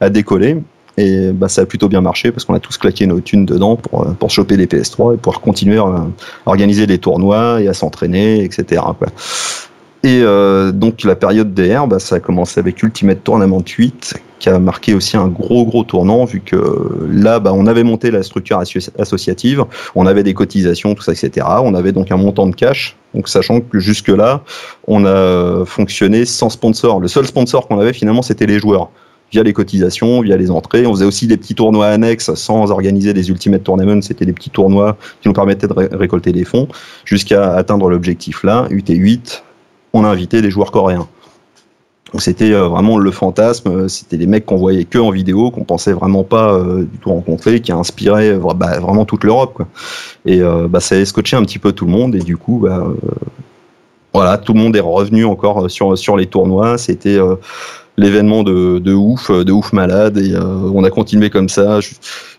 [0.00, 0.58] à décoller.
[0.98, 3.76] Et bah, ça a plutôt bien marché parce qu'on a tous claqué nos thunes dedans
[3.76, 6.06] pour, euh, pour choper des PS3 et pouvoir continuer à
[6.46, 8.82] organiser des tournois et à s'entraîner, etc.
[10.06, 14.48] Et euh, donc la période DR, bah, ça a commencé avec Ultimate Tournament 8, qui
[14.48, 16.56] a marqué aussi un gros gros tournant, vu que
[17.10, 18.62] là, bah, on avait monté la structure
[18.98, 21.46] associative, on avait des cotisations, tout ça, etc.
[21.60, 24.44] On avait donc un montant de cash, donc sachant que jusque-là,
[24.86, 27.00] on a fonctionné sans sponsor.
[27.00, 28.90] Le seul sponsor qu'on avait finalement, c'était les joueurs
[29.32, 30.86] via les cotisations, via les entrées.
[30.86, 34.02] On faisait aussi des petits tournois annexes sans organiser des Ultimate Tournaments.
[34.02, 36.68] C'était des petits tournois qui nous permettaient de récolter des fonds
[37.04, 38.68] jusqu'à atteindre l'objectif là.
[38.70, 39.42] UT8,
[39.92, 41.08] on a invité des joueurs coréens.
[42.18, 43.88] C'était euh, vraiment le fantasme.
[43.88, 47.10] C'était des mecs qu'on voyait que en vidéo, qu'on pensait vraiment pas euh, du tout
[47.10, 49.62] rencontrer, qui inspiraient euh, bah, vraiment toute l'Europe.
[50.24, 52.14] Et bah, ça a scotché un petit peu tout le monde.
[52.14, 52.84] Et du coup, bah,
[54.12, 56.78] voilà, tout le monde est revenu encore sur, sur les tournois.
[56.78, 57.18] C'était
[57.96, 60.44] l'événement de, de, ouf, de ouf malade, et euh,
[60.74, 61.80] on a continué comme ça,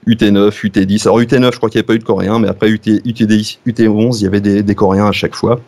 [0.08, 1.04] UT9, UT10.
[1.04, 3.60] Alors UT9, je crois qu'il n'y avait pas eu de Coréens, mais après UT, UT10,
[3.68, 5.60] UT11, il y avait des, Coréens à chaque fois.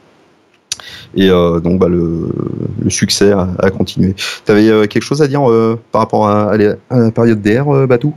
[1.16, 2.32] Et euh, donc bah, le,
[2.90, 4.14] succès a, continué.
[4.14, 7.88] Tu avais euh, quelque chose à dire euh, par rapport à, à, la période DR,
[7.88, 8.14] Batou?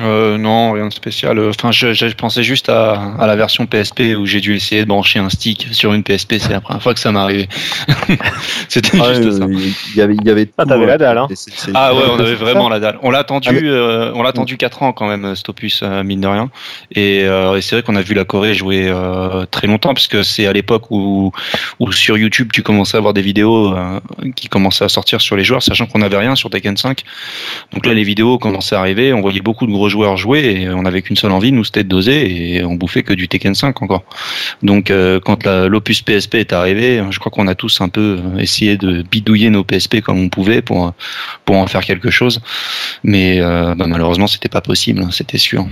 [0.00, 1.38] Euh, non, rien de spécial.
[1.50, 4.88] Enfin, je, je pensais juste à, à la version PSP où j'ai dû essayer de
[4.88, 6.36] brancher un stick sur une PSP.
[6.38, 7.48] C'est la première fois que ça m'est arrivé.
[8.68, 9.46] C'était Ah, juste euh, ça.
[9.90, 11.26] Il y avait, il y avait Ah, tout, t'avais euh, la dalle, hein.
[11.34, 12.98] c'est- c'est- Ah ouais, on avait vraiment la dalle.
[13.02, 15.80] On l'a attendu, Ah, mais- euh, on l'a attendu 4 ans quand même, cet opus,
[15.82, 16.50] euh, mine de rien.
[16.94, 20.24] Et, euh, et c'est vrai qu'on a vu la Corée jouer euh, très longtemps, puisque
[20.24, 21.32] c'est à l'époque où,
[21.80, 24.00] où sur YouTube tu commençais à avoir des vidéos euh,
[24.36, 27.02] qui commençaient à sortir sur les joueurs, sachant qu'on n'avait rien sur Tekken 5.
[27.74, 30.68] Donc là, les vidéos commençaient à arriver, on voyait beaucoup de gros joueurs jouer, et
[30.70, 33.54] on n'avait qu'une seule envie, nous, c'était de doser, et on bouffait que du Tekken
[33.54, 34.04] 5 encore.
[34.62, 38.38] Donc euh, quand l'opus PSP est arrivé, je crois qu'on a tous un peu euh,
[38.38, 40.92] essayé de bidouiller nos PSP comme on pouvait pour
[41.44, 42.40] pour en faire quelque chose.
[43.02, 45.66] Mais euh, bah, malheureusement, c'était pas possible, hein, c'était sûr.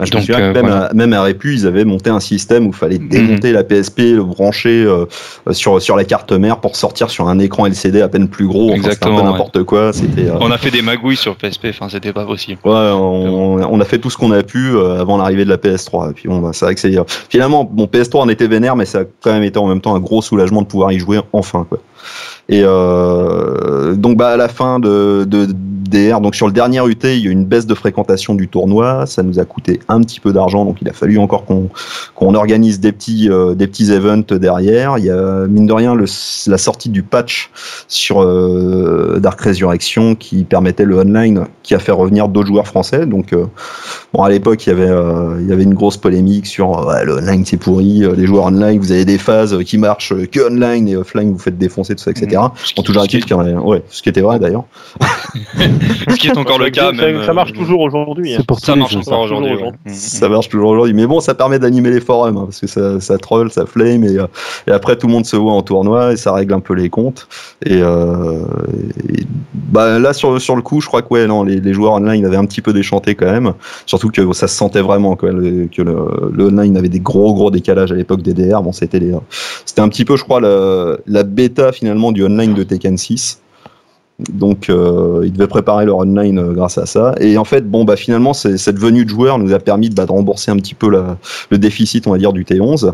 [0.00, 0.84] Ah, je me Donc, souviens euh, que même, voilà.
[0.86, 3.98] à, même à Répu, ils avaient monté un système où il fallait démonter la PSP,
[4.14, 5.04] le brancher euh,
[5.50, 8.70] sur, sur la carte mère pour sortir sur un écran LCD à peine plus gros.
[8.70, 9.30] Enfin, c'était un Exactement, peu ouais.
[9.32, 9.92] n'importe quoi.
[9.92, 12.58] C'était, euh, On a fait des magouilles sur PSP, enfin c'était pas possible.
[12.64, 15.58] Ouais, on, on a fait tout ce qu'on a pu euh, avant l'arrivée de la
[15.58, 16.10] PS3.
[16.10, 18.76] Et puis bon, bah, c'est vrai que c'est euh, finalement bon PS3 en était vénère,
[18.76, 20.98] mais ça a quand même été en même temps un gros soulagement de pouvoir y
[20.98, 21.78] jouer enfin quoi.
[22.48, 25.46] Et euh, donc bah à la fin de, de
[25.90, 29.06] Donc sur le dernier UT, il y a eu une baisse de fréquentation du tournoi.
[29.06, 31.68] Ça nous a coûté un petit peu d'argent, donc il a fallu encore qu'on
[32.14, 34.98] qu'on organise des petits euh, des petits events derrière.
[34.98, 36.04] Il y a mine de rien le,
[36.46, 37.50] la sortie du patch
[37.88, 43.06] sur euh, Dark Resurrection qui permettait le online, qui a fait revenir d'autres joueurs français.
[43.06, 43.46] Donc euh,
[44.12, 46.92] bon à l'époque il y avait euh, il y avait une grosse polémique sur euh,
[46.92, 50.12] ouais, le online c'est pourri, euh, les joueurs online vous avez des phases qui marchent
[50.32, 52.26] que online et offline vous faites défoncer tout ça etc.
[53.30, 54.64] Y en a- ouais ce qui était vrai d'ailleurs.
[56.08, 56.86] Ce qui est encore le cas.
[56.86, 58.32] ça, Même, ça marche euh, toujours aujourd'hui.
[58.34, 58.36] hein.
[58.40, 59.54] C'est pour tous Ça marche encore aujourd'hui.
[59.54, 59.70] ouais.
[59.92, 60.94] Ça marche toujours aujourd'hui.
[60.94, 64.04] Mais bon, ça permet d'animer les forums, hein, parce que ça, ça troll, ça flame,
[64.04, 64.26] et, euh,
[64.66, 66.88] et après tout le monde se voit en tournoi, et ça règle un peu les
[66.88, 67.28] comptes.
[67.64, 68.44] Et, euh,
[69.08, 69.22] et,
[69.54, 72.24] bah, là, sur, sur le coup, je crois que ouais, non, les, les joueurs online
[72.26, 73.52] avaient un petit peu déchanté quand même.
[74.00, 75.68] Surtout que ça se sentait vraiment que le,
[76.32, 78.62] le online avait des gros gros décalages à l'époque des DR.
[78.62, 79.12] Bon, c'était
[79.66, 83.42] c'était un petit peu, je crois, la, bêta finalement du online de Tekken 6.
[84.32, 87.14] Donc, euh, ils devaient préparer leur online euh, grâce à ça.
[87.20, 90.06] Et en fait, bon, bah finalement, cette venue de joueurs nous a permis de, bah,
[90.06, 92.92] de rembourser un petit peu le déficit, on va dire, du T11,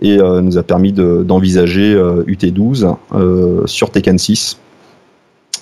[0.00, 4.58] et euh, nous a permis de- d'envisager euh, UT12 euh, sur Tekken 6.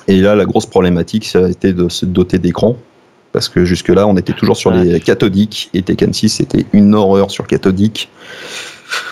[0.08, 2.76] Et là, la grosse problématique, ça a été de se doter d'écran.
[3.36, 7.30] Parce que jusque-là, on était toujours sur les cathodiques, et Tekken 6, c'était une horreur
[7.30, 8.08] sur cathodique.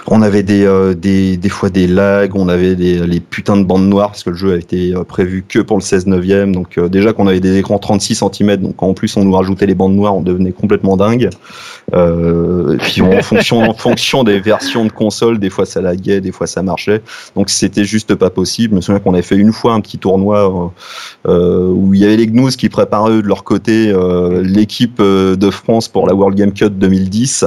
[0.07, 3.65] On avait des, euh, des, des fois des lags, on avait des, les putains de
[3.65, 6.55] bandes noires parce que le jeu a été euh, prévu que pour le 16 neuvième.
[6.55, 9.67] Donc euh, déjà qu'on avait des écrans 36 cm, donc en plus on nous rajoutait
[9.67, 11.31] les bandes noires, on devenait complètement dingue.
[11.91, 16.47] Puis en fonction, en fonction des versions de console, des fois ça laguait, des fois
[16.47, 17.03] ça marchait.
[17.37, 18.73] Donc c'était juste pas possible.
[18.73, 20.73] Je me souviens qu'on avait fait une fois un petit tournoi
[21.27, 23.95] où il y avait les Gnous qui préparaient de leur côté
[24.43, 27.45] l'équipe de France pour la World Game Cup 2010.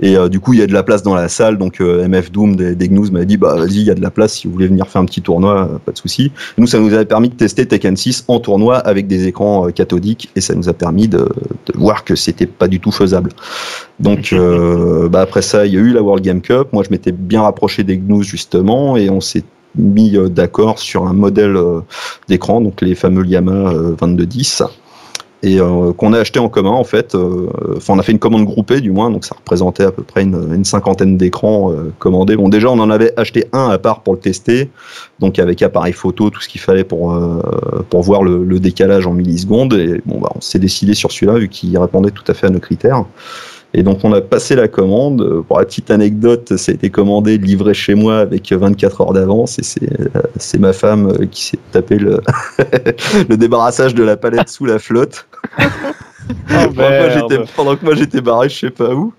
[0.00, 1.58] Et euh, du coup, il y a de la place dans la salle.
[1.58, 4.00] Donc euh, MF Doom des, des Gnous m'a dit bah vas-y, il y a de
[4.00, 6.32] la place si vous voulez venir faire un petit tournoi, euh, pas de souci.
[6.58, 10.30] Nous, ça nous avait permis de tester Tekken 6 en tournoi avec des écrans cathodiques
[10.36, 13.30] et ça nous a permis de, de voir que c'était pas du tout faisable.
[13.98, 14.34] Donc
[15.10, 16.68] bah, après ça, il y a eu la World Game Cup.
[16.72, 19.44] Moi, je m'étais bien rapproché des Gnous justement et on s'est
[19.76, 21.56] mis d'accord sur un modèle
[22.28, 24.62] d'écran, donc les fameux Yamaha euh, 2210
[25.42, 27.14] et euh, qu'on a acheté en commun en fait.
[27.14, 30.02] euh, Enfin, on a fait une commande groupée du moins, donc ça représentait à peu
[30.02, 32.36] près une, cinquantaine d'écrans euh, commandés.
[32.36, 34.70] Bon, déjà, on en avait acheté un à part pour le tester,
[35.18, 37.16] donc avec appareil photo, tout ce qu'il fallait pour
[37.88, 39.74] pour voir le, le décalage en millisecondes.
[39.74, 42.50] Et bon, bah, on s'est décidé sur celui-là vu qu'il répondait tout à fait à
[42.50, 43.04] nos critères.
[43.72, 45.22] Et donc on a passé la commande.
[45.22, 49.12] Euh, Pour la petite anecdote, ça a été commandé, livré chez moi avec 24 heures
[49.12, 49.58] d'avance.
[49.58, 49.82] Et c'est
[50.16, 52.20] euh, ma femme euh, qui s'est tapé le,
[53.28, 55.26] le débarrassage de la palette sous la flotte.
[56.48, 57.28] pendant, que moi, merde.
[57.30, 59.12] j'étais, pendant que moi j'étais barré, je sais pas où.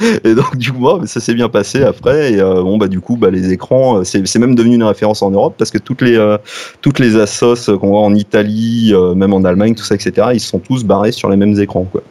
[0.24, 2.32] et donc du coup, ça s'est bien passé après.
[2.32, 4.84] Et euh, bon bah du coup, bah les écrans, euh, c'est, c'est même devenu une
[4.84, 6.38] référence en Europe parce que toutes les euh,
[6.80, 10.28] toutes les assos qu'on voit en Italie, euh, même en Allemagne, tout ça, etc.
[10.34, 12.02] Ils sont tous barrés sur les mêmes écrans, quoi.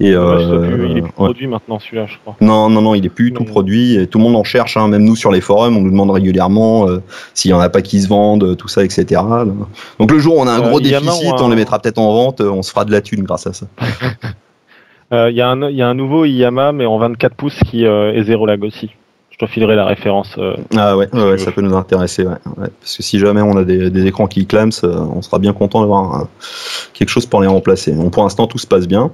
[0.00, 1.10] Et Dommage, euh, c'est plus- il est plus ouais.
[1.14, 2.36] produit maintenant celui-là, je crois.
[2.40, 3.96] Non, non, non, il est plus tout produit.
[3.96, 6.10] Et tout le monde en cherche, hein, même nous sur les forums, on nous demande
[6.10, 7.02] régulièrement euh,
[7.34, 9.20] s'il y en a pas qui se vendent, tout ça, etc.
[9.98, 12.12] Donc le jour où on a un Euh, gros déficit, on les mettra peut-être en
[12.12, 13.66] vente, euh, on se fera de la thune grâce à ça.
[15.12, 17.58] Euh, Il y, a un- il y a un nouveau Iyama, mais en 24 pouces,
[17.66, 18.90] qui euh, est zéro lag aussi.
[19.30, 20.36] Je te filerai la référence.
[20.38, 22.68] euh, Ah ouais, ça peut nous intéresser, ouais, ouais.
[22.80, 25.52] Parce que si jamais on a des, des écrans qui clament, euh, on sera bien
[25.52, 26.24] content d'avoir euh,
[26.92, 27.90] quelque chose pour les remplacer.
[27.92, 29.10] Donc pour l'instant, tout se passe bien.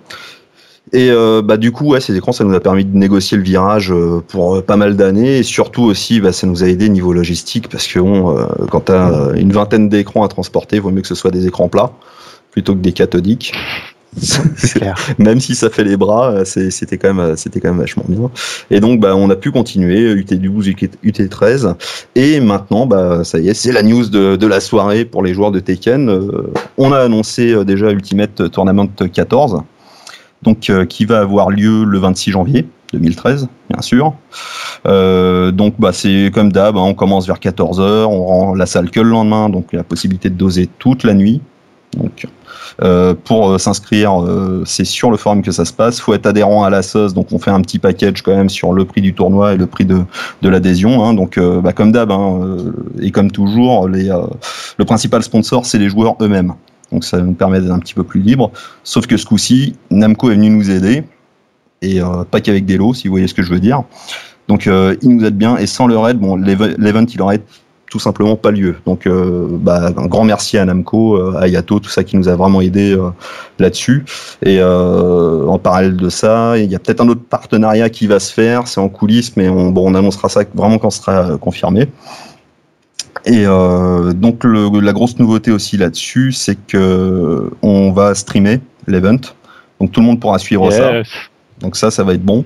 [0.93, 3.43] Et euh, bah du coup, ouais, ces écrans, ça nous a permis de négocier le
[3.43, 6.89] virage euh, pour euh, pas mal d'années, et surtout aussi, bah, ça nous a aidé
[6.89, 10.83] niveau logistique, parce que bon, euh, quand t'as euh, une vingtaine d'écrans à transporter, il
[10.83, 11.93] vaut mieux que ce soit des écrans plats
[12.53, 13.53] plutôt que des cathodiques.
[15.19, 18.31] même si ça fait les bras, c'était quand même, c'était quand même vachement bien.
[18.71, 20.73] Et donc, bah, on a pu continuer UT12,
[21.05, 21.75] UT13,
[22.15, 25.35] et maintenant, bah, ça y est, c'est la news de, de, la soirée pour les
[25.35, 26.09] joueurs de Tekken.
[26.79, 29.65] on a annoncé déjà Ultimate Tournament 14,
[30.47, 32.67] donc qui va avoir lieu le 26 janvier.
[32.93, 34.15] 2013, bien sûr.
[34.87, 38.91] Euh, donc bah, c'est comme d'hab, hein, on commence vers 14h, on rend la salle
[38.91, 41.41] que le lendemain, donc il la possibilité de doser toute la nuit.
[42.83, 44.23] Euh, pour euh, s'inscrire,
[44.67, 45.99] c'est sur le forum que ça se passe.
[45.99, 48.73] faut être adhérent à la SOS, donc on fait un petit package quand même sur
[48.73, 50.05] le prix du tournoi et le prix de,
[50.43, 51.05] l'adhésion.
[51.05, 51.15] Hein.
[51.15, 52.59] donc bah, comme d'hab, hein,
[53.01, 56.55] et comme toujours, le principal sponsor, c'est les joueurs eux-mêmes.
[56.93, 58.51] Donc ça nous permet d'être un petit peu plus libre.
[58.85, 61.05] Sauf que ce coup-ci, Namco est venu nous aider
[61.83, 63.83] et euh, pas qu'avec des lots, si vous voyez ce que je veux dire.
[64.49, 67.43] Donc euh, il nous aide bien et sans le raid, bon, l'event il aurait
[67.91, 68.77] tout simplement pas lieu.
[68.87, 72.37] Donc euh, bah, un grand merci à Namco, à Yato, tout ça qui nous a
[72.37, 72.97] vraiment aidé
[73.59, 74.05] là-dessus.
[74.45, 78.33] Et en parallèle de ça, il y a peut-être un autre partenariat qui va se
[78.33, 81.89] faire, c'est en coulisses, mais on, bon, on annoncera ça vraiment quand ce sera confirmé.
[83.27, 89.19] Et donc le, la grosse nouveauté aussi là-dessus, c'est que on va streamer l'event.
[89.81, 91.03] Donc tout le monde pourra suivre ça.
[91.61, 92.45] Donc ça, ça va être bon.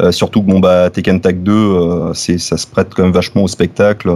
[0.00, 3.12] Euh, surtout que bon bah Tekken Tag 2, euh, c'est ça se prête quand même
[3.12, 4.12] vachement au spectacle.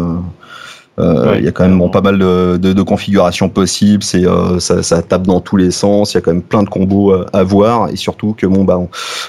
[0.98, 4.02] Euh, il y a quand même bon, pas mal de, de, de configurations possibles.
[4.02, 6.12] C'est euh, ça, ça, tape dans tous les sens.
[6.12, 8.80] Il y a quand même plein de combos à, voir et surtout que bon bah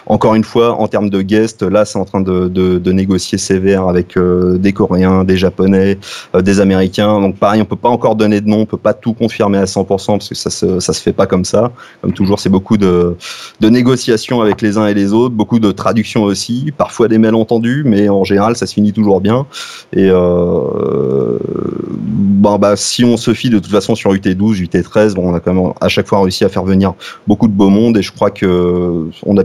[0.06, 3.38] encore une fois en termes de guest, là c'est en train de, de, de négocier
[3.38, 5.98] sévère avec euh, des Coréens, des Japonais,
[6.40, 7.20] des Américains.
[7.20, 9.66] Donc pareil, on peut pas encore donner de nom, on peut pas tout confirmer à
[9.66, 11.72] 100% parce que ça se ça se fait pas comme ça.
[12.02, 13.16] Comme toujours, c'est beaucoup de
[13.60, 17.84] de négociations avec les uns et les autres, beaucoup de traductions aussi, parfois des malentendus,
[17.86, 19.46] mais en général ça se finit toujours bien
[19.94, 25.32] et euh, bah, bah, si on se fie de toute façon sur UT12, UT13, bon,
[25.32, 26.94] on a quand même à chaque fois réussi à faire venir
[27.28, 29.44] beaucoup de beau monde et je crois que on a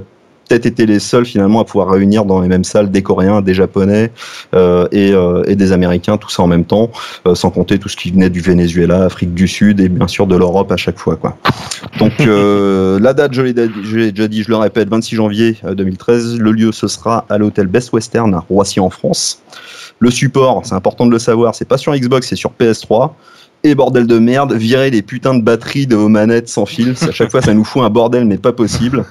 [0.52, 3.54] peut-être été les seuls finalement à pouvoir réunir dans les mêmes salles des Coréens, des
[3.54, 4.10] Japonais
[4.54, 6.90] euh, et, euh, et, des Américains, tout ça en même temps,
[7.26, 10.26] euh, sans compter tout ce qui venait du Venezuela, Afrique du Sud et bien sûr
[10.26, 11.16] de l'Europe à chaque fois.
[11.16, 11.38] Quoi.
[11.98, 16.38] Donc euh, la date, je l'ai déjà dit, je le répète, 26 janvier 2013.
[16.38, 19.42] Le lieu, ce sera à l'hôtel Best Western à Roissy en France.
[20.02, 23.12] Le support, c'est important de le savoir, c'est pas sur Xbox, c'est sur PS3.
[23.62, 26.96] Et bordel de merde, virer les putains de batteries de vos manettes sans fil.
[27.02, 29.04] À chaque fois, ça nous fout un bordel, mais pas possible.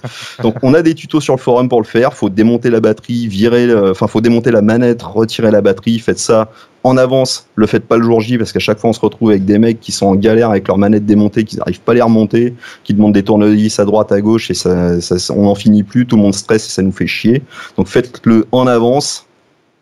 [0.43, 2.13] Donc, on a des tutos sur le forum pour le faire.
[2.13, 5.97] Faut démonter la batterie, virer, enfin, faut démonter la manette, retirer la batterie.
[5.97, 6.51] Faites ça
[6.84, 7.47] en avance.
[7.55, 9.59] Le faites pas le jour J parce qu'à chaque fois, on se retrouve avec des
[9.59, 12.53] mecs qui sont en galère avec leur manette démontée, qui n'arrivent pas à les remonter,
[12.84, 16.05] qui demandent des tournevis à droite, à gauche et ça, ça on n'en finit plus.
[16.05, 17.43] Tout le monde stresse et ça nous fait chier.
[17.77, 19.27] Donc, faites-le en avance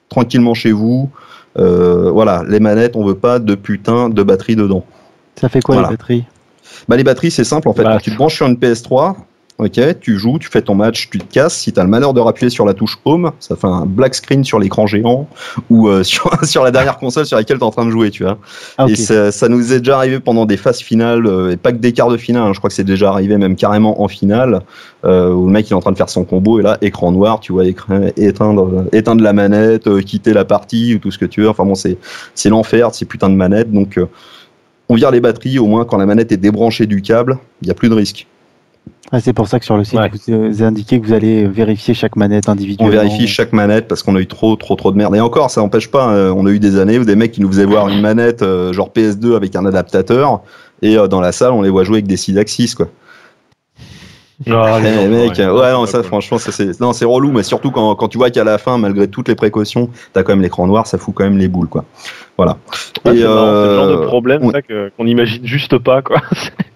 [0.09, 1.09] tranquillement chez vous.
[1.57, 4.85] Euh, voilà, les manettes, on veut pas de putain de batterie dedans.
[5.35, 6.25] Ça fait quoi les batteries?
[6.87, 7.83] Bah, Les batteries, c'est simple en fait.
[7.83, 9.15] Bah, Quand tu te branches sur une PS3,
[9.59, 11.57] Ok, tu joues, tu fais ton match, tu te casses.
[11.57, 14.15] Si tu as le malheur de rappuyer sur la touche Home, ça fait un black
[14.15, 15.27] screen sur l'écran géant
[15.69, 18.09] ou euh, sur, sur la dernière console sur laquelle tu es en train de jouer,
[18.09, 18.37] tu vois.
[18.77, 21.73] Ah, et ça, ça, nous est déjà arrivé pendant des phases finales, euh, et pas
[21.73, 22.53] que des quarts de finale, hein.
[22.53, 24.61] je crois que c'est déjà arrivé même carrément en finale,
[25.03, 27.11] euh, où le mec il est en train de faire son combo et là, écran
[27.11, 27.65] noir, tu vois,
[28.15, 31.49] éteindre, éteindre la manette, quitter la partie ou tout ce que tu veux.
[31.49, 31.97] Enfin bon, c'est
[32.49, 33.73] l'enfer, c'est putain de manette.
[33.73, 33.99] Donc
[34.87, 37.71] on vire les batteries, au moins quand la manette est débranchée du câble, il n'y
[37.71, 38.25] a plus de risque.
[39.11, 41.95] Ah, c'est pour ça que sur le site, vous avez indiqué que vous allez vérifier
[41.95, 42.95] chaque manette individuellement.
[42.95, 45.15] On vérifie chaque manette parce qu'on a eu trop, trop, trop de merde.
[45.15, 47.41] Et encore, ça n'empêche pas, euh, on a eu des années où des mecs qui
[47.41, 50.41] nous faisaient voir une manette euh, genre PS2 avec un adaptateur
[50.83, 52.87] et euh, dans la salle, on les voit jouer avec des 6 axis, quoi.
[54.47, 54.51] Oh,
[54.81, 58.07] les mecs, ouais, non, ça, franchement, ça, c'est, non, c'est relou, mais surtout quand, quand
[58.07, 60.97] tu vois qu'à la fin, malgré toutes les précautions, t'as quand même l'écran noir, ça
[60.97, 61.83] fout quand même les boules, quoi.
[62.37, 62.57] Voilà.
[63.05, 64.49] et, c'est le genre de problème,
[64.97, 66.21] qu'on imagine juste pas, quoi.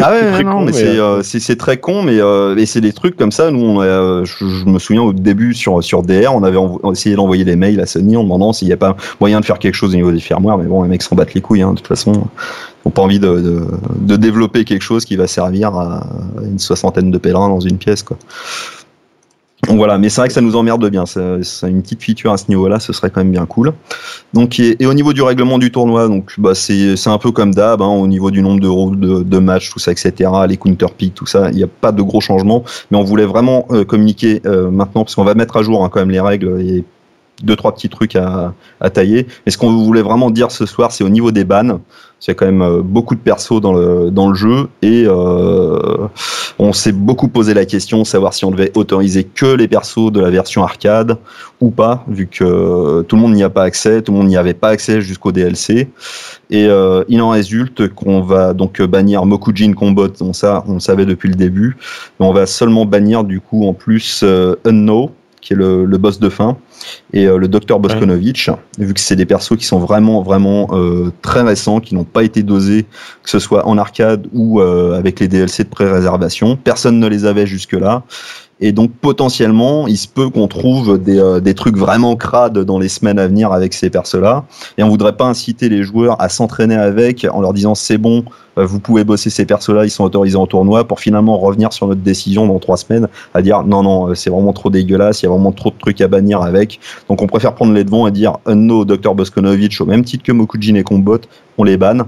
[0.00, 3.32] Ah ouais, non, mais euh, euh, c'est très con, mais, euh, c'est des trucs comme
[3.32, 3.50] ça.
[3.50, 6.58] Nous, je, me souviens au début sur, sur DR, on avait
[6.90, 9.58] essayé d'envoyer des mails à Sony en demandant s'il n'y a pas moyen de faire
[9.58, 11.72] quelque chose au niveau des firmware, mais bon, les mecs s'en battent les couilles, hein,
[11.72, 12.12] de toute façon.
[12.12, 13.66] Ils n'ont pas envie de,
[14.00, 16.06] de, développer quelque chose qui va servir à
[16.42, 18.16] une soixantaine de pèlerins dans une pièce, quoi.
[19.72, 21.06] Donc voilà, mais c'est vrai que ça nous emmerde bien.
[21.06, 23.72] C'est une petite feature à ce niveau-là, ce serait quand même bien cool.
[24.58, 27.86] Et, au niveau du règlement du tournoi, donc bah c'est un peu comme d'hab, hein,
[27.86, 30.30] au niveau du nombre de, de, de matchs, tout ça, etc.
[30.46, 33.24] Les counter picks, tout ça, il n'y a pas de gros changements, mais on voulait
[33.24, 36.20] vraiment euh, communiquer euh, maintenant parce qu'on va mettre à jour hein, quand même les
[36.20, 36.84] règles
[37.42, 38.54] deux trois petits trucs à,
[38.92, 39.26] tailler.
[39.44, 41.80] Mais ce qu'on voulait vraiment dire ce soir, c'est au niveau des bans.
[42.24, 45.06] Il y a quand même euh, beaucoup de persos dans le, dans le jeu et
[45.08, 46.06] euh,
[46.60, 50.20] on s'est beaucoup posé la question savoir si on devait autoriser que les persos de
[50.20, 51.18] la version arcade
[51.60, 54.36] ou pas, vu que tout le monde n'y a pas accès, tout le monde n'y
[54.36, 55.88] avait pas accès jusqu'au DLC.
[56.50, 60.80] Et euh, il en résulte qu'on va donc bannir Mokujin Combat, donc ça on le
[60.80, 61.76] savait depuis le début,
[62.20, 65.12] mais on va seulement bannir du coup en plus euh, Unno,
[65.42, 66.56] qui est le, le boss de fin,
[67.12, 71.10] et euh, le docteur Boskonovitch, vu que c'est des persos qui sont vraiment vraiment euh,
[71.20, 72.86] très récents, qui n'ont pas été dosés,
[73.22, 76.56] que ce soit en arcade ou euh, avec les DLC de pré-réservation.
[76.56, 78.04] Personne ne les avait jusque-là.
[78.64, 82.78] Et donc potentiellement, il se peut qu'on trouve des, euh, des trucs vraiment crades dans
[82.78, 84.44] les semaines à venir avec ces persos-là.
[84.78, 88.24] Et on voudrait pas inciter les joueurs à s'entraîner avec en leur disant c'est bon,
[88.58, 91.88] euh, vous pouvez bosser ces persos-là, ils sont autorisés en tournoi, pour finalement revenir sur
[91.88, 95.24] notre décision dans trois semaines à dire non non, euh, c'est vraiment trop dégueulasse, il
[95.24, 96.78] y a vraiment trop de trucs à bannir avec.
[97.08, 100.30] Donc on préfère prendre les devants et dire Unno, Dr Boskonovitch, au même titre que
[100.30, 101.18] Mokujin et Combot,
[101.58, 102.04] on les banne.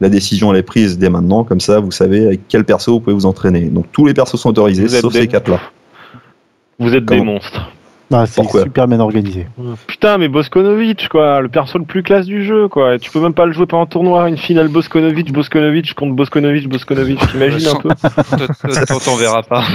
[0.00, 3.00] La décision elle est prise dès maintenant, comme ça vous savez avec quel perso vous
[3.00, 3.66] pouvez vous entraîner.
[3.66, 5.60] Donc tous les persos sont autorisés, sauf ces quatre-là.
[6.80, 7.72] Vous êtes des monstres.
[8.10, 9.46] Ah, c'est Pourquoi super bien organisé.
[9.86, 12.94] Putain, mais Boskonovic, quoi, le perso le plus classe du jeu, quoi.
[12.94, 16.14] Et tu peux même pas le jouer pendant le tournoi, une finale Boskonovic, Boskonovic contre
[16.14, 17.88] Boskonovic, Boskonovic, t'imagines un peu
[19.04, 19.64] t'en verras pas.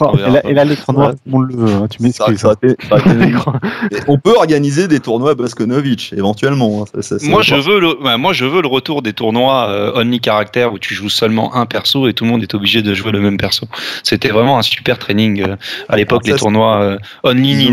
[0.00, 0.48] Oh, On verra et, là, pas.
[0.50, 2.02] et là, l'écran noir, tout le hein, tu
[3.96, 6.84] Et on peut organiser des tournois Boskonovitch, éventuellement.
[6.94, 7.16] hein.
[7.24, 10.72] Moi je, veux le, ouais, moi, je veux le retour des tournois euh, only caractère
[10.72, 13.20] où tu joues seulement un perso et tout le monde est obligé de jouer le
[13.20, 13.66] même perso.
[14.02, 15.56] C'était vraiment un super training euh,
[15.88, 17.67] à l'époque, les tournois euh, only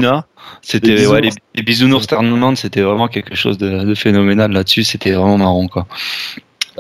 [0.62, 1.38] C'était les ouais, les, bisounours.
[1.56, 4.84] les bisounours tournament, c'était vraiment quelque chose de, de phénoménal là-dessus.
[4.84, 5.88] C'était vraiment marrant quoi.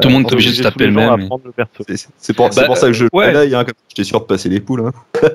[0.02, 1.28] Tout le monde est obligé de se taper le même.
[1.28, 1.84] prendre le perso.
[1.88, 3.54] C'est- C'est pour, c'est Bah, pour ça que je ouais.
[3.54, 4.82] hein, comme j'étais sûr de passer les poules.
[4.88, 4.92] Hein.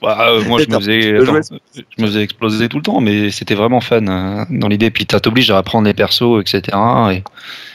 [0.00, 2.82] Bah, euh, moi, je me, faisais, je attends, jouais- je me faisais exploser tout le
[2.84, 4.90] temps, mais c'était vraiment fun euh, dans l'idée.
[4.90, 6.76] Puis ça t'oblige à apprendre les persos, etc.
[7.12, 7.24] Et,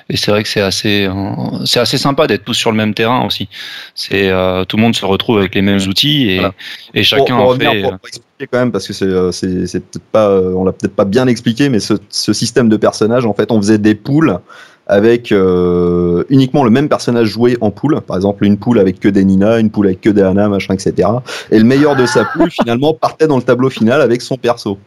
[0.10, 1.14] et c'est vrai que c'est assez, euh,
[1.66, 3.50] c'est assez sympa d'être tous sur le même terrain aussi.
[3.94, 6.54] C'est euh, tout le monde se retrouve avec les mêmes outils et, Voilà.
[6.94, 7.82] et chacun pour, pour en revenir, fait.
[7.82, 9.06] pour, pour expliquer quand même, parce que c'est,
[9.82, 13.34] peut-être pas, on l'a peut-être pas bien expliqué, mais ce, ce système de personnages, en
[13.34, 14.40] fait, on faisait des poules
[14.88, 18.02] avec euh, uniquement le même personnage joué en poule.
[18.02, 20.74] Par exemple, une poule avec que des Nina, une poule avec que des Anna, machin,
[20.74, 21.08] etc.
[21.52, 24.78] Et le meilleur de sa poule, finalement, partait dans le tableau final avec son perso.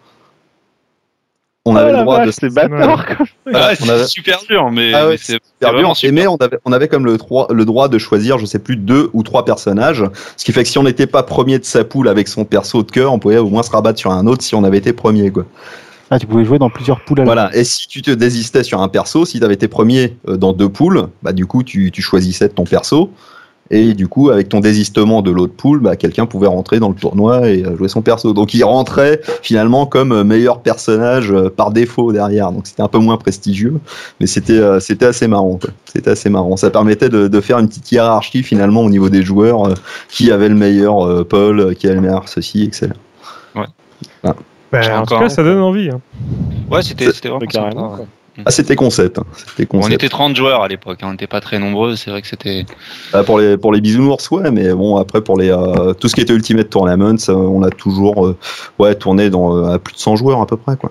[1.68, 3.27] On Oh avait le droit vache, de c'est bâtard, quoi.
[3.44, 5.90] Voilà, c'est avait- super dur, mais, Ah ouais, mais c'est super dur.
[5.90, 6.12] Et super.
[6.14, 8.77] mais on avait, on avait comme le, droit- le droit de choisir, je sais plus,
[8.77, 10.05] deux ou trois personnages.
[10.36, 12.85] Ce qui fait que si on n'était pas premier de sa poule avec son perso
[12.85, 14.93] de cœur, on pouvait au moins se rabattre sur un autre si on avait été
[14.93, 15.44] premier, quoi.
[16.11, 17.57] Ah, tu pouvais jouer dans plusieurs poules à la Voilà.
[17.57, 20.53] Et si tu te désistais sur un perso, si tu avais été premier euh, dans
[20.53, 23.11] deux poules, bah, du coup, tu, tu choisissais ton perso.
[23.69, 26.95] Et du coup, avec ton désistement de l'autre poule, bah, quelqu'un pouvait rentrer dans le
[26.95, 28.33] tournoi et euh, jouer son perso.
[28.33, 32.53] Donc, il rentrait finalement comme euh, meilleur personnage par défaut derrière.
[32.53, 33.81] Donc, c'était un peu moins prestigieux,
[34.20, 35.59] mais c'était c'était assez marrant.
[35.87, 36.57] C'était assez marrant.
[36.57, 39.74] Ça permettait de, de faire une petite hiérarchie finalement au niveau des joueurs,
[40.09, 42.91] qui avait le meilleur Paul, qui avait le meilleur ceci, etc.
[44.73, 45.91] Bah, en tout cas, ça donne envie.
[45.91, 46.01] hein.
[46.71, 47.99] Ouais, c'était c'était vraiment Carrément, sympa, quoi.
[48.01, 48.43] ouais.
[48.45, 49.19] Ah, c'était concept.
[49.19, 49.25] hein.
[49.35, 49.95] C'était On concept.
[49.95, 52.67] était 30 joueurs à l'époque, hein, on n'était pas très nombreux, c'est vrai que c'était.
[53.13, 56.15] Bah, pour les pour les bisounours ouais mais bon après pour les euh, tout ce
[56.15, 58.37] qui était Ultimate Tournaments euh, on a toujours euh,
[58.79, 60.91] ouais tourné dans euh, à plus de 100 joueurs à peu près quoi.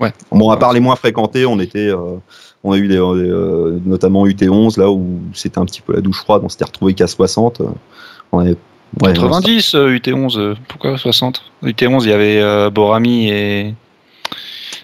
[0.00, 0.12] Ouais.
[0.32, 2.16] Bon à part les moins fréquentés on était euh,
[2.64, 6.18] on a eu des, euh, notamment UT11 là où c'était un petit peu la douche
[6.18, 7.64] froide on s'était retrouvé qu'à 60 euh,
[8.32, 8.56] on avait
[9.00, 13.74] ouais, 90 euh, UT11, euh, pourquoi 60 UT11, il y avait euh, Borami et.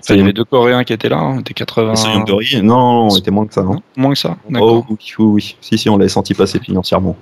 [0.00, 1.96] Enfin, il y avait deux Coréens qui étaient là, on était 80.
[1.96, 2.62] Soyons de riz.
[2.62, 3.80] non, non, on était moins que ça hein.
[3.96, 4.86] Moins que ça D'accord.
[4.88, 5.56] Oh, oui, oui, oui.
[5.60, 7.16] Si, si, on l'avait senti passer financièrement.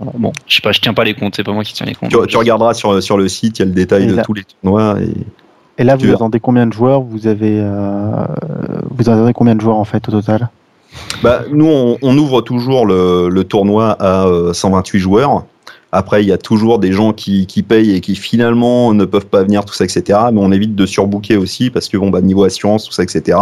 [0.00, 1.94] Bon, je sais pas, je tiens pas les comptes, c'est pas moi qui tiens les
[1.94, 2.10] comptes.
[2.10, 4.22] Tu, tu regarderas sur, sur le site, il y a le détail Et de là-
[4.22, 4.96] tous les tournois.
[5.00, 5.12] Et...
[5.76, 6.16] Et là, Tu vous verras.
[6.16, 8.10] attendez combien de joueurs Vous avez, euh,
[8.90, 10.48] vous attendez combien de joueurs en fait au total?
[11.22, 15.44] Bah, nous, on, on ouvre toujours le, le tournoi à euh, 128 joueurs.
[15.94, 19.26] Après, il y a toujours des gens qui, qui payent et qui finalement ne peuvent
[19.26, 20.18] pas venir, tout ça, etc.
[20.32, 23.38] Mais on évite de surbooker aussi parce que bon, bah, niveau assurance, tout ça, etc.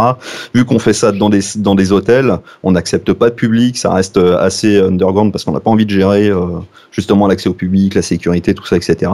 [0.53, 3.91] Vu qu'on fait ça dans des, dans des hôtels, on n'accepte pas de public, ça
[3.91, 6.59] reste euh, assez underground parce qu'on n'a pas envie de gérer euh,
[6.91, 9.11] justement l'accès au public, la sécurité, tout ça, etc.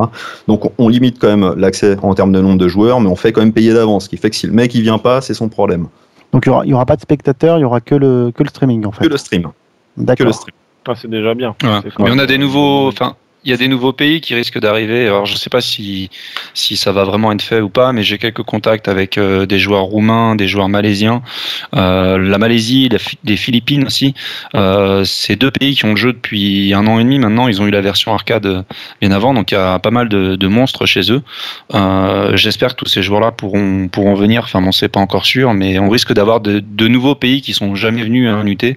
[0.49, 3.31] Donc, on, limite quand même l'accès en termes de nombre de joueurs, mais on fait
[3.31, 5.33] quand même payer d'avance, ce qui fait que si le mec il vient pas, c'est
[5.33, 5.87] son problème.
[6.33, 8.85] Donc il y aura, pas de spectateurs, il y aura que le que le streaming
[8.85, 9.05] en fait.
[9.05, 9.43] Que le stream.
[9.43, 9.49] Que
[9.97, 10.27] D'accord.
[10.27, 10.55] le stream.
[10.87, 11.55] Ah, c'est déjà bien.
[11.63, 11.81] Ouais.
[11.99, 12.87] Mais on a des nouveaux.
[12.87, 15.07] Enfin, il y a des nouveaux pays qui risquent d'arriver.
[15.07, 16.09] Alors, je ne sais pas si,
[16.53, 19.59] si ça va vraiment être fait ou pas, mais j'ai quelques contacts avec euh, des
[19.59, 21.21] joueurs roumains, des joueurs malaisiens,
[21.75, 22.89] euh, la Malaisie,
[23.23, 24.13] les Philippines aussi.
[24.55, 25.05] Euh,
[25.39, 27.47] deux pays qui ont le jeu depuis un an et demi maintenant.
[27.47, 28.63] Ils ont eu la version arcade euh,
[28.99, 31.21] bien avant, donc il y a pas mal de, de monstres chez eux.
[31.73, 34.43] Euh, J'espère que tous ces joueurs-là pourront, pourront venir.
[34.43, 37.53] Enfin, bon, c'est pas encore sûr, mais on risque d'avoir de, de, nouveaux pays qui
[37.53, 38.57] sont jamais venus à un UT.
[38.63, 38.75] Et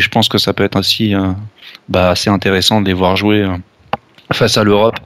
[0.00, 1.14] je pense que ça peut être aussi
[1.88, 3.56] bah, assez intéressant de les voir jouer euh,
[4.32, 4.96] face à l'Europe,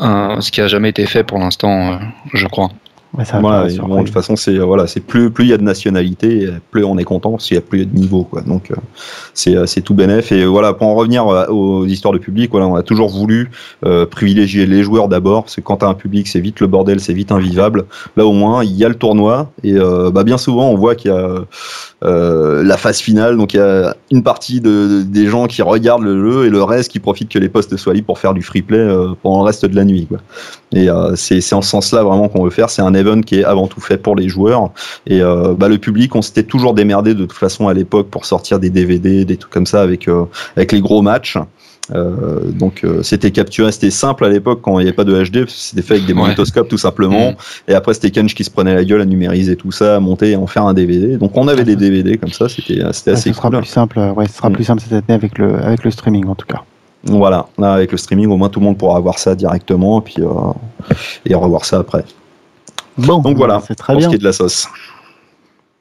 [0.00, 1.98] euh, ce qui a jamais été fait pour l'instant, euh,
[2.32, 2.70] je crois.
[3.16, 5.56] Ouais, ça voilà, bon, de toute façon, c'est voilà, c'est plus plus il y a
[5.56, 8.40] de nationalité, plus on est content qu'il y a plus de niveau, quoi.
[8.42, 8.72] Donc
[9.34, 10.32] c'est c'est tout bénéf.
[10.32, 13.50] Et voilà, pour en revenir aux histoires de public, voilà, on a toujours voulu
[13.84, 17.00] euh, privilégier les joueurs d'abord, parce que quand t'as un public, c'est vite le bordel,
[17.00, 17.84] c'est vite invivable.
[18.16, 20.94] Là, au moins, il y a le tournoi et euh, bah, bien souvent, on voit
[20.94, 21.44] qu'il y a
[22.04, 23.36] euh, la phase finale.
[23.36, 26.62] Donc il y a une partie de, des gens qui regardent le jeu et le
[26.62, 29.38] reste qui profite que les postes soient libres pour faire du free play euh, pendant
[29.38, 30.06] le reste de la nuit.
[30.06, 30.18] Quoi.
[30.74, 32.68] Et euh, c'est en ce sens-là vraiment qu'on veut faire.
[32.70, 34.70] C'est un event qui est avant tout fait pour les joueurs.
[35.06, 38.24] Et euh, bah, le public, on s'était toujours démerdé de toute façon à l'époque pour
[38.24, 40.24] sortir des DVD, des trucs comme ça avec, euh,
[40.56, 41.38] avec les gros matchs.
[41.92, 45.22] Euh, donc euh, c'était capturé, c'était simple à l'époque quand il n'y avait pas de
[45.22, 47.32] HD, c'était fait avec des magnétoscopes tout simplement.
[47.32, 47.36] Mmh.
[47.68, 50.30] Et après c'était Kench qui se prenait la gueule à numériser tout ça, à monter
[50.30, 51.18] et en faire un DVD.
[51.18, 53.58] Donc on avait ah, des DVD comme ça, c'était assez ce sera cool.
[53.58, 54.52] plus simple, ouais, ce sera mmh.
[54.54, 56.62] plus simple cette année avec le avec le streaming en tout cas.
[57.06, 60.02] Voilà, là, avec le streaming, au moins tout le monde pourra voir ça directement et
[60.02, 60.94] puis euh,
[61.26, 62.04] et revoir ça après.
[62.96, 64.08] Bon, donc voilà, c'est très pour bien.
[64.08, 64.68] ce qui est de la sauce.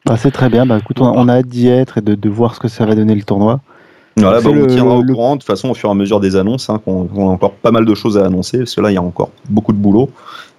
[0.06, 0.66] Bah, c'est très bien.
[0.66, 2.86] Bah, écoute, on, on a hâte d'y être et de, de voir ce que ça
[2.86, 3.62] va donner le tournoi.
[4.18, 6.20] Voilà, bah, on le, tiendra au courant de toute façon au fur et à mesure
[6.20, 8.82] des annonces, hein, qu'on on a encore pas mal de choses à annoncer, parce que
[8.82, 10.10] là il y a encore beaucoup de boulot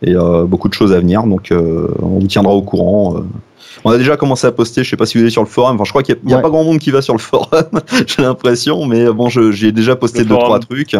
[0.03, 3.23] et euh, beaucoup de choses à venir, donc euh, on vous tiendra au courant.
[3.85, 3.89] Euh.
[3.89, 5.75] On a déjà commencé à poster, je sais pas si vous êtes sur le forum,
[5.77, 6.41] enfin je crois qu'il n'y a, ouais.
[6.41, 9.97] a, pas grand monde qui va sur le forum, j'ai l'impression, mais bon j'ai déjà
[9.97, 10.47] posté le deux forum.
[10.47, 10.97] trois trucs.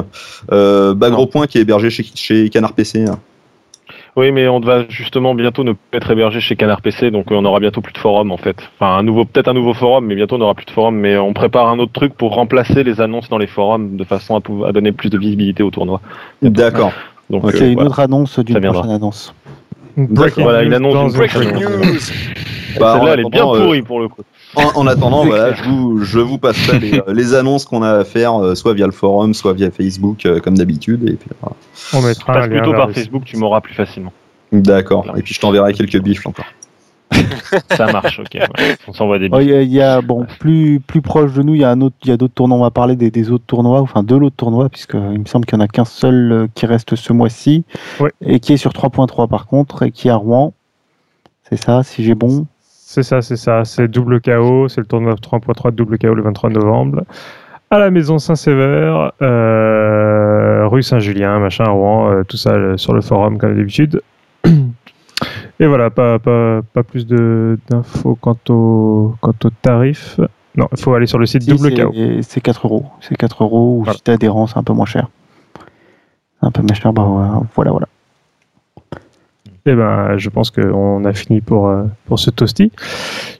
[0.53, 3.05] Euh, bah, gros point qui est hébergé chez, chez Canard PC.
[3.05, 3.19] Hein.
[4.17, 7.45] Oui, mais on va justement bientôt ne pas être hébergé chez Canard PC, donc on
[7.45, 8.57] aura bientôt plus de forum en fait.
[8.79, 10.97] Enfin, un nouveau, peut-être un nouveau forum, mais bientôt on n'aura plus de forum.
[10.97, 14.37] Mais on prépare un autre truc pour remplacer les annonces dans les forums de façon
[14.37, 16.01] à, pouvoir, à donner plus de visibilité au tournoi.
[16.43, 16.93] D'accord.
[17.29, 17.63] Donc okay.
[17.63, 17.91] euh, une voilà.
[17.91, 19.35] autre annonce d'une prochaine annonce.
[19.97, 21.99] Voilà, une annonce Breaking news.
[22.81, 24.23] Bah, Celle-là, elle est bien pourrie pour le coup.
[24.57, 28.05] En, en attendant, voilà, je vous, je vous passerai les, les annonces qu'on a à
[28.05, 31.09] faire, euh, soit via le forum, soit via Facebook, euh, comme d'habitude.
[31.09, 31.57] Et puis, voilà.
[31.93, 34.13] On mettra Passe plutôt par Facebook, tu m'auras plus facilement.
[34.53, 35.07] D'accord.
[35.17, 36.47] Et puis je t'enverrai quelques bifles encore.
[37.71, 38.35] ça marche, ok.
[38.35, 38.77] Ouais.
[38.89, 39.27] On s'envoie des.
[39.27, 41.81] Il oh, y, y, a bon plus plus proche de nous, il y a un
[41.81, 42.59] autre, il y a d'autres tournois.
[42.59, 45.47] On va parler des, des, autres tournois, enfin de l'autre tournoi, puisque il me semble
[45.47, 47.65] qu'il y en a qu'un seul euh, qui reste ce mois-ci
[48.01, 48.11] ouais.
[48.21, 50.55] et qui est sur 3.3 par contre et qui est à Rouen.
[51.49, 52.47] C'est ça, si j'ai bon.
[52.61, 53.65] C'est ça, c'est ça.
[53.65, 54.69] C'est double KO.
[54.69, 57.03] C'est le tournoi 3.3 de double KO le 23 novembre.
[57.71, 62.93] À la maison Saint-Sévère, euh, rue Saint-Julien, machin, à Rouen, euh, tout ça euh, sur
[62.93, 64.01] le forum comme d'habitude.
[65.61, 70.19] Et voilà, pas, pas, pas plus d'infos quant au, quant au tarif.
[70.57, 71.93] Non, il faut aller sur le site si, double KO.
[72.23, 72.87] C'est 4 euros.
[73.01, 73.97] C'est 4 euros, ou voilà.
[73.97, 75.09] si t'es adhérent, c'est un peu moins cher.
[76.43, 77.89] Un peu moins cher, bah voilà, voilà.
[79.67, 82.71] Eh ben, je pense qu'on a fini pour, euh, pour ce toasty.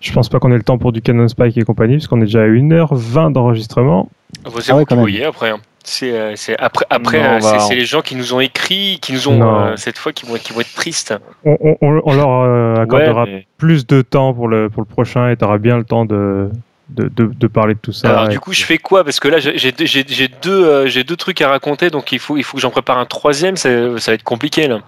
[0.01, 2.21] Je pense pas qu'on ait le temps pour du Canon Spike et compagnie, parce qu'on
[2.21, 4.09] est déjà à 1h20 d'enregistrement.
[4.45, 5.51] Vous ah ouais, vous voyez après.
[5.51, 5.59] Hein.
[5.87, 7.75] C'est euh, après, après euh, c'est va...
[7.75, 10.55] les gens qui nous ont écrit, qui nous ont euh, cette fois, qui vont, qui
[10.55, 11.15] vont être tristes.
[11.45, 13.47] On, on, on leur euh, accordera ouais, mais...
[13.59, 16.49] plus de temps pour le, pour le prochain et tu auras bien le temps de,
[16.89, 18.09] de, de, de, parler de tout ça.
[18.09, 19.05] Alors, du coup, je fais quoi?
[19.05, 22.45] Parce que là, j'ai deux, euh, j'ai deux trucs à raconter, donc il faut, il
[22.45, 24.81] faut que j'en prépare un troisième, ça va être compliqué là.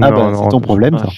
[0.00, 1.08] Ah, bah, c'est ton problème, ça.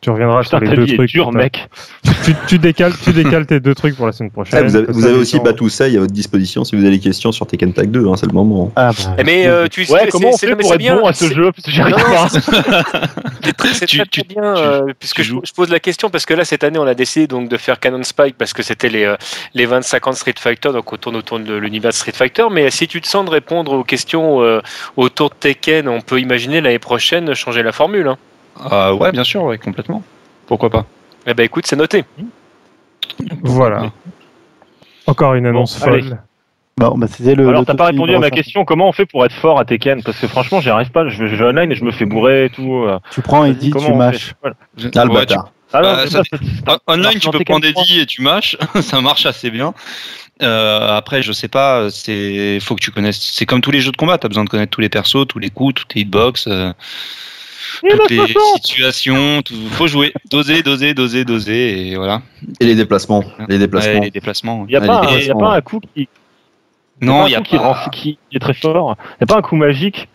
[0.00, 1.10] Tu, reviendras Putain, sur les deux trucs.
[1.10, 1.68] dur, mec.
[2.24, 4.58] Tu, tu, décales, tu décales tes deux trucs pour la semaine prochaine.
[4.60, 7.46] Ah, vous avez, vous avez aussi à votre disposition si vous avez des questions sur
[7.46, 8.70] Tekken Tag 2, hein, c'est le moment.
[8.76, 11.32] Ah, bah, mais euh, tu ouais, comment on fait pour être bien, bon à ce
[11.32, 11.50] jeu.
[11.64, 11.72] C'est
[13.56, 16.78] très, très bien, euh, puisque je, je, pose la question, parce que là, cette année,
[16.78, 19.16] on a décidé donc, de faire Canon Spike, parce que c'était les, euh,
[19.54, 22.44] les 25 ans de Street Fighter, donc on tourne autour de l'univers de Street Fighter.
[22.50, 24.60] Mais si tu te sens de répondre aux questions euh,
[24.96, 28.08] autour de Tekken, on peut imaginer l'année prochaine changer la formule.
[28.08, 28.18] Hein.
[28.70, 30.02] Euh, ouais, bien sûr, ouais, complètement.
[30.46, 30.86] Pourquoi pas
[31.26, 32.04] Eh ben écoute, c'est noté.
[33.42, 33.92] Voilà.
[35.06, 36.18] Encore une annonce bon, folle.
[36.76, 37.48] Bon, bah c'était le.
[37.48, 38.64] Alors, t'as pas répondu à ma question.
[38.64, 40.02] Comment on fait pour être fort à Tekken?
[40.02, 41.08] Parce que franchement, j'y arrive pas.
[41.08, 42.86] Je vais online et je me fais bourrer et tout.
[43.10, 44.34] Tu prends Eddie, tu mâches.
[44.40, 44.56] Voilà.
[44.94, 45.52] Ah, le bâtard.
[45.72, 46.22] Ah, non, euh, ça,
[46.64, 48.56] pas, online, tu peux prendre Eddie et tu mâches.
[48.80, 49.72] ça marche assez bien.
[50.42, 51.90] Euh, après, je sais pas.
[51.90, 53.20] C'est, faut que tu connaisses.
[53.20, 54.18] C'est comme tous les jeux de combat.
[54.18, 56.46] T'as besoin de connaître tous les persos, tous les coups, toutes les hitbox.
[56.48, 56.72] Euh
[57.88, 58.26] toutes les
[58.56, 62.22] situations, tout, faut jouer, doser, doser, doser, doser, et voilà.
[62.60, 63.92] Et les déplacements, les déplacements.
[63.94, 64.64] Ouais, les déplacements.
[64.68, 66.08] Il n'y a, pas, un, y a pas un coup qui,
[67.00, 67.62] Non, il y y a qui, pas.
[67.72, 68.96] rend- qui est très fort.
[69.18, 70.08] Il y a pas un coup magique.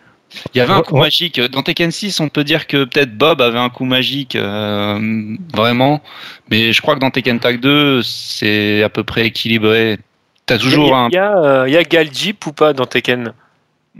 [0.54, 1.40] Il y avait un coup magique.
[1.40, 6.02] Dans Tekken 6, on peut dire que peut-être Bob avait un coup magique, euh, vraiment.
[6.50, 9.98] Mais je crois que dans Tekken Tag 2, c'est à peu près équilibré.
[10.46, 11.08] T'as toujours il y a, un.
[11.08, 13.32] il y a, euh, il y a Galjip ou pas dans Tekken?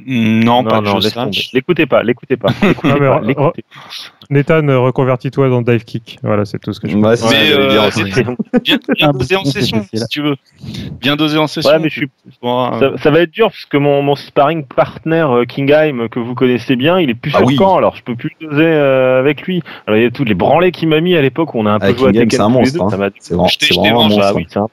[0.05, 1.15] Non, pas laisse Slash.
[1.15, 1.39] tomber.
[1.55, 2.49] L'écoutez pas, l'écoutez pas.
[2.85, 2.99] Non,
[3.35, 3.53] pas.
[4.29, 6.19] Nathan, euh, reconvertis-toi dans Dive Kick.
[6.23, 9.45] Voilà, c'est tout ce que je Ouais, c'est ce que Mais, euh, Bien, dosé en
[9.45, 10.37] session, si tu veux.
[11.01, 11.71] Bien dosé en session.
[11.71, 12.11] Ouais, mais je suis
[12.43, 16.09] Bon, euh, Ça, ça va être dur parce que mon, mon sparring partner euh, Kingheim
[16.09, 17.57] que vous connaissez bien, il est plus Ah sur oui.
[17.57, 19.63] camp, alors je peux plus doser euh, avec lui.
[19.87, 21.71] Alors il y a tous les branlés qu'il m'a mis à l'époque où on a
[21.73, 22.91] un peu Ah, joué à Kingheim, Tekken c'est un monstre, deux, hein.
[22.91, 23.35] ça m'a- C'est
[23.75, 24.69] vraiment, un monstre.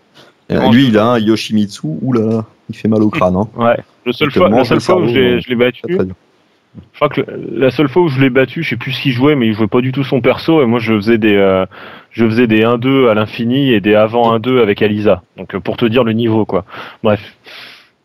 [0.50, 1.88] Ah Lui, il a un Yoshimitsu.
[2.02, 3.36] Oula, il fait mal au crâne.
[3.36, 3.48] Hein.
[3.56, 3.78] Ouais.
[4.06, 5.14] Le seul Il te fois, la seule le fois où je
[5.50, 7.22] l'ai- battu, je crois que
[7.56, 9.54] la seule fois où je l'ai battu, je sais plus ce qu'il jouait, mais il
[9.54, 11.66] jouait pas du tout son perso et moi je faisais des euh,
[12.12, 15.22] je faisais des 1-2 à l'infini et des avant 1-2 avec Alisa.
[15.38, 16.66] Donc euh, pour te dire le niveau quoi.
[17.04, 17.22] Bref.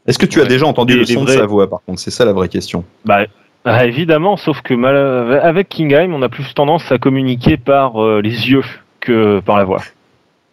[0.07, 0.49] Est-ce que tu as Ouais.
[0.49, 1.99] déjà entendu Des- le son de sa voix, par contre?
[2.01, 2.85] C'est ça la vraie question.
[3.05, 3.25] Bah,
[3.67, 4.97] ah, évidemment, sauf que mal,
[5.43, 8.63] avec Kingheim, on a plus tendance à communiquer par euh, les yeux
[9.01, 9.83] que par la voix.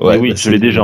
[0.01, 0.83] Oui, bah, je c'est- l'ai déjà.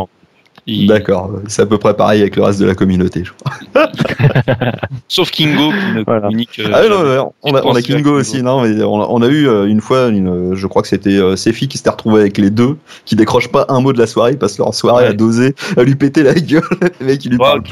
[0.67, 3.23] Il- D'accord, c'est à peu près pareil avec le reste de la communauté.
[3.23, 3.87] Je crois.
[5.07, 6.21] Sauf Kingo qui ne Voilà.
[6.21, 6.59] communique.
[6.59, 8.11] euh, Ah, non, on, a, on Kingo Kingo.
[8.19, 10.87] aussi, non mais on a, on a eu euh, une fois, une, je crois que
[10.87, 13.99] c'était euh, Sefi qui s'était retrouvé avec les deux, qui décrochent pas un mot de
[13.99, 15.09] la soirée parce que leur soirée Ouais.
[15.09, 16.61] a dosé, à lui péter la gueule.
[16.99, 17.63] Le mec, il lui Ouais, parle.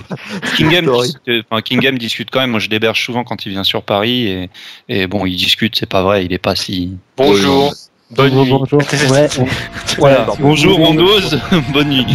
[0.58, 2.52] Kingham, discute- enfin, Kingham discute quand même.
[2.52, 4.50] Moi, je l'héberge souvent quand il vient sur Paris et,
[4.90, 5.76] et bon, il discute.
[5.78, 6.26] C'est pas vrai.
[6.26, 6.98] Il est pas si.
[7.18, 7.74] Bonjour,
[8.16, 8.68] bonne Bonjour, nuit.
[8.72, 8.82] bonjour.
[9.12, 9.46] Ouais, on-
[10.00, 10.16] Voilà.
[10.18, 10.34] pardon.
[10.40, 10.78] Bonjour.
[11.74, 12.06] Bonne nuit.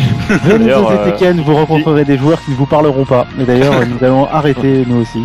[0.44, 3.26] Venez euh, Tekken, vous rencontrerez des joueurs qui ne vous parleront pas.
[3.38, 5.24] Et d'ailleurs, nous allons arrêter nous aussi.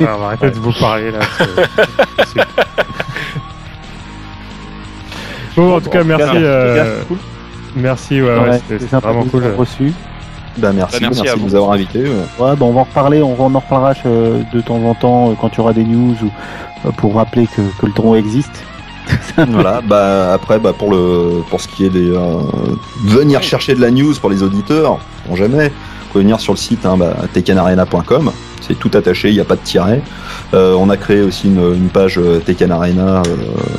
[0.00, 1.20] On va arrêter de vous parler là.
[5.56, 6.24] Bon, en tout cas, merci.
[6.34, 7.00] euh,
[7.74, 9.40] Merci, ouais, ouais, Ouais, c'était- c'est c'était sympa vraiment de cool.
[9.40, 9.92] vous avoir reçus.
[10.58, 11.46] Bah, merci, Bah, merci merci, à de vous.
[11.46, 12.02] nous avoir invités.
[12.04, 12.08] ouais.
[12.38, 15.34] Ouais, bon, on va en reparler, on, en reparlera euh, de temps en temps euh,
[15.40, 18.64] quand il y aura des news ou pour rappeler que, que le tournoi existe.
[19.48, 22.40] voilà, bah après, bah pour le pour ce qui est des euh,
[23.04, 24.98] venir chercher de la news pour les auditeurs,
[25.28, 25.68] on jamais.
[25.68, 27.14] Vous pouvez venir sur le site hein, bah,
[28.60, 30.02] c'est tout attaché, il n'y a pas de tiret.
[30.54, 33.34] Euh, on a créé aussi une, une page euh, Tekken Arena euh,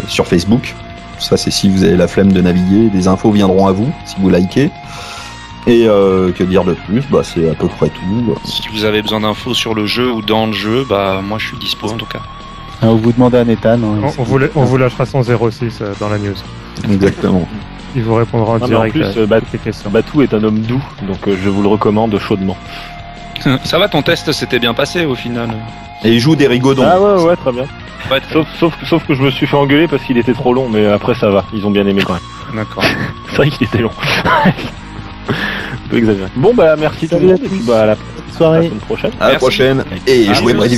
[0.07, 0.75] sur Facebook.
[1.19, 4.15] Ça, c'est si vous avez la flemme de naviguer, des infos viendront à vous si
[4.19, 4.69] vous likez.
[5.65, 7.03] Et euh, que dire de plus?
[7.09, 8.35] Bah c'est à peu près tout.
[8.45, 11.47] Si vous avez besoin d'infos sur le jeu ou dans le jeu, bah moi je
[11.47, 12.21] suis dispo en tout cas.
[12.81, 13.73] Hein, vous demandez à Nathan.
[13.73, 13.79] hein,
[14.17, 16.35] On, on vous, la- on vous lâchera son 06 euh, dans la news.
[16.91, 17.47] Exactement.
[17.95, 19.89] Il vous répondra en Non, mais en direct plus, euh, questions.
[19.89, 22.55] Batou est un homme doux, donc euh, je vous le recommande chaudement.
[23.63, 25.49] Ça va, ton test s'était bien passé au final.
[26.03, 26.83] Et il joue des rigodons.
[26.85, 27.65] Ah ouais, ouais, très bien.
[28.11, 30.69] Ouais, Sauf, sauf, sauf que je me suis fait engueuler parce qu'il était trop long,
[30.69, 32.21] mais après ça va, ils ont bien aimé quand même.
[32.55, 32.83] D'accord.
[33.29, 33.91] C'est vrai qu'il était long.
[35.29, 36.29] Un peu exagéré.
[36.35, 38.65] Bon bah merci tout le à monde et puis bah à la, à la Soirée.
[38.67, 39.11] semaine prochaine.
[39.19, 39.37] À la Merci.
[39.39, 39.83] prochaine.
[40.05, 40.77] Et Salut, jouez moi du